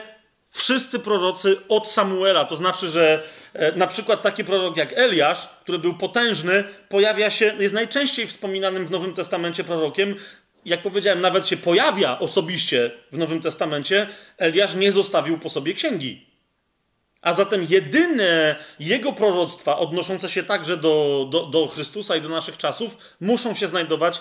[0.54, 3.22] Wszyscy prorocy od Samuela, to znaczy, że
[3.52, 8.86] e, na przykład taki prorok jak Eliasz, który był potężny, pojawia się, jest najczęściej wspominanym
[8.86, 10.14] w Nowym Testamencie prorokiem.
[10.64, 14.06] Jak powiedziałem, nawet się pojawia osobiście w Nowym Testamencie.
[14.38, 16.26] Eliasz nie zostawił po sobie księgi.
[17.22, 22.56] A zatem jedyne jego proroctwa odnoszące się także do, do, do Chrystusa i do naszych
[22.56, 24.20] czasów muszą się znajdować e,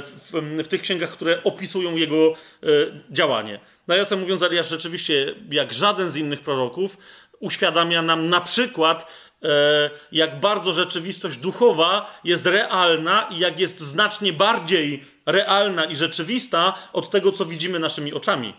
[0.00, 0.32] w,
[0.64, 2.66] w tych księgach, które opisują jego e,
[3.10, 3.60] działanie.
[3.86, 6.98] Nawiasem mówiąc, Eliasz rzeczywiście, jak żaden z innych proroków,
[7.40, 9.06] uświadamia nam na przykład,
[9.42, 16.74] e, jak bardzo rzeczywistość duchowa jest realna i jak jest znacznie bardziej realna i rzeczywista
[16.92, 18.54] od tego, co widzimy naszymi oczami.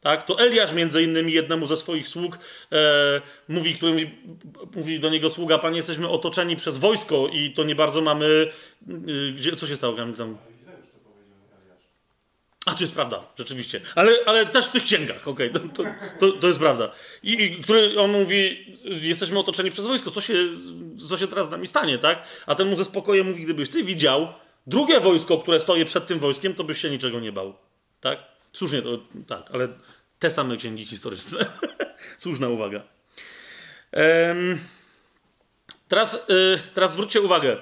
[0.00, 0.24] Tak?
[0.24, 2.38] To Eliasz między innymi jednemu ze swoich sług
[2.72, 4.10] e, mówi, który mówi,
[4.74, 8.26] mówi, do niego sługa, panie, jesteśmy otoczeni przez wojsko i to nie bardzo mamy...
[9.08, 9.96] Y, gdzie, co się stało?
[9.96, 10.38] Tam?
[12.68, 13.80] A, to jest prawda, rzeczywiście.
[13.94, 15.84] Ale, ale też w tych księgach, okej, okay, to,
[16.18, 16.92] to, to, jest prawda.
[17.22, 20.34] I, I, który on mówi, jesteśmy otoczeni przez wojsko, co się,
[21.08, 22.22] co się teraz z nami stanie, tak?
[22.46, 24.28] A ten mu ze spokojem mówi, gdybyś ty widział
[24.66, 27.54] drugie wojsko, które stoi przed tym wojskiem, to byś się niczego nie bał,
[28.00, 28.18] tak?
[28.52, 29.68] Słusznie to, tak, ale
[30.18, 31.46] te same księgi historyczne.
[32.18, 32.82] Słuszna uwaga.
[35.88, 37.56] Teraz, y, teraz zwróćcie uwagę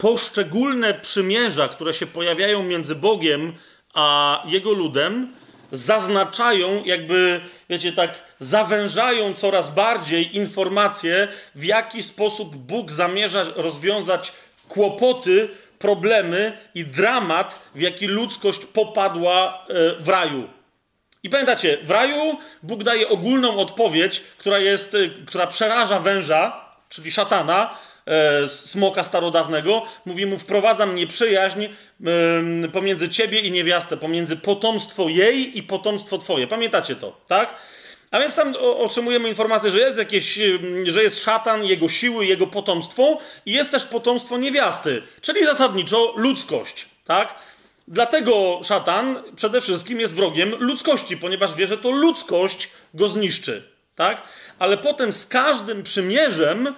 [0.00, 3.52] poszczególne przymierza, które się pojawiają między Bogiem
[3.94, 5.32] a Jego ludem,
[5.72, 7.40] zaznaczają, jakby,
[7.70, 14.32] wiecie, tak, zawężają coraz bardziej informacje, w jaki sposób Bóg zamierza rozwiązać
[14.68, 15.48] kłopoty,
[15.78, 20.48] problemy i dramat, w jaki ludzkość popadła e, w raju.
[21.22, 27.10] I pamiętacie, w raju Bóg daje ogólną odpowiedź, która jest, e, która przeraża węża, czyli
[27.12, 35.08] szatana, e, smoka starodawnego, mówi mu: Wprowadzam nieprzyjaźń e, pomiędzy ciebie i niewiastę, pomiędzy potomstwo
[35.08, 36.46] jej i potomstwo twoje.
[36.46, 37.54] Pamiętacie to, tak?
[38.10, 40.38] A więc tam otrzymujemy informację, że jest jakieś,
[40.86, 46.88] że jest szatan, jego siły, jego potomstwo i jest też potomstwo niewiasty, czyli zasadniczo ludzkość,
[47.04, 47.34] tak?
[47.88, 53.62] Dlatego szatan przede wszystkim jest wrogiem ludzkości, ponieważ wie, że to ludzkość go zniszczy,
[53.94, 54.22] tak?
[54.58, 56.74] Ale potem z każdym przymierzem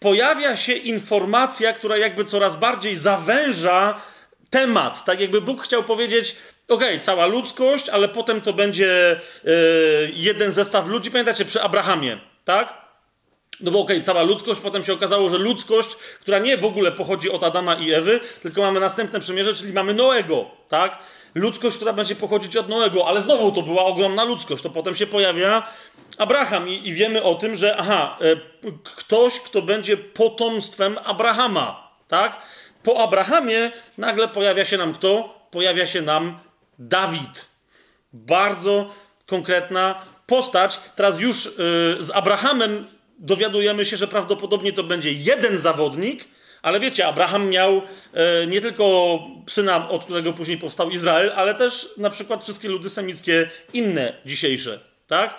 [0.00, 4.00] pojawia się informacja, która jakby coraz bardziej zawęża
[4.50, 5.04] temat.
[5.04, 6.36] Tak jakby Bóg chciał powiedzieć,
[6.68, 9.52] okej, okay, cała ludzkość, ale potem to będzie yy,
[10.12, 11.10] jeden zestaw ludzi.
[11.10, 12.86] Pamiętacie przy Abrahamie, tak?
[13.60, 15.88] No bo okej, okay, cała ludzkość, potem się okazało, że ludzkość,
[16.20, 19.94] która nie w ogóle pochodzi od Adama i Ewy, tylko mamy następne przymierze, czyli mamy
[19.94, 20.98] Noego, tak?
[21.36, 24.62] Ludzkość, która będzie pochodzić od Noego, ale znowu to była ogromna ludzkość.
[24.62, 25.68] To potem się pojawia
[26.18, 28.36] Abraham i, i wiemy o tym, że aha, e,
[28.96, 32.42] ktoś, kto będzie potomstwem Abrahama, tak?
[32.82, 35.38] Po Abrahamie nagle pojawia się nam kto?
[35.50, 36.38] Pojawia się nam
[36.78, 37.48] Dawid.
[38.12, 38.90] Bardzo
[39.26, 39.94] konkretna
[40.26, 40.80] postać.
[40.96, 41.50] Teraz już y,
[42.00, 42.86] z Abrahamem
[43.18, 46.28] dowiadujemy się, że prawdopodobnie to będzie jeden zawodnik,
[46.66, 47.76] ale wiecie, Abraham miał
[48.42, 49.18] y, nie tylko
[49.48, 54.80] syna, od którego później powstał Izrael, ale też na przykład wszystkie ludy semickie inne dzisiejsze,
[55.06, 55.34] tak?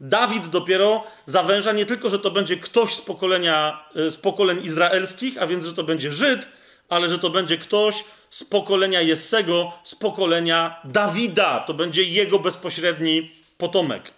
[0.00, 5.42] Dawid dopiero zawęża nie tylko, że to będzie ktoś z pokolenia, y, z pokoleń izraelskich,
[5.42, 6.48] a więc, że to będzie Żyd,
[6.88, 11.60] ale że to będzie ktoś z pokolenia Jessego, z pokolenia Dawida.
[11.60, 14.12] To będzie jego bezpośredni potomek.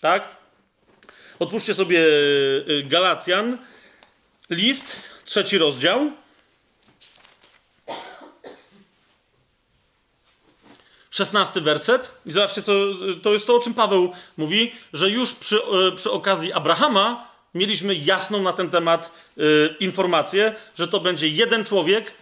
[0.00, 0.36] Tak?
[1.38, 3.58] Otwórzcie sobie y, Galacjan,
[4.50, 6.12] list, trzeci rozdział.
[11.10, 12.12] Szesnasty werset.
[12.26, 12.72] I zobaczcie, co,
[13.22, 17.94] to jest to, o czym Paweł mówi, że już przy, y, przy okazji Abrahama mieliśmy
[17.94, 22.12] jasną na ten temat y, informację, że to będzie jeden człowiek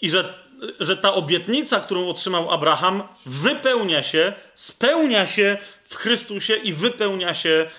[0.00, 0.34] i że,
[0.80, 7.70] że ta obietnica, którą otrzymał Abraham, wypełnia się, spełnia się w Chrystusie i wypełnia się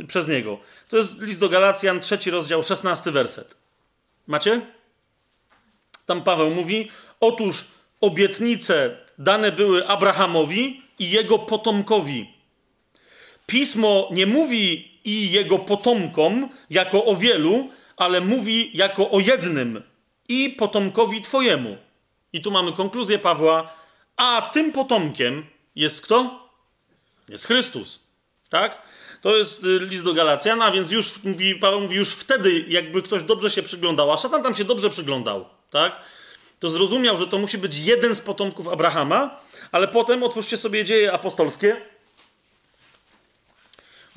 [0.00, 0.58] y, przez niego.
[0.88, 3.57] To jest list do Galacjan, trzeci rozdział, szesnasty werset.
[4.28, 4.60] Macie?
[6.06, 6.90] Tam Paweł mówi:
[7.20, 7.64] Otóż
[8.00, 12.30] obietnice dane były Abrahamowi i jego potomkowi.
[13.46, 19.82] Pismo nie mówi i jego potomkom jako o wielu, ale mówi jako o jednym
[20.28, 21.76] i potomkowi Twojemu.
[22.32, 23.72] I tu mamy konkluzję Pawła,
[24.16, 25.46] a tym potomkiem
[25.76, 26.48] jest kto?
[27.28, 28.00] Jest Chrystus.
[28.48, 28.82] Tak?
[29.20, 33.22] To jest y, list do Galacjana, więc już mówi, Paweł mówi, już wtedy, jakby ktoś
[33.22, 36.00] dobrze się przyglądał, a szatan tam się dobrze przyglądał, tak?
[36.60, 39.40] To zrozumiał, że to musi być jeden z potomków Abrahama,
[39.72, 41.76] ale potem otwórzcie sobie dzieje apostolskie,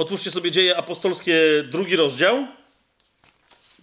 [0.01, 1.35] Otwórzcie sobie dzieje apostolskie,
[1.71, 2.47] drugi rozdział,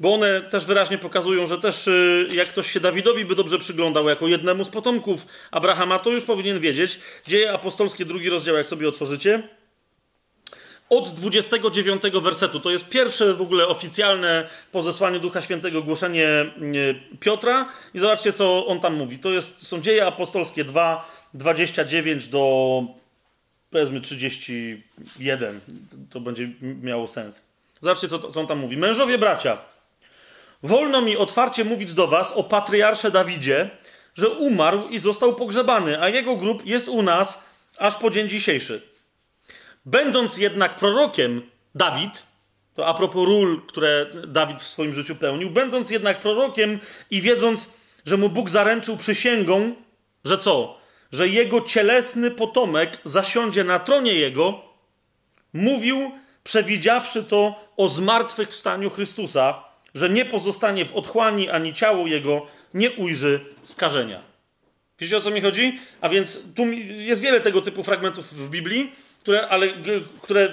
[0.00, 4.08] bo one też wyraźnie pokazują, że też y, jak ktoś się Dawidowi by dobrze przyglądał
[4.08, 7.00] jako jednemu z potomków Abrahama, to już powinien wiedzieć.
[7.26, 9.48] Dzieje apostolskie, drugi rozdział, jak sobie otworzycie.
[10.90, 12.60] Od 29 wersetu.
[12.60, 16.28] To jest pierwsze w ogóle oficjalne po zesłaniu Ducha Świętego głoszenie
[17.20, 17.68] Piotra.
[17.94, 19.18] I zobaczcie, co on tam mówi.
[19.18, 22.82] To jest, są dzieje apostolskie 2, 29 do
[23.70, 25.60] powiedzmy 31.
[26.10, 27.42] To będzie miało sens.
[27.80, 28.76] Zobaczcie, co, co on tam mówi.
[28.76, 29.58] Mężowie bracia,
[30.62, 33.70] wolno mi otwarcie mówić do was o patriarsze Dawidzie,
[34.14, 37.44] że umarł i został pogrzebany, a jego grób jest u nas
[37.78, 38.82] aż po dzień dzisiejszy.
[39.88, 41.42] Będąc jednak prorokiem,
[41.74, 42.22] Dawid,
[42.74, 46.78] to a propos ról, które Dawid w swoim życiu pełnił, będąc jednak prorokiem
[47.10, 47.70] i wiedząc,
[48.04, 49.74] że mu Bóg zaręczył przysięgą,
[50.24, 50.78] że co?
[51.12, 54.60] Że jego cielesny potomek zasiądzie na tronie jego,
[55.52, 56.12] mówił,
[56.44, 63.40] przewidziawszy to o zmartwychwstaniu Chrystusa, że nie pozostanie w otchłani ani ciało jego nie ujrzy
[63.64, 64.20] skażenia.
[64.98, 65.80] Wiecie o co mi chodzi?
[66.00, 68.92] A więc tu jest wiele tego typu fragmentów w Biblii,
[69.28, 69.68] które, ale,
[70.22, 70.48] które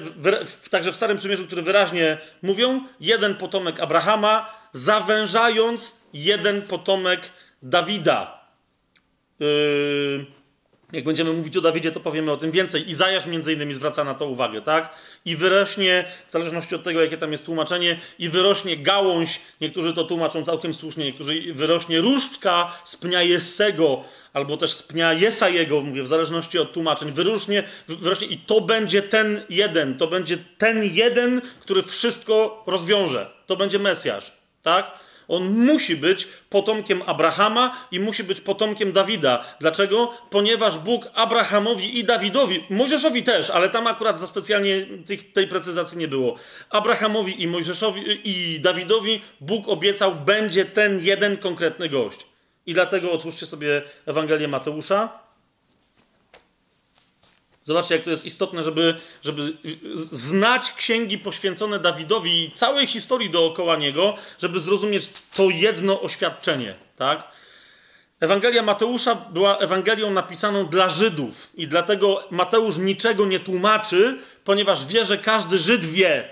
[0.46, 7.32] w, także w Starym Przymierzu, które wyraźnie mówią, jeden potomek Abrahama, zawężając jeden potomek
[7.62, 8.48] Dawida.
[9.40, 10.26] Yy,
[10.96, 12.90] jak będziemy mówić o Dawidzie, to powiemy o tym więcej.
[12.90, 14.96] Izajasz między innymi zwraca na to uwagę, tak?
[15.26, 20.04] I wyrośnie, w zależności od tego, jakie tam jest tłumaczenie, i wyrośnie gałąź, niektórzy to
[20.04, 24.04] tłumaczą całkiem słusznie, niektórzy wyrośnie różdżka z pnia Jessego,
[24.34, 29.02] albo też z pnia Jesajego, mówię, w zależności od tłumaczeń, wyrośnie, wyrośnie i to będzie
[29.02, 33.32] ten jeden, to będzie ten jeden, który wszystko rozwiąże.
[33.46, 34.32] To będzie Mesjasz,
[34.64, 35.05] tak?
[35.28, 39.46] On musi być potomkiem Abrahama i musi być potomkiem Dawida.
[39.60, 40.14] Dlaczego?
[40.30, 45.98] Ponieważ Bóg Abrahamowi i Dawidowi, Mojżeszowi też, ale tam akurat za specjalnie tych, tej precyzacji
[45.98, 46.36] nie było.
[46.70, 52.20] Abrahamowi i Mojżeszowi i Dawidowi Bóg obiecał, będzie ten jeden konkretny gość.
[52.66, 55.25] I dlatego otwórzcie sobie Ewangelię Mateusza.
[57.66, 59.54] Zobaczcie, jak to jest istotne, żeby, żeby
[60.12, 66.76] znać księgi poświęcone Dawidowi i całej historii dookoła niego, żeby zrozumieć to jedno oświadczenie.
[66.98, 67.28] Tak?
[68.20, 75.06] Ewangelia Mateusza była Ewangelią napisaną dla Żydów i dlatego Mateusz niczego nie tłumaczy, ponieważ wie,
[75.06, 76.30] że każdy Żyd wie,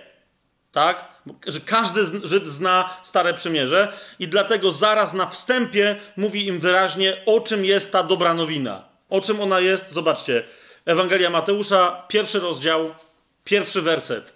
[0.72, 1.14] tak?
[1.48, 7.42] Że każdy Żyd zna Stare Przymierze i dlatego zaraz na wstępie mówi im wyraźnie, o
[7.42, 8.84] czym jest ta dobra nowina.
[9.10, 9.92] O czym ona jest?
[9.92, 10.44] Zobaczcie.
[10.86, 12.96] Ewangelia Mateusza, pierwszy rozdział,
[13.44, 14.34] pierwszy werset.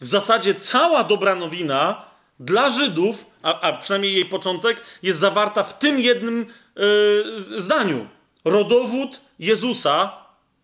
[0.00, 2.04] W zasadzie cała dobra nowina
[2.40, 6.46] dla Żydów, a, a przynajmniej jej początek, jest zawarta w tym jednym
[6.76, 8.08] yy, zdaniu.
[8.44, 10.12] Rodowód Jezusa,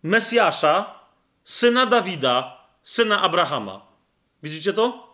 [0.03, 0.99] Mesjasza,
[1.43, 3.81] syna Dawida, syna Abrahama.
[4.43, 5.13] Widzicie to?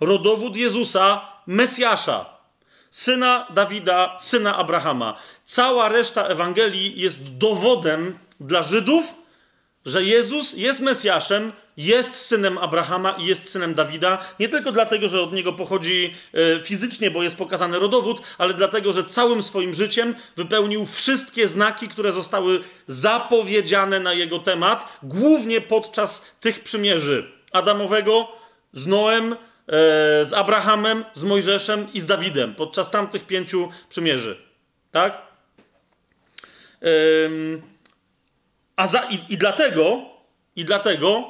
[0.00, 2.24] Rodowód Jezusa, Mesjasza,
[2.92, 5.16] syna Dawida, syna Abrahama.
[5.44, 9.14] Cała reszta Ewangelii jest dowodem dla Żydów,
[9.86, 15.20] że Jezus jest Mesjaszem, jest synem Abrahama i jest synem Dawida, nie tylko dlatego, że
[15.20, 20.14] od niego pochodzi e, fizycznie, bo jest pokazany rodowód, ale dlatego, że całym swoim życiem
[20.36, 28.28] wypełnił wszystkie znaki, które zostały zapowiedziane na jego temat, głównie podczas tych przymierzy Adamowego
[28.72, 29.36] z Noem,
[30.24, 34.36] z Abrahamem, z Mojżeszem i z Dawidem podczas tamtych pięciu przymierzy.
[34.90, 35.22] Tak?
[38.76, 40.00] A za, i, i dlatego,
[40.56, 41.24] i dlatego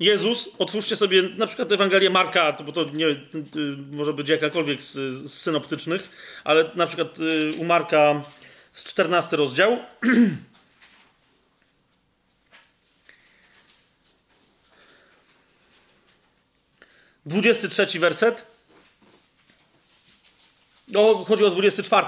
[0.00, 3.06] Jezus, otwórzcie sobie na przykład Ewangelię Marka, bo to nie
[3.90, 6.10] może być jakakolwiek z, z synoptycznych,
[6.44, 8.22] ale na przykład y, u Marka
[8.72, 9.78] z 14 rozdział.
[17.26, 18.52] 23 werset.
[20.88, 22.06] No, chodzi o 24,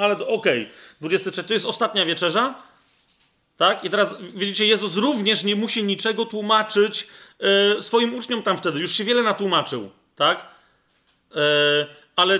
[0.00, 0.62] ale okej.
[0.62, 0.66] Okay.
[1.00, 2.54] 23 to jest ostatnia wieczerza.
[3.56, 3.84] Tak?
[3.84, 7.08] I teraz widzicie, Jezus również nie musi niczego tłumaczyć
[7.40, 8.80] e, swoim uczniom tam wtedy.
[8.80, 9.90] Już się wiele natłumaczył.
[10.16, 10.46] Tak?
[11.34, 11.86] E,
[12.16, 12.38] ale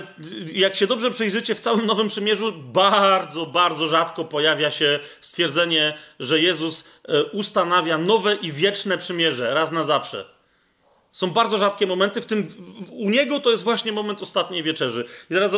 [0.53, 6.39] jak się dobrze przyjrzycie, w całym Nowym Przymierzu bardzo, bardzo rzadko pojawia się stwierdzenie, że
[6.39, 10.36] Jezus e, ustanawia nowe i wieczne przymierze raz na zawsze.
[11.17, 12.47] Są bardzo rzadkie momenty, w tym
[12.91, 15.05] u niego to jest właśnie moment ostatniej wieczerzy.
[15.31, 15.51] I teraz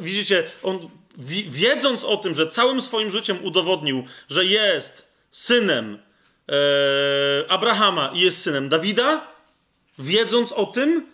[0.00, 0.88] widzicie, on
[1.48, 5.98] wiedząc o tym, że całym swoim życiem udowodnił, że jest synem
[6.48, 9.26] e, Abrahama i jest synem Dawida,
[9.98, 11.06] wiedząc o tym,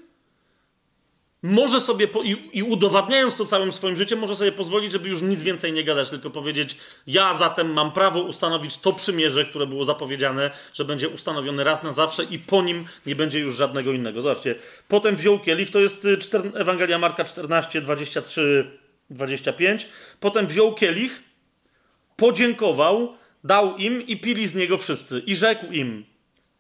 [1.47, 5.23] może sobie, po, i, i, udowadniając to całym swoim życiem, może sobie pozwolić, żeby już
[5.23, 6.77] nic więcej nie gadać, tylko powiedzieć:
[7.07, 11.93] Ja zatem mam prawo ustanowić to przymierze, które było zapowiedziane, że będzie ustanowione raz na
[11.93, 14.23] zawsze i po nim nie będzie już żadnego innego.
[14.23, 14.55] Zobaczcie.
[14.89, 16.19] Potem wziął kielich, to jest y,
[16.55, 18.71] Ewangelia Marka 14, 23,
[19.11, 19.89] 25.
[20.21, 21.23] Potem wziął kielich,
[22.17, 23.15] podziękował,
[23.45, 25.23] dał im i pili z niego wszyscy.
[25.27, 26.05] I rzekł im: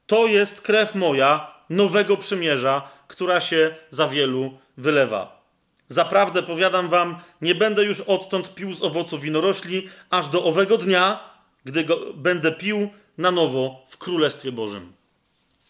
[0.06, 5.44] To jest krew moja, nowego przymierza, która się za wielu wylewa.
[5.88, 11.30] Zaprawdę powiadam wam, nie będę już odtąd pił z owocu winorośli, aż do owego dnia,
[11.64, 12.88] gdy go będę pił
[13.18, 14.92] na nowo w Królestwie Bożym.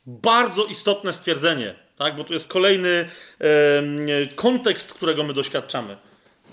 [0.06, 2.16] Bardzo istotne stwierdzenie, tak?
[2.16, 3.10] bo tu jest kolejny
[3.40, 3.46] e,
[4.34, 5.96] kontekst, którego my doświadczamy.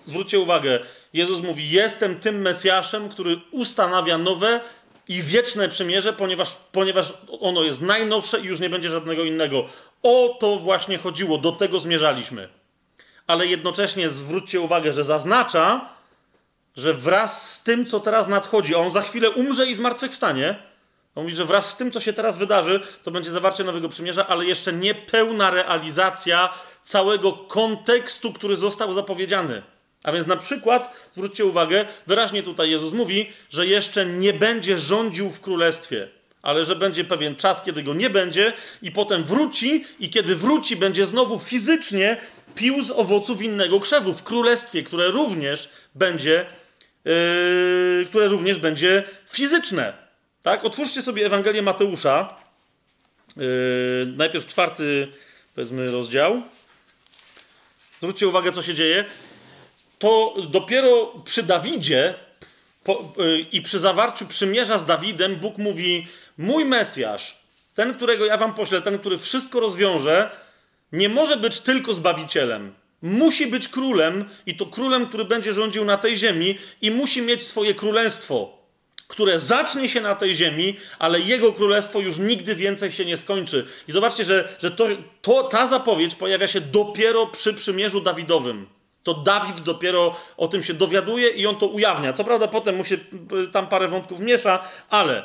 [0.06, 0.80] Zwróćcie uwagę,
[1.14, 4.62] Jezus mówi: Jestem tym Mesjaszem, który ustanawia nowe
[5.08, 9.66] i wieczne przymierze, ponieważ, ponieważ ono jest najnowsze i już nie będzie żadnego innego.
[10.04, 12.50] O to właśnie chodziło, do tego zmierzaliśmy.
[13.28, 15.90] Ale jednocześnie zwróćcie uwagę, że zaznacza,
[16.76, 20.60] że wraz z tym, co teraz nadchodzi, on za chwilę umrze i zmartwychwstanie.
[21.16, 24.28] On mówi, że wraz z tym, co się teraz wydarzy, to będzie zawarcie nowego przymierza,
[24.28, 26.54] ale jeszcze nie pełna realizacja
[26.84, 29.62] całego kontekstu, który został zapowiedziany.
[30.04, 35.30] A więc na przykład, zwróćcie uwagę, wyraźnie tutaj Jezus mówi, że jeszcze nie będzie rządził
[35.30, 36.08] w królestwie,
[36.42, 40.76] ale że będzie pewien czas, kiedy go nie będzie, i potem wróci, i kiedy wróci,
[40.76, 42.18] będzie znowu fizycznie
[42.56, 46.46] pił z owoców innego krzewu w królestwie, które również będzie,
[47.06, 49.94] yy, które również będzie fizyczne.
[50.44, 50.66] Tak?
[50.66, 52.36] Otwórzcie sobie Ewangelię Mateusza.
[53.38, 53.44] Yy,
[54.18, 55.08] najpierw czwarty,
[55.56, 56.42] powiedzmy, rozdział.
[57.98, 59.06] Zwróćcie uwagę, co się dzieje
[60.02, 62.14] to dopiero przy Dawidzie
[62.84, 66.08] po, yy, i przy zawarciu przymierza z Dawidem Bóg mówi:
[66.38, 67.38] Mój Mesjasz,
[67.76, 70.30] ten, którego ja wam poślę, ten, który wszystko rozwiąże,
[70.92, 72.74] nie może być tylko zbawicielem.
[73.02, 77.48] Musi być królem i to królem, który będzie rządził na tej ziemi i musi mieć
[77.48, 78.58] swoje królestwo,
[79.08, 83.68] które zacznie się na tej ziemi, ale jego królestwo już nigdy więcej się nie skończy.
[83.88, 84.88] I zobaczcie, że, że to,
[85.22, 88.81] to, ta zapowiedź pojawia się dopiero przy przymierzu Dawidowym.
[89.04, 92.14] To Dawid dopiero o tym się dowiaduje i on to ujawnia.
[92.14, 95.24] Co prawda potem mu się y, tam parę wątków miesza, ale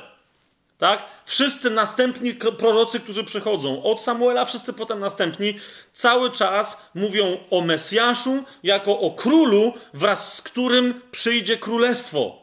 [0.79, 1.05] tak?
[1.25, 5.59] Wszyscy następni prorocy, którzy przychodzą, od Samuela, wszyscy potem następni,
[5.93, 12.37] cały czas mówią o Mesjaszu jako o królu, wraz z którym przyjdzie królestwo.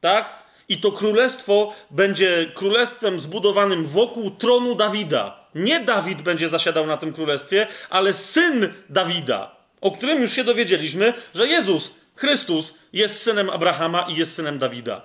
[0.00, 0.42] Tak?
[0.68, 5.48] I to królestwo będzie królestwem zbudowanym wokół tronu Dawida.
[5.54, 11.12] Nie Dawid będzie zasiadał na tym królestwie, ale syn Dawida o którym już się dowiedzieliśmy,
[11.34, 15.02] że Jezus, Chrystus, jest synem Abrahama i jest synem Dawida.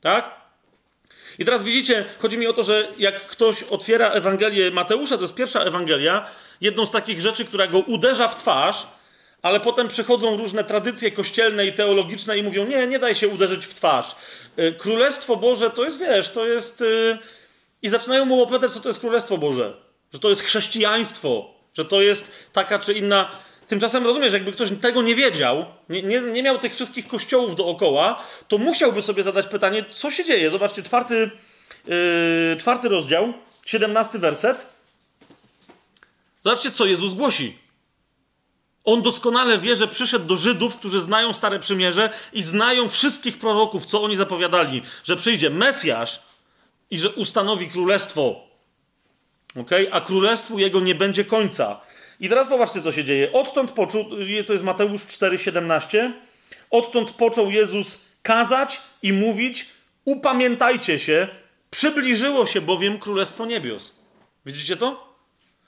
[0.00, 0.46] Tak?
[1.38, 5.34] I teraz widzicie, chodzi mi o to, że jak ktoś otwiera Ewangelię Mateusza, to jest
[5.34, 6.30] pierwsza Ewangelia,
[6.60, 8.86] jedną z takich rzeczy, która go uderza w twarz,
[9.42, 13.66] ale potem przychodzą różne tradycje kościelne i teologiczne i mówią: Nie, nie daj się uderzyć
[13.66, 14.16] w twarz.
[14.58, 16.80] Y, Królestwo Boże to jest, wiesz, to jest.
[16.80, 17.18] Y,
[17.82, 19.74] I zaczynają mu opowiadać, co to jest Królestwo Boże.
[20.12, 23.30] Że to jest chrześcijaństwo, że to jest taka czy inna
[23.68, 28.22] Tymczasem rozumiesz, jakby ktoś tego nie wiedział, nie, nie, nie, miał tych wszystkich kościołów dookoła,
[28.48, 30.50] to musiałby sobie zadać pytanie, co się dzieje.
[30.50, 31.30] Zobaczcie, czwarty,
[31.86, 33.32] yy, czwarty rozdział,
[33.66, 34.66] siedemnasty werset.
[36.44, 37.58] Zobaczcie, co Jezus głosi.
[38.84, 43.86] On doskonale wie, że przyszedł do Żydów, którzy znają Stare Przymierze i znają wszystkich proroków,
[43.86, 46.22] co oni zapowiadali, że przyjdzie Mesjasz
[46.90, 48.40] i że ustanowi królestwo.
[49.60, 49.92] Okay?
[49.92, 51.80] A królestwu jego nie będzie końca.
[52.20, 53.32] I teraz popatrzcie, co się dzieje.
[53.32, 54.04] Odtąd począł,
[54.46, 56.12] to jest Mateusz 4,17,
[56.70, 59.66] odtąd począł Jezus kazać i mówić,
[60.04, 61.28] upamiętajcie się,
[61.70, 63.94] przybliżyło się bowiem Królestwo Niebios.
[64.46, 65.16] Widzicie to?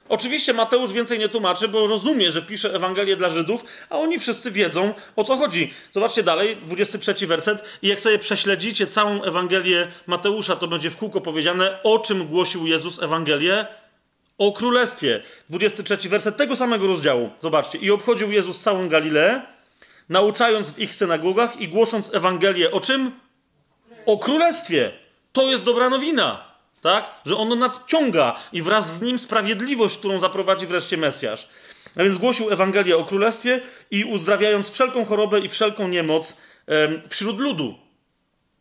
[0.08, 4.50] Oczywiście Mateusz więcej nie tłumaczy, bo rozumie, że pisze Ewangelię dla Żydów, a oni wszyscy
[4.50, 5.74] wiedzą, o co chodzi.
[5.90, 7.64] Zobaczcie dalej, 23 werset.
[7.82, 12.66] I jak sobie prześledzicie całą Ewangelię Mateusza, to będzie w kółko powiedziane, o czym głosił
[12.66, 13.66] Jezus Ewangelię
[14.38, 15.22] o królestwie.
[15.48, 17.30] 23 werset tego samego rozdziału.
[17.40, 17.78] Zobaczcie.
[17.78, 19.42] I obchodził Jezus całą Galileę,
[20.08, 23.12] nauczając w ich synagogach i głosząc Ewangelię o czym?
[24.06, 24.92] O królestwie.
[25.32, 26.44] To jest dobra nowina.
[26.80, 27.10] Tak?
[27.26, 31.48] Że ono nadciąga i wraz z nim sprawiedliwość, którą zaprowadzi wreszcie Mesjasz.
[31.96, 33.60] A więc głosił Ewangelię o królestwie
[33.90, 36.36] i uzdrawiając wszelką chorobę i wszelką niemoc
[37.08, 37.87] wśród ludu.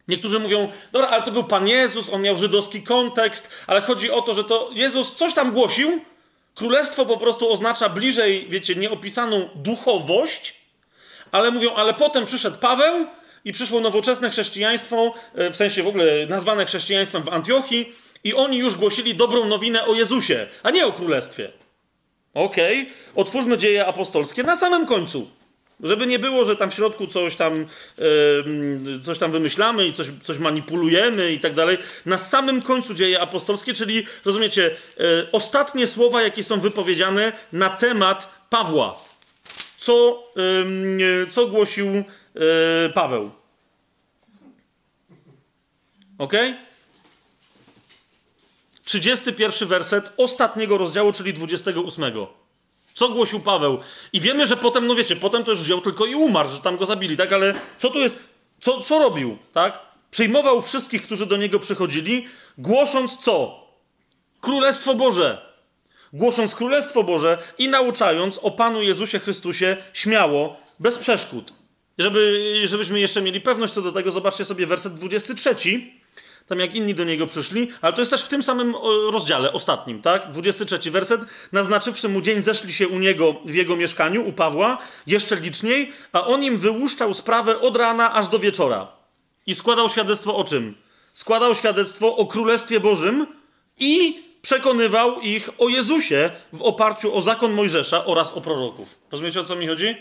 [0.08, 4.22] Niektórzy mówią, dobra, ale to był Pan Jezus, on miał żydowski kontekst, ale chodzi o
[4.22, 6.02] to, że to Jezus coś tam głosił.
[6.56, 10.62] Królestwo po prostu oznacza bliżej, wiecie, nieopisaną duchowość,
[11.32, 13.06] ale mówią, ale potem przyszedł Paweł
[13.46, 17.94] i przyszło nowoczesne chrześcijaństwo, e, w sensie w ogóle nazwane chrześcijaństwem w Antiochii,
[18.24, 21.52] i oni już głosili dobrą nowinę o Jezusie, a nie o królestwie.
[22.34, 22.94] Okej, okay.
[23.16, 25.30] otwórzmy dzieje apostolskie na samym końcu.
[25.84, 27.66] Żeby nie było, że tam w środku coś tam,
[27.98, 31.78] yy, coś tam wymyślamy i coś, coś manipulujemy i tak dalej.
[32.06, 38.38] Na samym końcu dzieje apostolskie, czyli rozumiecie, yy, ostatnie słowa, jakie są wypowiedziane na temat
[38.50, 38.96] Pawła.
[39.78, 40.24] Co,
[40.98, 42.04] yy, co głosił e,
[42.90, 43.32] Paweł?
[46.18, 46.34] Ok?
[48.84, 52.04] 31 werset ostatniego rozdziału, czyli 28.
[52.98, 53.80] Co głosił Paweł?
[54.14, 56.78] I wiemy, że potem, no wiecie, potem to już wziął tylko i umarł, że tam
[56.78, 57.34] go zabili, tak?
[57.34, 58.20] Ale co tu jest?
[58.60, 59.82] Co, co robił, tak?
[60.12, 63.68] Przyjmował wszystkich, którzy do niego przychodzili, głosząc co?
[64.42, 65.54] Królestwo Boże.
[66.14, 71.54] Głosząc Królestwo Boże i nauczając o Panu Jezusie Chrystusie śmiało, bez przeszkód.
[71.98, 75.56] Żeby, żebyśmy jeszcze mieli pewność co do tego, zobaczcie sobie werset 23
[76.48, 78.76] tam jak inni do niego przyszli, ale to jest też w tym samym
[79.12, 80.32] rozdziale, ostatnim, tak?
[80.32, 81.22] 23 werset.
[81.52, 86.28] Naznaczywszy mu dzień, zeszli się u niego w jego mieszkaniu, u Pawła, jeszcze liczniej, a
[86.28, 88.88] on im wyłuszczał sprawę od rana aż do wieczora.
[89.46, 90.76] I składał świadectwo o czym?
[91.14, 93.28] Składał świadectwo o Królestwie Bożym
[93.80, 99.00] i przekonywał ich o Jezusie w oparciu o zakon Mojżesza oraz o proroków.
[99.12, 99.96] Rozumiecie o co mi chodzi?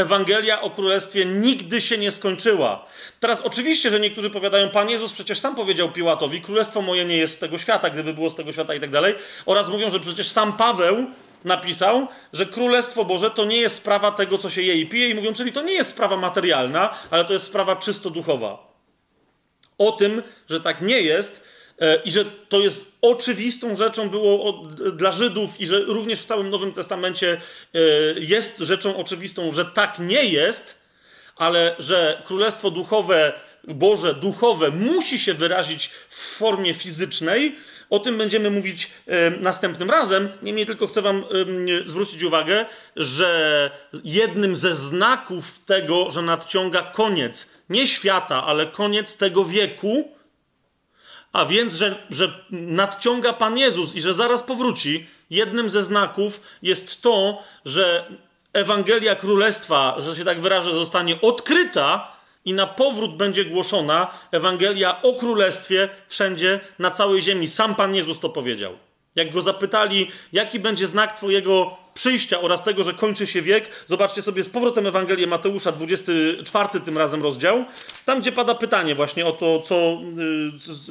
[0.00, 2.86] Ewangelia o Królestwie nigdy się nie skończyła.
[3.20, 7.34] Teraz oczywiście, że niektórzy powiadają, Pan Jezus przecież sam powiedział Piłatowi, Królestwo moje nie jest
[7.34, 9.14] z tego świata, gdyby było z tego świata i tak dalej.
[9.46, 11.06] Oraz mówią, że przecież sam Paweł
[11.44, 15.08] napisał, że Królestwo Boże to nie jest sprawa tego, co się je i pije.
[15.08, 18.70] I mówią, czyli to nie jest sprawa materialna, ale to jest sprawa czysto duchowa.
[19.78, 21.49] O tym, że tak nie jest,
[22.04, 24.62] i że to jest oczywistą rzeczą było
[24.92, 27.40] dla Żydów i że również w całym Nowym Testamencie
[27.74, 27.78] e,
[28.20, 30.80] jest rzeczą oczywistą, że tak nie jest,
[31.36, 33.32] ale że Królestwo Duchowe,
[33.64, 37.56] Boże, duchowe musi się wyrazić w formie fizycznej.
[37.90, 40.28] O tym będziemy mówić e, następnym razem.
[40.42, 41.24] Niemniej tylko chcę Wam
[41.86, 42.66] zwrócić uwagę,
[42.96, 43.70] że
[44.04, 50.19] jednym ze znaków tego, że nadciąga koniec nie świata, ale koniec tego wieku,
[51.32, 57.02] a więc, że, że nadciąga Pan Jezus i że zaraz powróci, jednym ze znaków jest
[57.02, 58.04] to, że
[58.52, 62.12] Ewangelia Królestwa, że się tak wyrażę, zostanie odkryta
[62.44, 67.48] i na powrót będzie głoszona Ewangelia o Królestwie wszędzie na całej ziemi.
[67.48, 68.72] Sam Pan Jezus to powiedział.
[69.14, 74.22] Jak go zapytali, jaki będzie znak Twojego przyjścia oraz tego, że kończy się wiek, zobaczcie
[74.22, 77.64] sobie z powrotem Ewangelię Mateusza, 24 tym razem rozdział,
[78.06, 79.98] tam gdzie pada pytanie właśnie o to, co,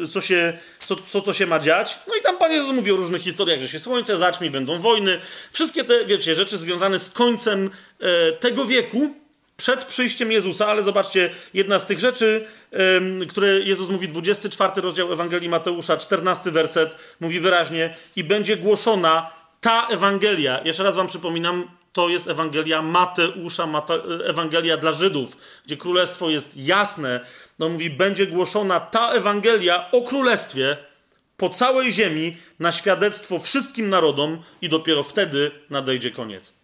[0.04, 1.98] y, co, się, co, co to się ma dziać.
[2.08, 5.20] No i tam Pan Jezus mówi o różnych historiach, że się słońce zacznie, będą wojny.
[5.52, 7.70] Wszystkie te, wiecie, rzeczy związane z końcem
[8.00, 9.14] e, tego wieku,
[9.58, 12.48] przed przyjściem Jezusa, ale zobaczcie, jedna z tych rzeczy,
[13.30, 19.88] które Jezus mówi, 24 rozdział Ewangelii Mateusza, 14 werset, mówi wyraźnie, i będzie głoszona ta
[19.88, 20.62] Ewangelia.
[20.66, 23.94] Jeszcze raz wam przypominam, to jest Ewangelia Mateusza, Mate,
[24.26, 27.26] Ewangelia dla Żydów, gdzie królestwo jest jasne.
[27.60, 30.78] No mówi, będzie głoszona ta Ewangelia o królestwie
[31.38, 36.60] po całej ziemi na świadectwo wszystkim narodom i dopiero wtedy nadejdzie koniec.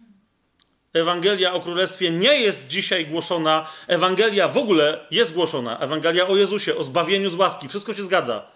[0.92, 3.66] Ewangelia o Królestwie nie jest dzisiaj głoszona.
[3.86, 5.78] Ewangelia w ogóle jest głoszona.
[5.78, 7.68] Ewangelia o Jezusie, o zbawieniu z łaski.
[7.68, 8.46] Wszystko się zgadza.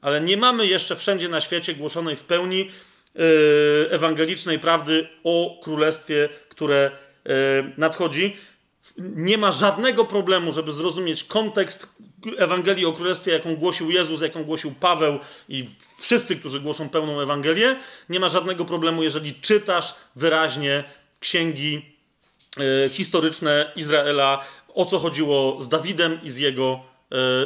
[0.00, 2.70] Ale nie mamy jeszcze wszędzie na świecie głoszonej w pełni
[3.90, 6.90] ewangelicznej prawdy o Królestwie, które
[7.24, 7.32] yy,
[7.76, 8.36] nadchodzi.
[8.98, 11.88] Nie ma żadnego problemu, żeby zrozumieć kontekst
[12.38, 15.18] Ewangelii o Królestwie, jaką głosił Jezus, jaką głosił Paweł
[15.48, 15.68] i
[16.00, 17.76] wszyscy, którzy głoszą pełną Ewangelię.
[18.08, 20.84] Nie ma żadnego problemu, jeżeli czytasz wyraźnie
[21.20, 21.96] księgi
[22.84, 24.44] e, historyczne Izraela,
[24.74, 26.80] o co chodziło z Dawidem i z jego,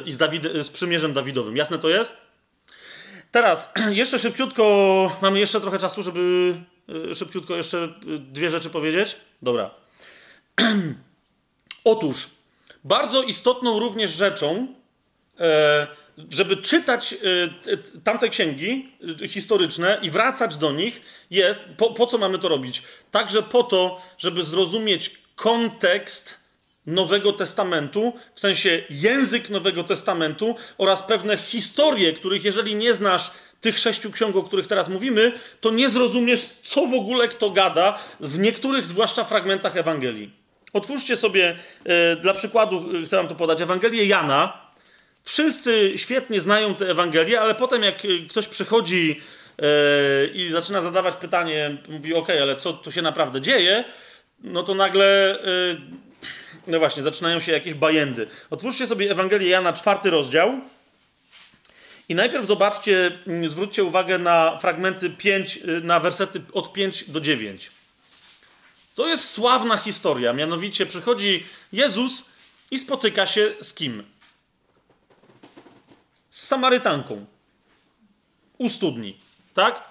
[0.06, 1.56] i z, Dawid, z przymierzem Dawidowym.
[1.56, 2.25] Jasne to jest?
[3.36, 6.54] Teraz jeszcze szybciutko, mamy jeszcze trochę czasu, żeby
[7.10, 7.88] e, szybciutko jeszcze
[8.18, 9.16] dwie rzeczy powiedzieć.
[9.42, 9.70] Dobra.
[11.84, 12.28] Otóż,
[12.84, 14.66] bardzo istotną również rzeczą,
[16.30, 18.92] żeby czytać y, tamte księgi
[19.22, 21.64] y, historyczne i wracać do nich, jest.
[21.76, 22.82] Po, po, co mamy to robić?
[23.10, 26.45] Także po to, żeby zrozumieć kontekst
[26.86, 33.30] Nowego Testamentu, w sensie język Nowego Testamentu oraz pewne historie, których jeżeli nie znasz
[33.60, 37.98] tych sześciu ksiąg, o których teraz mówimy, to nie zrozumiesz, co w ogóle kto gada
[38.20, 40.30] w niektórych, zwłaszcza fragmentach Ewangelii.
[40.72, 41.56] Otwórzcie sobie,
[42.12, 44.66] y, dla przykładu chcę wam to podać, Ewangelię Jana,
[45.26, 49.20] Wszyscy świetnie znają tę Ewangelię, ale potem jak ktoś przychodzi
[50.34, 53.84] i zaczyna zadawać pytanie, mówi: OK, ale co tu się naprawdę dzieje?
[54.40, 55.38] No to nagle,
[56.66, 58.28] no właśnie, zaczynają się jakieś bajendy.
[58.50, 60.60] Otwórzcie sobie Ewangelię Jana, czwarty rozdział.
[62.08, 67.20] I najpierw zobaczcie, mm, zwróćcie uwagę na fragmenty 5, y, na wersety od 5 do
[67.20, 67.70] 9.
[68.94, 70.32] To jest sławna historia.
[70.32, 72.24] Mianowicie przychodzi Jezus
[72.70, 74.16] i spotyka się z kim?
[76.36, 77.26] z Samarytanką
[78.58, 79.18] u studni.
[79.54, 79.82] Tak?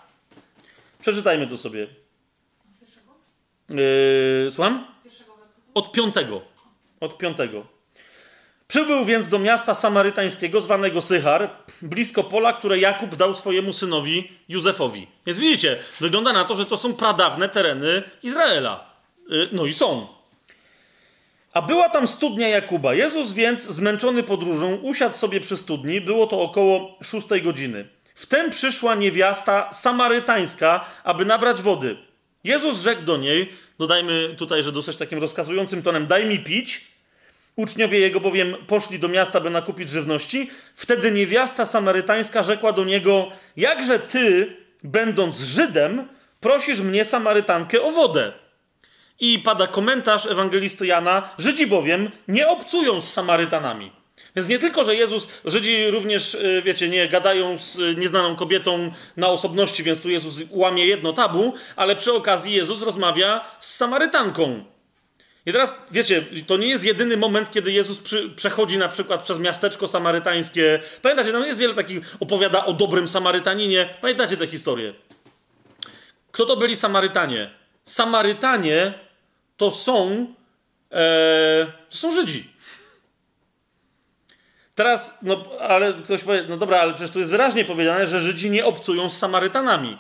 [1.02, 1.88] Przeczytajmy to sobie.
[3.69, 4.88] Yy, słucham?
[5.73, 6.41] Od piątego.
[7.00, 7.76] Od piątego.
[8.68, 11.50] Przybył więc do miasta samarytańskiego zwanego Sychar,
[11.82, 15.08] blisko pola, które Jakub dał swojemu synowi Józefowi.
[15.26, 18.90] Więc widzicie, wygląda na to, że to są pradawne tereny Izraela.
[19.32, 20.08] Y, no i są.
[21.54, 22.94] A była tam studnia Jakuba.
[22.94, 26.02] Jezus więc, zmęczony podróżą, usiadł sobie przy studni.
[26.02, 27.88] Było to około szóstej godziny.
[28.16, 31.98] Wtem przyszła niewiasta samarytańska, aby nabrać wody.
[32.44, 36.95] Jezus rzekł do niej, dodajmy tutaj, że dosyć takim rozkazującym tonem, daj mi pić.
[37.56, 40.49] Uczniowie jego bowiem poszli do miasta, by nakupić żywności.
[40.76, 46.07] Wtedy niewiasta samarytańska rzekła do niego: Jakże ty, będąc Żydem,
[46.39, 48.34] prosisz mnie, Samarytankę, o wodę?
[49.19, 53.91] I pada komentarz ewangelisty Jana: Żydzi bowiem nie obcują z Samarytanami.
[54.36, 59.28] Więc nie tylko, że Jezus, Żydzi również, y, wiecie, nie gadają z nieznaną kobietą na
[59.28, 64.66] osobności, więc tu Jezus łamie jedno tabu, ale przy okazji Jezus rozmawia z Samarytanką.
[65.45, 69.40] I teraz, wiecie, to nie jest jedyny moment, kiedy Jezus przy, przechodzi na przykład przez
[69.40, 70.80] miasteczko samarytańskie.
[71.02, 73.90] Pamiętacie, tam jest wiele takich, opowiada o dobrym Samarytaninie.
[74.02, 74.94] Pamiętacie tę historię?
[76.32, 77.49] Kto to byli Samarytanie?
[77.84, 78.94] Samarytanie
[79.57, 80.28] to są,
[80.91, 82.55] e, to są Żydzi.
[84.76, 88.52] Teraz, no ale ktoś powie, no dobra, ale przecież tu jest wyraźnie powiedziane, że Żydzi
[88.52, 89.97] nie obcują z Samarytanami.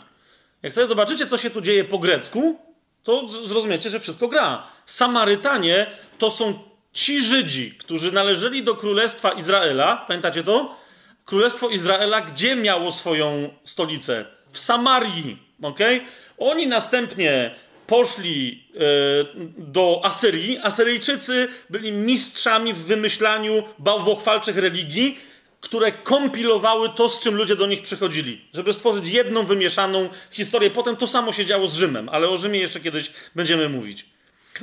[0.63, 2.59] Jak sobie zobaczycie, co się tu dzieje po grecku,
[3.03, 4.67] to zrozumiecie, że wszystko gra.
[4.85, 5.87] Samarytanie
[6.17, 6.59] to są
[6.93, 10.05] ci Żydzi, którzy należeli do Królestwa Izraela.
[10.07, 10.75] Pamiętacie to?
[11.25, 14.25] Królestwo Izraela, gdzie miało swoją stolicę?
[14.51, 15.37] W Samarii.
[15.61, 16.01] Okay?
[16.37, 17.55] Oni następnie
[17.87, 18.79] poszli e,
[19.57, 20.57] do Asyrii.
[20.63, 25.19] Asyryjczycy byli mistrzami w wymyślaniu bałwochwalczych religii,
[25.61, 30.69] które kompilowały to, z czym ludzie do nich przychodzili, żeby stworzyć jedną wymieszaną historię.
[30.69, 34.05] Potem to samo się działo z Rzymem, ale o Rzymie jeszcze kiedyś będziemy mówić.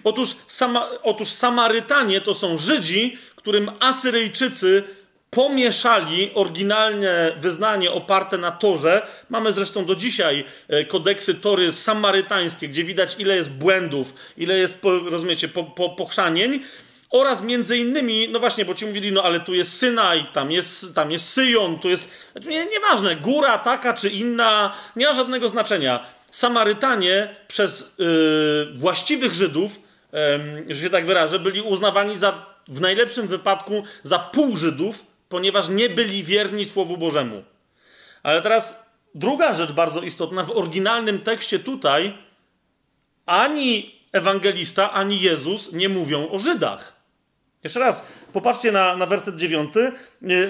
[0.05, 4.85] Otóż, sama, otóż Samarytanie to są Żydzi, którym Asyryjczycy
[5.33, 9.07] pomieszali oryginalne wyznanie oparte na Torze.
[9.31, 14.79] Mamy zresztą do dzisiaj e, kodeksy Tory samarytańskie, gdzie widać ile jest błędów, ile jest,
[15.11, 16.61] rozumiecie, po, po, pochrzanień.
[17.11, 20.95] Oraz między innymi, no właśnie, bo ci mówili, no ale tu jest Synaj, tam jest,
[20.95, 25.49] tam jest Syjon, tu jest, znaczy, nie, nieważne, góra taka czy inna, nie ma żadnego
[25.49, 26.07] znaczenia.
[26.31, 29.81] Samarytanie przez yy, właściwych Żydów,
[30.69, 35.69] yy, że się tak wyrażę, byli uznawani za, w najlepszym wypadku, za pół Żydów, ponieważ
[35.69, 37.43] nie byli wierni Słowu Bożemu.
[38.23, 38.85] Ale teraz
[39.15, 42.15] druga rzecz bardzo istotna, w oryginalnym tekście tutaj
[43.27, 46.97] ani ewangelista, ani Jezus nie mówią o Żydach.
[47.65, 49.93] Jeszcze raz, popatrzcie na, na werset dziewiąty.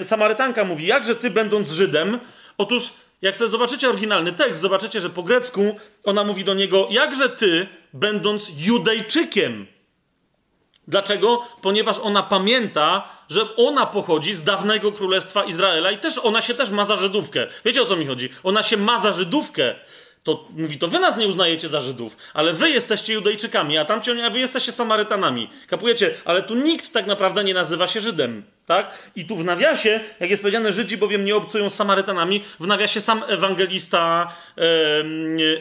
[0.01, 2.19] Y, Samarytanka mówi, jakże ty będąc Żydem,
[2.57, 7.29] otóż jak sobie zobaczycie oryginalny tekst, zobaczycie, że po grecku ona mówi do niego, jakże
[7.29, 9.67] ty będąc Judejczykiem.
[10.87, 11.41] Dlaczego?
[11.61, 16.69] Ponieważ ona pamięta, że ona pochodzi z dawnego królestwa Izraela i też ona się też
[16.69, 17.47] ma za Żydówkę.
[17.65, 18.29] Wiecie o co mi chodzi?
[18.43, 19.75] Ona się ma za Żydówkę.
[20.23, 24.11] To mówi, to wy nas nie uznajecie za Żydów, ale wy jesteście Judejczykami, a tamci,
[24.21, 25.49] a wy jesteście Samarytanami.
[25.67, 26.13] Kapujecie?
[26.25, 28.43] Ale tu nikt tak naprawdę nie nazywa się Żydem.
[28.65, 29.11] Tak?
[29.15, 33.01] I tu w nawiasie, jak jest powiedziane, Żydzi bowiem nie obcują z Samarytanami, w nawiasie
[33.01, 34.33] sam ewangelista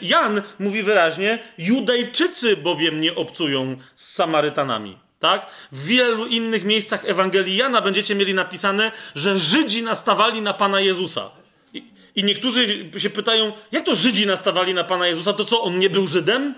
[0.02, 5.01] Jan mówi wyraźnie, Judejczycy bowiem nie obcują z Samarytanami.
[5.22, 5.46] Tak?
[5.72, 11.30] W wielu innych miejscach Ewangelii Jana będziecie mieli napisane, że Żydzi nastawali na Pana Jezusa.
[11.74, 11.84] I,
[12.14, 15.32] I, niektórzy się pytają, jak to Żydzi nastawali na Pana Jezusa?
[15.32, 16.54] To co, on nie był Żydem?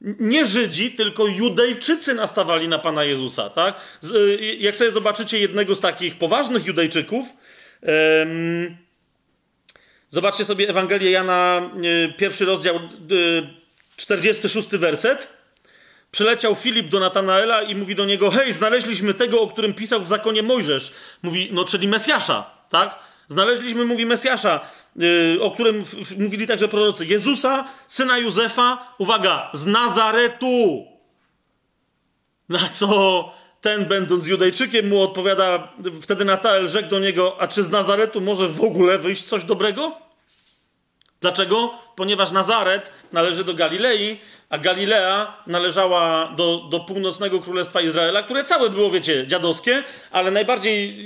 [0.00, 3.50] Nie Żydzi, tylko Judejczycy nastawali na Pana Jezusa.
[3.50, 3.80] Tak?
[4.14, 7.26] Y, jak sobie zobaczycie jednego z takich poważnych Judejczyków,
[7.82, 8.76] um,
[10.08, 12.80] zobaczcie sobie Ewangelię Jana, y, pierwszy rozdział, y,
[13.96, 15.39] 46 werset.
[16.10, 20.08] Przyleciał Filip do Natanaela i mówi do niego: Hej, znaleźliśmy tego, o którym pisał w
[20.08, 20.92] zakonie Mojżesz.
[21.22, 22.98] Mówi, no czyli Mesjasza, tak?
[23.28, 24.60] Znaleźliśmy, mówi Mesjasza,
[24.96, 25.84] yy, o którym
[26.18, 27.06] mówili także prorocy.
[27.06, 30.86] Jezusa, syna Józefa, uwaga, z Nazaretu.
[32.48, 35.72] Na co ten, będąc Judejczykiem, mu odpowiada,
[36.02, 39.92] wtedy Natael rzekł do niego: A czy z Nazaretu może w ogóle wyjść coś dobrego?
[41.20, 41.74] Dlaczego?
[41.96, 44.20] Ponieważ Nazaret należy do Galilei,
[44.50, 50.96] a Galilea należała do, do północnego królestwa Izraela, które całe było, wiecie, dziadowskie, ale najbardziej,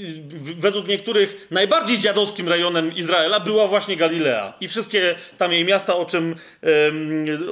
[0.59, 4.53] według niektórych, najbardziej dziadowskim rejonem Izraela była właśnie Galilea.
[4.61, 6.37] I wszystkie tam jej miasta, o czym,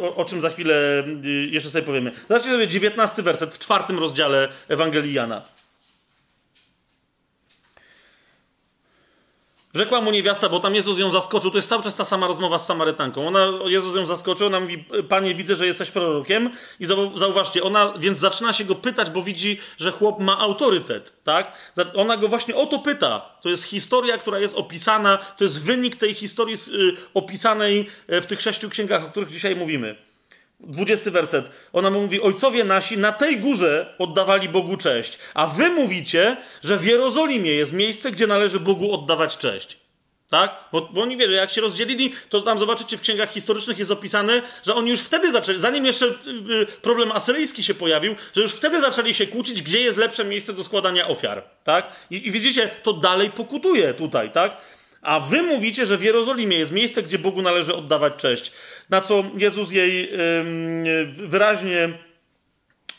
[0.02, 0.74] o, o czym za chwilę
[1.24, 2.12] y, jeszcze sobie powiemy.
[2.28, 5.51] Zobaczcie sobie 19 werset w czwartym rozdziale Ewangelii Jana.
[9.74, 11.50] Rzekła mu niewiasta, bo tam Jezus ją zaskoczył.
[11.50, 13.28] To jest cały czas ta sama rozmowa z Samarytanką.
[13.28, 16.50] Ona, Jezus ją zaskoczył, ona mówi, panie, widzę, że jesteś prorokiem.
[16.80, 16.86] I
[17.16, 21.52] zauważcie, ona więc zaczyna się go pytać, bo widzi, że chłop ma autorytet, tak?
[21.94, 23.20] Ona go właśnie o to pyta.
[23.42, 28.26] To jest historia, która jest opisana, to jest wynik tej historii y, opisanej e, w
[28.26, 30.11] tych sześciu księgach, o których dzisiaj mówimy.
[30.66, 31.50] Dwudziesty werset.
[31.72, 36.78] Ona mu mówi: Ojcowie nasi na tej górze oddawali Bogu cześć, a wy mówicie, że
[36.78, 39.82] w Jerozolimie jest miejsce, gdzie należy Bogu oddawać cześć.
[40.32, 40.64] Tak?
[40.72, 44.42] Bo, bo oni wie, jak się rozdzielili, to tam zobaczycie w księgach historycznych jest opisane,
[44.66, 46.10] że oni już wtedy zaczęli, zanim jeszcze y,
[46.52, 50.52] y, problem asyryjski się pojawił, że już wtedy zaczęli się kłócić, gdzie jest lepsze miejsce
[50.52, 51.42] do składania ofiar.
[51.64, 51.88] Tak?
[52.10, 54.56] I, i widzicie, to dalej pokutuje tutaj, tak?
[55.02, 58.52] A wy mówicie, że w Jerozolimie jest miejsce, gdzie Bogu należy oddawać cześć.
[58.92, 60.12] Na co Jezus jej
[61.12, 61.88] wyraźnie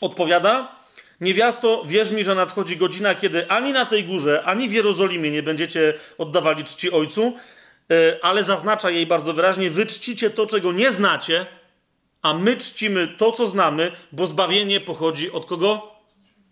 [0.00, 0.76] odpowiada:
[1.20, 5.42] Niewiasto, wierz mi, że nadchodzi godzina, kiedy ani na tej górze, ani w Jerozolimie nie
[5.42, 7.32] będziecie oddawali czci Ojcu,
[7.90, 11.46] e, ale zaznacza jej bardzo wyraźnie: Wy czcicie to, czego nie znacie,
[12.22, 15.94] a my czcimy to, co znamy, bo zbawienie pochodzi od kogo?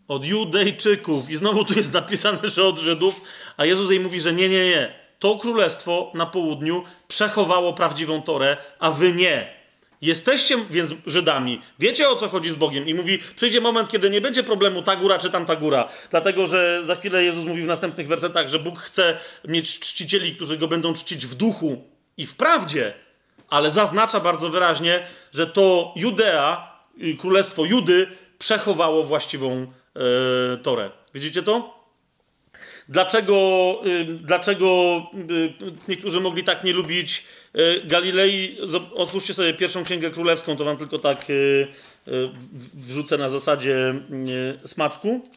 [0.08, 1.30] Od Judejczyków.
[1.30, 3.20] I znowu tu jest napisane, że od Żydów,
[3.56, 8.56] a Jezus jej mówi, że nie, nie, nie to królestwo na południu przechowało prawdziwą Torę,
[8.78, 9.54] a wy nie.
[10.00, 14.20] Jesteście więc Żydami, wiecie o co chodzi z Bogiem i mówi, przyjdzie moment, kiedy nie
[14.20, 18.08] będzie problemu ta góra czy tamta góra, dlatego że za chwilę Jezus mówi w następnych
[18.08, 21.84] wersetach, że Bóg chce mieć czcicieli, którzy Go będą czcić w duchu
[22.16, 22.94] i w prawdzie,
[23.48, 26.78] ale zaznacza bardzo wyraźnie, że to Judea,
[27.18, 28.06] królestwo Judy
[28.38, 29.66] przechowało właściwą
[30.52, 30.90] e, Torę.
[31.14, 31.81] Widzicie to?
[32.92, 34.96] Dlaczego, dlaczego
[35.88, 37.24] niektórzy mogli tak nie lubić
[37.56, 38.58] y, Galilei?
[38.94, 42.28] Otwórzcie sobie pierwszą księgę królewską, to wam tylko tak y, y,
[42.74, 43.94] wrzucę na zasadzie
[44.64, 45.28] smaczku.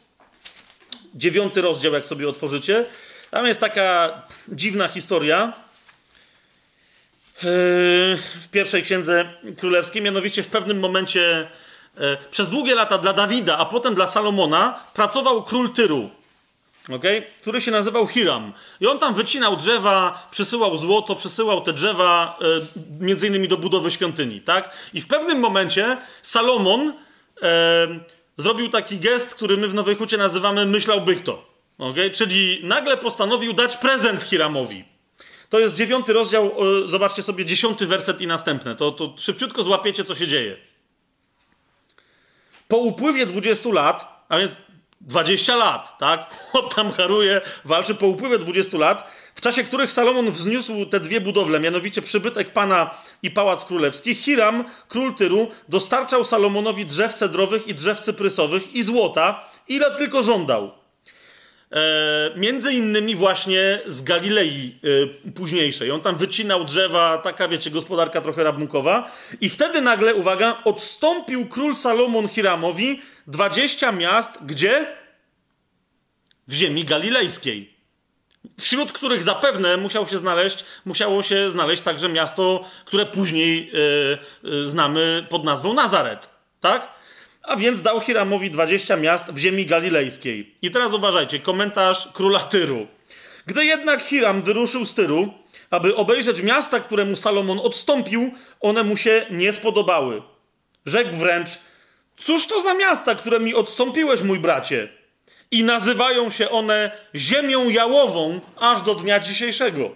[1.14, 2.84] Dziewiąty rozdział, jak sobie otworzycie.
[3.30, 5.52] Tam jest taka dziwna historia
[7.42, 10.02] w pierwszej księdze królewskiej.
[10.02, 11.48] Mianowicie w pewnym momencie
[12.30, 16.10] przez długie lata dla Dawida, a potem dla Salomona pracował król Tyru
[16.94, 17.22] okay?
[17.40, 18.52] który się nazywał Hiram.
[18.80, 22.38] I on tam wycinał drzewa, przysyłał złoto, przysyłał te drzewa
[23.00, 24.70] e, między innymi do budowy świątyni, tak?
[24.94, 26.92] I w pewnym momencie Salomon
[27.42, 27.86] e,
[28.38, 31.56] zrobił taki gest, który my w Nowej Hucie nazywamy myślałby kto.
[31.78, 32.10] Okay?
[32.10, 34.84] Czyli nagle postanowił dać prezent Hiramowi.
[35.48, 36.52] To jest dziewiąty rozdział,
[36.84, 38.76] e, zobaczcie sobie dziesiąty werset i następne.
[38.76, 40.56] To, to szybciutko złapiecie, co się dzieje.
[42.68, 44.56] Po upływie 20 lat, a więc
[45.00, 46.34] 20 lat, tak?
[46.50, 51.20] Chłop tam haruje, walczy po upływie 20 lat, w czasie których Salomon wzniósł te dwie
[51.20, 52.90] budowle, mianowicie przybytek pana
[53.22, 54.14] i pałac królewski.
[54.14, 60.70] Hiram, król Tyru, dostarczał Salomonowi drzew cedrowych i drzew cyprysowych i złota, ile tylko żądał.
[61.72, 64.74] E, między innymi właśnie z Galilei
[65.26, 65.90] e, późniejszej.
[65.90, 69.10] On tam wycinał drzewa, taka wiecie, gospodarka trochę rabunkowa.
[69.40, 74.96] I wtedy nagle, uwaga, odstąpił król Salomon Hiramowi 20 miast, gdzie?
[76.48, 77.76] W ziemi galilejskiej.
[78.60, 83.72] Wśród których zapewne musiał się znaleźć, musiało się znaleźć także miasto, które później
[84.44, 86.28] e, znamy pod nazwą Nazaret.
[86.60, 86.92] Tak?
[87.42, 90.54] A więc dał Hiramowi 20 miast w ziemi galilejskiej.
[90.62, 92.86] I teraz uważajcie, komentarz króla Tyru.
[93.46, 95.34] Gdy jednak Hiram wyruszył z Tyru,
[95.70, 100.22] aby obejrzeć miasta, któremu Salomon odstąpił, one mu się nie spodobały.
[100.86, 101.48] Rzekł wręcz:
[102.16, 104.88] Cóż to za miasta, które mi odstąpiłeś, mój bracie?
[105.50, 109.90] I nazywają się one ziemią jałową aż do dnia dzisiejszego.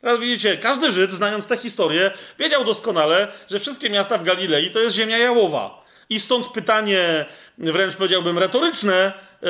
[0.00, 4.80] Teraz widzicie, każdy Żyd, znając tę historię, wiedział doskonale, że wszystkie miasta w Galilei to
[4.80, 5.84] jest ziemia jałowa.
[6.10, 7.26] I stąd pytanie,
[7.58, 9.12] wręcz powiedziałbym retoryczne,
[9.42, 9.48] yy,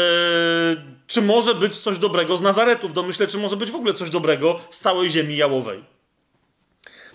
[1.06, 2.88] czy może być coś dobrego z Nazaretu?
[2.88, 5.84] W domyśle, czy może być w ogóle coś dobrego z całej ziemi jałowej?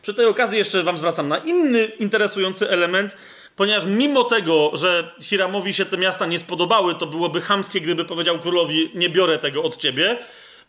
[0.02, 3.18] Przy tej okazji jeszcze wam zwracam na inny interesujący element,
[3.58, 8.40] ponieważ mimo tego, że Hiramowi się te miasta nie spodobały, to byłoby chamskie, gdyby powiedział
[8.40, 10.18] królowi, nie biorę tego od ciebie.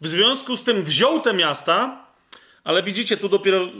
[0.00, 2.04] W związku z tym wziął te miasta,
[2.64, 3.70] ale widzicie, tu dopiero yy,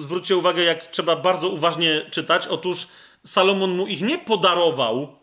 [0.00, 2.46] zwróćcie uwagę, jak trzeba bardzo uważnie czytać.
[2.46, 2.88] Otóż
[3.24, 5.16] Salomon mu ich nie podarował,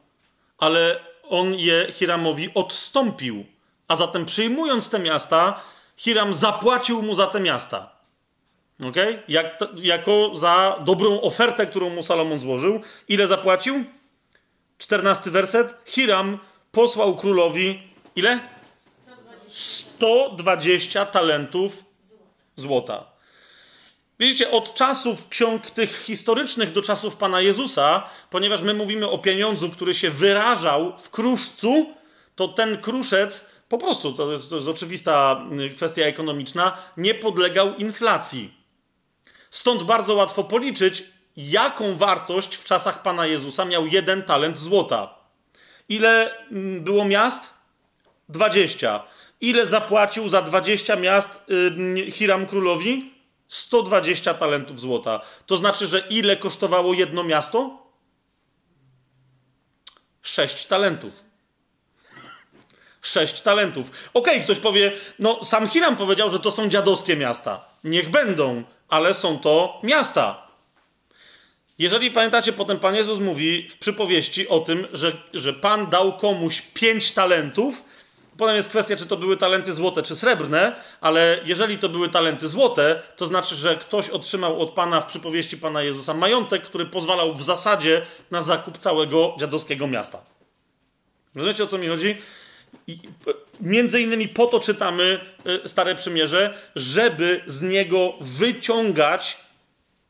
[0.57, 0.99] ale
[1.30, 3.45] on je Hiramowi odstąpił.
[3.88, 5.61] A zatem przyjmując te miasta,
[5.98, 7.90] Hiram zapłacił mu za te miasta.
[8.90, 9.24] Okay?
[9.28, 12.82] Jak, jako za dobrą ofertę, którą mu Salomon złożył.
[13.08, 13.84] Ile zapłacił?
[14.78, 15.76] Czternasty werset.
[15.86, 16.38] Hiram
[16.72, 17.84] posłał królowi
[18.16, 18.40] ile?
[19.48, 21.84] 120 talentów
[22.56, 23.12] złota.
[24.20, 29.70] Widzicie, od czasów ksiąg tych historycznych do czasów Pana Jezusa, ponieważ my mówimy o pieniądzu,
[29.70, 31.94] który się wyrażał w kruszcu,
[32.36, 37.76] to ten kruszec po prostu, to jest, to jest oczywista y, kwestia ekonomiczna, nie podlegał
[37.76, 38.60] inflacji.
[39.52, 41.03] Stąd bardzo łatwo policzyć,
[41.38, 45.15] jaką wartość w czasach Pana Jezusa miał jeden talent złota.
[45.90, 47.53] Ile mm, było miast?
[48.30, 49.03] 20.
[49.41, 51.45] Ile zapłacił za 20 miast
[52.11, 53.14] Hiram królowi?
[53.48, 55.22] 120 talentów złota.
[55.45, 57.88] To znaczy, że ile kosztowało jedno miasto?
[60.22, 61.23] 6 talentów.
[63.02, 63.91] 6 talentów.
[64.14, 67.65] Okej, okay, ktoś powie, no sam Hiram powiedział, że to są dziadowskie miasta.
[67.84, 70.47] Niech będą, ale są to miasta.
[71.77, 76.61] Jeżeli pamiętacie, potem Pan Jezus mówi w przypowieści o tym, że, że Pan dał komuś
[76.61, 77.84] pięć talentów.
[78.38, 82.47] Potem jest kwestia, czy to były talenty złote, czy srebrne, ale jeżeli to były talenty
[82.47, 87.34] złote, to znaczy, że ktoś otrzymał od Pana w przypowieści Pana Jezusa majątek, który pozwalał
[87.34, 90.22] w zasadzie na zakup całego dziadowskiego miasta.
[91.35, 92.18] Rozumiecie, o co mi chodzi?
[93.62, 95.20] Między innymi po to czytamy
[95.64, 99.38] e, Stare Przymierze, żeby z niego wyciągać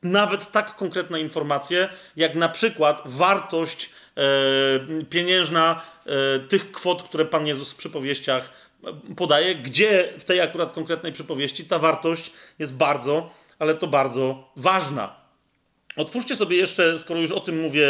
[0.04, 7.48] nawet tak konkretne informacje, jak na przykład wartość e, pieniężna e, tych kwot, które Pan
[7.48, 8.72] Jezus w przypowieściach
[9.18, 15.16] podaje, gdzie w tej akurat konkretnej przypowieści ta wartość jest bardzo, ale to bardzo ważna.
[15.98, 17.88] Otwórzcie sobie jeszcze, skoro już o tym mówię,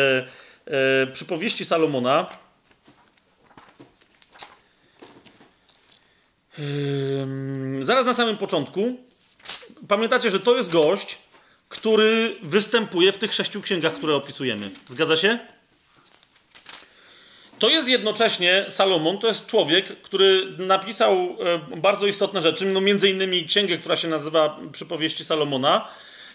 [1.14, 2.30] przypowieści Salomona.
[7.82, 8.98] Zaraz na samym początku.
[9.88, 11.18] Pamiętacie, że to jest gość,
[11.70, 14.70] który występuje w tych sześciu księgach, które opisujemy.
[14.88, 15.40] Zgadza się?
[17.60, 21.14] To jest jednocześnie Salomon, to jest człowiek, który napisał
[21.72, 25.88] e, bardzo istotne rzeczy, no między innymi księgę, która się nazywa Przypowieści Salomona.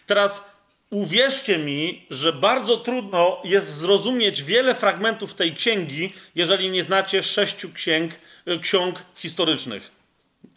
[0.07, 0.45] Teraz
[0.91, 7.73] uwierzcie mi, że bardzo trudno jest zrozumieć wiele fragmentów tej księgi, jeżeli nie znacie sześciu
[7.73, 8.15] księg,
[8.47, 9.96] e, ksiąg historycznych,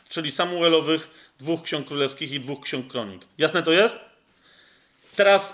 [0.09, 1.09] czyli Samuelowych,
[1.39, 3.21] dwóch ksiąg królewskich i dwóch ksiąg kronik.
[3.37, 3.99] Jasne to jest?
[5.15, 5.53] Teraz,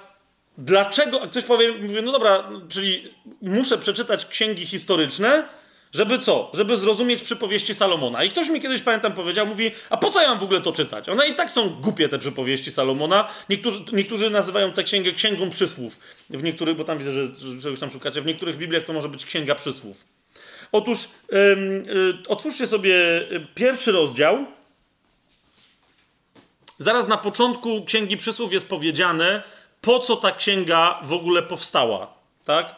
[0.58, 5.48] dlaczego, a ktoś powie, mówi, no dobra, czyli muszę przeczytać księgi historyczne,
[5.94, 6.52] żeby co?
[6.54, 8.24] Żeby zrozumieć przypowieści Salomona.
[8.24, 10.72] I ktoś mi kiedyś, pamiętam, powiedział, mówi, a po co ja mam w ogóle to
[10.72, 11.10] czytać?
[11.10, 13.28] One i tak są głupie, te przypowieści Salomona.
[13.50, 16.00] Niektórzy, niektórzy nazywają tę księgę księgą przysłów.
[16.30, 17.28] W niektórych, bo tam widzę, że
[17.62, 20.06] czegoś tam szukacie, w niektórych Bibliach to może być księga przysłów.
[20.76, 22.96] Otóż yy, otwórzcie sobie
[23.56, 24.46] pierwszy rozdział.
[26.80, 29.44] Zaraz na początku Księgi Przysłów jest powiedziane,
[29.82, 32.14] po co ta księga w ogóle powstała,
[32.46, 32.76] tak?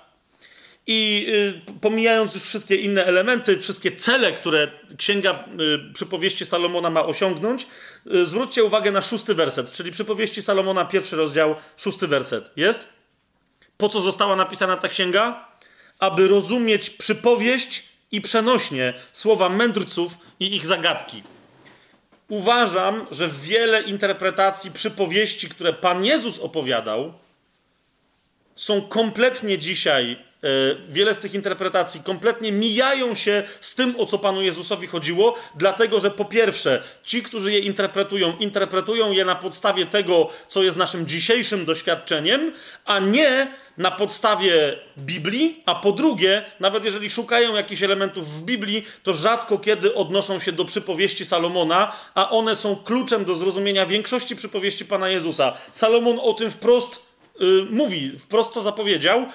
[0.88, 5.45] I y, pomijając już wszystkie inne elementy, wszystkie cele, które księga
[5.90, 7.68] y, przypowieści Salomona ma osiągnąć,
[8.15, 12.52] y, zwróćcie uwagę na szósty werset, czyli przypowieści Salomona, pierwszy rozdział, szósty werset.
[12.56, 12.90] Jest?
[13.78, 15.48] Po co została napisana ta księga?
[15.99, 21.24] Aby rozumieć przypowieść i przenośnie słowa mędrców i ich zagadki.
[22.30, 27.14] Uważam, że wiele interpretacji przypowieści, które Pan Jezus opowiadał,
[28.56, 30.48] są kompletnie dzisiaj, e,
[30.90, 36.00] wiele z tych interpretacji kompletnie mijają się z tym, o co Panu Jezusowi chodziło, dlatego
[36.00, 41.08] że po pierwsze, ci, którzy je interpretują, interpretują je na podstawie tego, co jest naszym
[41.08, 42.54] dzisiejszym doświadczeniem,
[42.86, 43.48] a nie
[43.78, 49.58] na podstawie Biblii, a po drugie, nawet jeżeli szukają jakichś elementów w Biblii, to rzadko
[49.58, 55.10] kiedy odnoszą się do przypowieści Salomona, a one są kluczem do zrozumienia większości przypowieści Pana
[55.10, 55.54] Jezusa.
[55.72, 57.06] Salomon o tym wprost
[57.40, 59.26] yy, mówi, wprost to zapowiedział,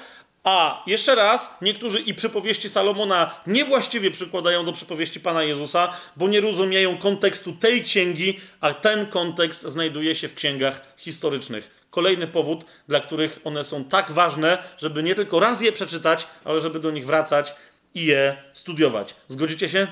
[0.44, 6.40] a jeszcze raz, niektórzy i przypowieści Salomona niewłaściwie przykładają do przypowieści Pana Jezusa, bo nie
[6.40, 11.81] rozumieją kontekstu tej księgi, a ten kontekst znajduje się w księgach historycznych.
[11.92, 16.60] Kolejny powód, dla których one są tak ważne, żeby nie tylko raz je przeczytać, ale
[16.60, 17.54] żeby do nich wracać
[17.94, 19.14] i je studiować.
[19.28, 19.88] Zgodzicie się?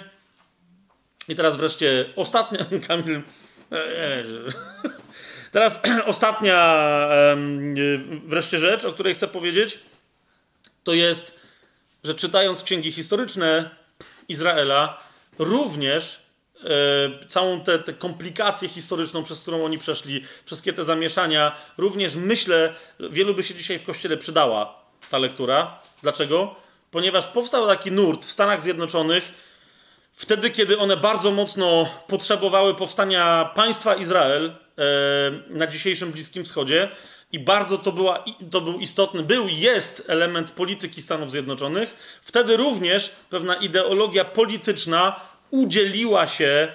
[1.29, 3.23] I teraz wreszcie ostatnia, Kamil.
[5.53, 6.87] Teraz ostatnia
[8.27, 9.79] wreszcie rzecz, o której chcę powiedzieć
[10.85, 11.39] to jest,
[12.05, 13.71] że czytając księgi historyczne
[14.29, 15.03] Izraela,
[15.39, 16.30] również e,
[17.29, 23.43] całą tę komplikację historyczną, przez którą oni przeszli, wszystkie te zamieszania, również myślę, wielu by
[23.43, 25.79] się dzisiaj w kościele przydała ta lektura.
[26.03, 26.55] Dlaczego?
[26.91, 29.33] Ponieważ powstał taki nurt w Stanach Zjednoczonych,
[30.13, 34.53] wtedy, kiedy one bardzo mocno potrzebowały powstania państwa Izrael e,
[35.49, 36.89] na dzisiejszym Bliskim Wschodzie,
[37.33, 42.57] i bardzo to, była, to był istotny, był i jest element polityki Stanów Zjednoczonych, wtedy
[42.57, 45.21] również pewna ideologia polityczna
[45.51, 46.69] udzieliła się,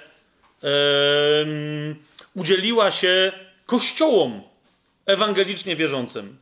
[2.36, 3.32] udzieliła się
[3.66, 4.42] kościołom
[5.06, 6.38] ewangelicznie wierzącym.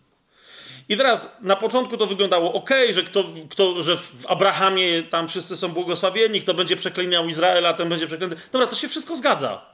[0.89, 5.57] I teraz na początku to wyglądało ok, że, kto, kto, że w Abrahamie tam wszyscy
[5.57, 8.35] są błogosławieni, kto będzie przeklinał Izraela, ten będzie przeklęty.
[8.51, 9.73] Dobra, to się wszystko zgadza.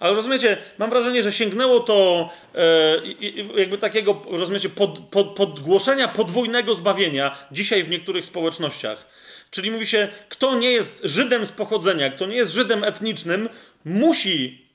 [0.00, 6.74] Ale rozumiecie, mam wrażenie, że sięgnęło to e, jakby takiego, rozumiecie, pod, pod, podgłoszenia podwójnego
[6.74, 9.06] zbawienia dzisiaj w niektórych społecznościach.
[9.50, 13.48] Czyli mówi się, kto nie jest Żydem z pochodzenia, kto nie jest Żydem etnicznym,
[13.84, 14.66] musi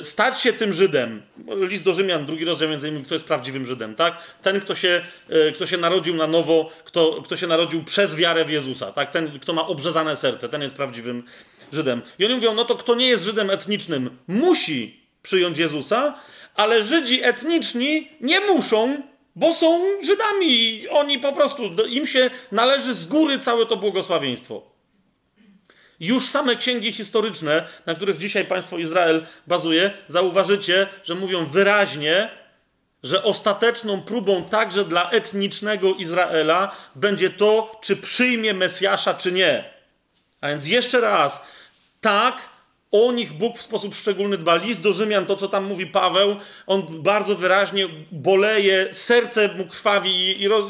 [0.00, 1.22] e, stać się tym Żydem.
[1.68, 4.18] List do Rzymian, drugi rozdział między innymi, kto jest prawdziwym Żydem, tak?
[4.42, 8.44] Ten, kto się, e, kto się narodził na nowo, kto, kto się narodził przez wiarę
[8.44, 9.10] w Jezusa, tak?
[9.10, 11.22] Ten, kto ma obrzezane serce, ten jest prawdziwym
[11.72, 12.02] Żydem.
[12.18, 16.18] I oni mówią, no to kto nie jest Żydem etnicznym, musi przyjąć Jezusa,
[16.54, 19.02] ale Żydzi etniczni nie muszą,
[19.36, 24.62] bo są Żydami i oni po prostu, im się należy z góry całe to błogosławieństwo.
[26.00, 32.30] Już same księgi historyczne, na których dzisiaj państwo Izrael bazuje, zauważycie, że mówią wyraźnie,
[33.02, 39.64] że ostateczną próbą także dla etnicznego Izraela będzie to, czy przyjmie Mesjasza, czy nie.
[40.40, 41.46] A więc jeszcze raz,
[42.00, 42.48] tak,
[43.04, 44.56] o nich Bóg w sposób szczególny dba.
[44.56, 46.36] List do Rzymian, to co tam mówi Paweł,
[46.66, 50.64] on bardzo wyraźnie boleje, serce mu krwawi i, i roz,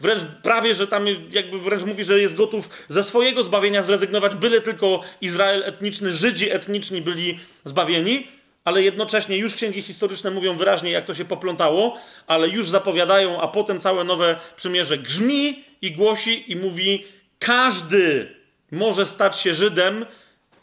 [0.00, 4.60] wręcz prawie, że tam jakby wręcz mówi, że jest gotów ze swojego zbawienia zrezygnować, byle
[4.60, 8.26] tylko Izrael etniczny, Żydzi etniczni byli zbawieni.
[8.64, 13.48] Ale jednocześnie już księgi historyczne mówią wyraźnie, jak to się poplątało, ale już zapowiadają, a
[13.48, 17.04] potem całe nowe przymierze grzmi i głosi i mówi:
[17.38, 18.34] każdy
[18.70, 20.06] może stać się Żydem,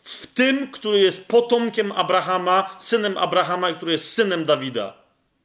[0.09, 4.93] w tym, który jest potomkiem Abrahama, synem Abrahama i który jest synem Dawida.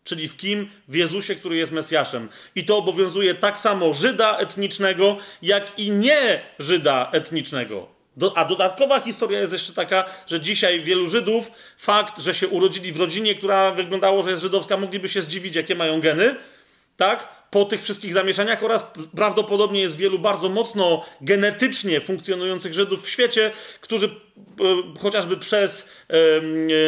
[0.04, 0.70] Czyli w kim?
[0.88, 2.28] W Jezusie, który jest Mesjaszem.
[2.54, 7.88] I to obowiązuje tak samo Żyda etnicznego, jak i nie Żyda etnicznego.
[8.16, 12.92] Do, a dodatkowa historia jest jeszcze taka, że dzisiaj wielu Żydów, fakt, że się urodzili
[12.92, 16.36] w rodzinie, która wyglądało, że jest żydowska, mogliby się zdziwić, jakie mają geny,
[16.96, 17.44] tak?
[17.54, 23.50] po tych wszystkich zamieszaniach oraz prawdopodobnie jest wielu bardzo mocno genetycznie funkcjonujących Żydów w świecie,
[23.80, 24.10] którzy e,
[25.00, 25.90] chociażby przez,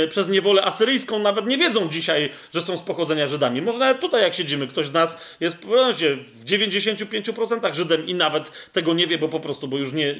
[0.05, 3.62] e, przez niewolę asyryjską nawet nie wiedzą dzisiaj, że są z pochodzenia Żydami.
[3.62, 8.95] Może nawet tutaj, jak siedzimy, ktoś z nas jest w 95% Żydem i nawet tego
[8.95, 10.15] nie wie, bo po prostu, bo już nie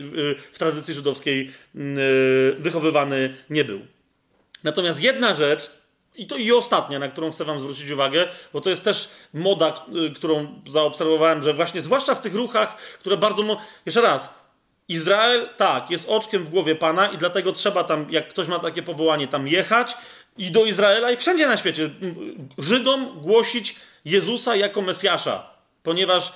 [0.53, 1.79] w tradycji żydowskiej e,
[2.59, 3.81] wychowywany nie był.
[4.65, 5.71] Natomiast jedna rzecz,
[6.17, 9.85] i to i ostatnia, na którą chcę Wam zwrócić uwagę, bo to jest też moda,
[10.11, 13.59] y, którą zaobserwowałem, że właśnie, zwłaszcza w tych ruchach, które bardzo.
[13.87, 14.47] Jeszcze raz,
[14.89, 18.83] Izrael, tak, jest oczkiem w głowie Pana i dlatego trzeba tam, jak ktoś ma takie
[18.83, 19.97] powołanie, tam jechać
[20.39, 21.91] i do Izraela i wszędzie na świecie
[22.59, 25.51] Żydom głosić Jezusa jako Mesjasza,
[25.83, 26.33] ponieważ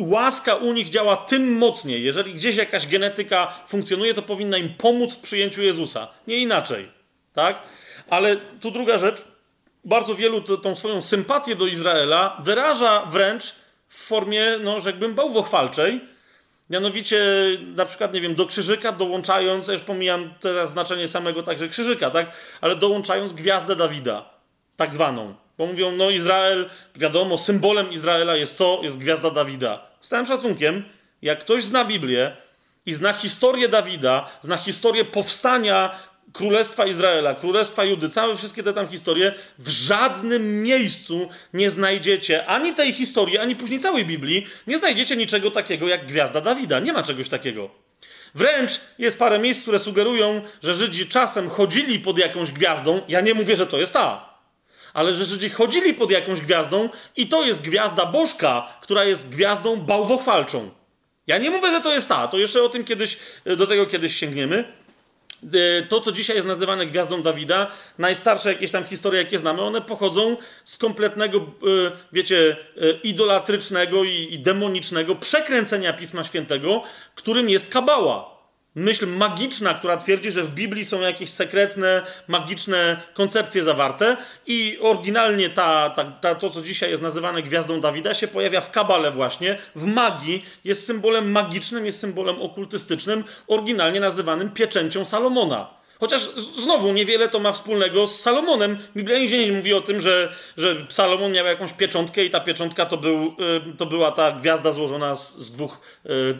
[0.00, 2.04] łaska u nich działa tym mocniej.
[2.04, 6.08] Jeżeli gdzieś jakaś genetyka funkcjonuje, to powinna im pomóc w przyjęciu Jezusa.
[6.26, 6.88] Nie inaczej.
[7.32, 7.62] Tak?
[8.10, 9.24] Ale tu druga rzecz.
[9.84, 13.54] Bardzo wielu tą swoją sympatię do Izraela wyraża wręcz
[13.88, 16.00] w formie, no, rzekłbym, bałwochwalczej.
[16.70, 17.24] Mianowicie,
[17.74, 22.10] na przykład, nie wiem, do krzyżyka dołączając, ja już pomijam teraz znaczenie samego także krzyżyka,
[22.10, 22.32] tak?
[22.60, 24.30] Ale dołączając gwiazdę Dawida,
[24.76, 25.34] tak zwaną.
[25.58, 28.80] Bo mówią, no Izrael, wiadomo, symbolem Izraela jest co?
[28.82, 29.86] Jest gwiazda Dawida.
[30.00, 30.84] Z całym szacunkiem,
[31.22, 32.36] jak ktoś zna Biblię
[32.86, 35.98] i zna historię Dawida, zna historię powstania
[36.32, 42.74] Królestwa Izraela, Królestwa Judy, całe wszystkie te tam historie, w żadnym miejscu nie znajdziecie ani
[42.74, 46.80] tej historii, ani później całej Biblii, nie znajdziecie niczego takiego jak gwiazda Dawida.
[46.80, 47.70] Nie ma czegoś takiego.
[48.34, 53.00] Wręcz jest parę miejsc, które sugerują, że Żydzi czasem chodzili pod jakąś gwiazdą.
[53.08, 54.38] Ja nie mówię, że to jest ta,
[54.94, 59.76] ale że Żydzi chodzili pod jakąś gwiazdą i to jest gwiazda bożka, która jest gwiazdą
[59.76, 60.70] bałwochwalczą.
[61.26, 63.16] Ja nie mówię, że to jest ta, to jeszcze o tym kiedyś,
[63.56, 64.64] do tego kiedyś sięgniemy.
[65.44, 69.80] E, to, co dzisiaj jest nazywane Gwiazdą Dawida, najstarsze jakieś tam historie, jakie znamy, one
[69.80, 71.42] pochodzą z kompletnego, e,
[72.12, 76.82] wiecie, e, idolatrycznego i demonicznego przekręcenia Pisma Świętego,
[77.14, 78.35] którym jest kabała
[78.76, 84.16] myśl magiczna, która twierdzi, że w Biblii są jakieś sekretne, magiczne koncepcje zawarte
[84.46, 88.70] i oryginalnie ta, ta, ta, to, co dzisiaj jest nazywane gwiazdą Dawida, się pojawia w
[88.70, 95.76] kabale właśnie, w magii, jest symbolem magicznym, jest symbolem okultystycznym, oryginalnie nazywanym pieczęcią Salomona.
[96.00, 96.22] Chociaż
[96.62, 98.78] znowu niewiele to ma wspólnego z Salomonem.
[98.96, 102.86] Biblia nigdzie nie mówi o tym, że, że Salomon miał jakąś pieczątkę i ta pieczątka
[102.86, 103.36] to, był,
[103.72, 105.80] y, to była ta gwiazda złożona z, z dwóch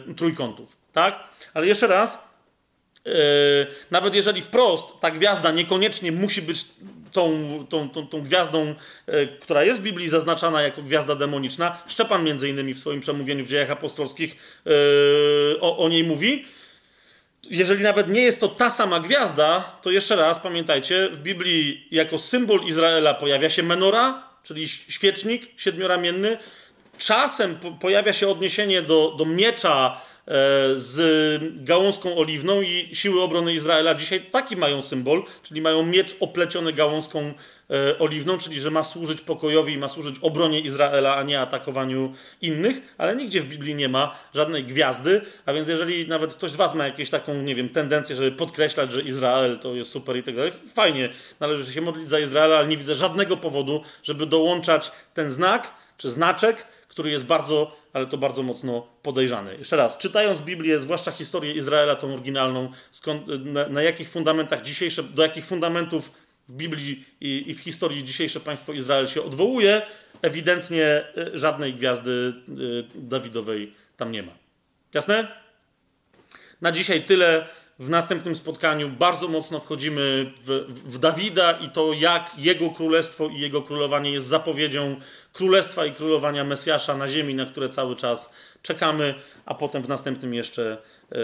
[0.09, 0.77] y, trójkątów.
[0.93, 1.23] Tak?
[1.53, 2.26] Ale jeszcze raz,
[3.91, 6.65] nawet jeżeli wprost ta gwiazda niekoniecznie musi być
[7.11, 8.75] tą, tą, tą, tą gwiazdą,
[9.07, 13.45] yy, która jest w Biblii zaznaczana jako gwiazda demoniczna, Szczepan między innymi w swoim przemówieniu
[13.45, 14.35] w dziejach apostolskich
[14.65, 14.71] yy,
[15.61, 16.45] o, o niej mówi.
[17.43, 22.17] Jeżeli nawet nie jest to ta sama gwiazda, to jeszcze raz pamiętajcie, w Biblii jako
[22.17, 26.37] symbol Izraela pojawia się menora, czyli świecznik siedmioramienny,
[26.97, 30.01] Czasem po, pojawia się odniesienie do, do miecza
[30.73, 36.73] z gałązką oliwną i siły obrony Izraela dzisiaj taki mają symbol, czyli mają miecz opleciony
[36.73, 37.33] gałązką
[37.69, 42.13] e, oliwną, czyli że ma służyć pokojowi i ma służyć obronie Izraela, a nie atakowaniu
[42.41, 46.55] innych, ale nigdzie w Biblii nie ma żadnej gwiazdy, a więc jeżeli nawet ktoś z
[46.55, 50.23] was ma jakąś taką, nie wiem, tendencję, żeby podkreślać, że Izrael to jest super i
[50.23, 51.09] tak dalej, fajnie,
[51.39, 56.09] należy się modlić za Izraela, ale nie widzę żadnego powodu, żeby dołączać ten znak czy
[56.09, 56.67] znaczek,
[56.97, 59.57] który jest bardzo, ale to bardzo mocno podejrzany.
[59.57, 65.03] Jeszcze raz, czytając Biblię, zwłaszcza historię Izraela, tą oryginalną, skąd, na, na jakich fundamentach dzisiejsze,
[65.03, 66.11] do jakich fundamentów
[66.47, 69.81] w Biblii i, i w historii dzisiejsze państwo Izrael się odwołuje,
[70.21, 71.03] ewidentnie
[71.35, 74.31] y, żadnej gwiazdy y, Dawidowej tam nie ma.
[74.93, 75.27] Jasne?
[76.61, 77.47] Na dzisiaj tyle.
[77.79, 83.39] W następnym spotkaniu bardzo mocno wchodzimy w, w, Dawida i to, jak jego królestwo i
[83.39, 84.95] jego królowanie jest zapowiedzią
[85.33, 90.33] królestwa i królowania Mesjasza na ziemi, na które cały czas czekamy, a potem w następnym
[90.33, 90.77] jeszcze,
[91.11, 91.17] yy,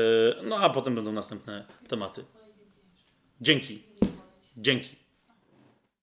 [0.44, 2.26] no a potem będą następne tematy.
[3.42, 3.84] Dzięki.
[4.58, 5.03] Dzięki.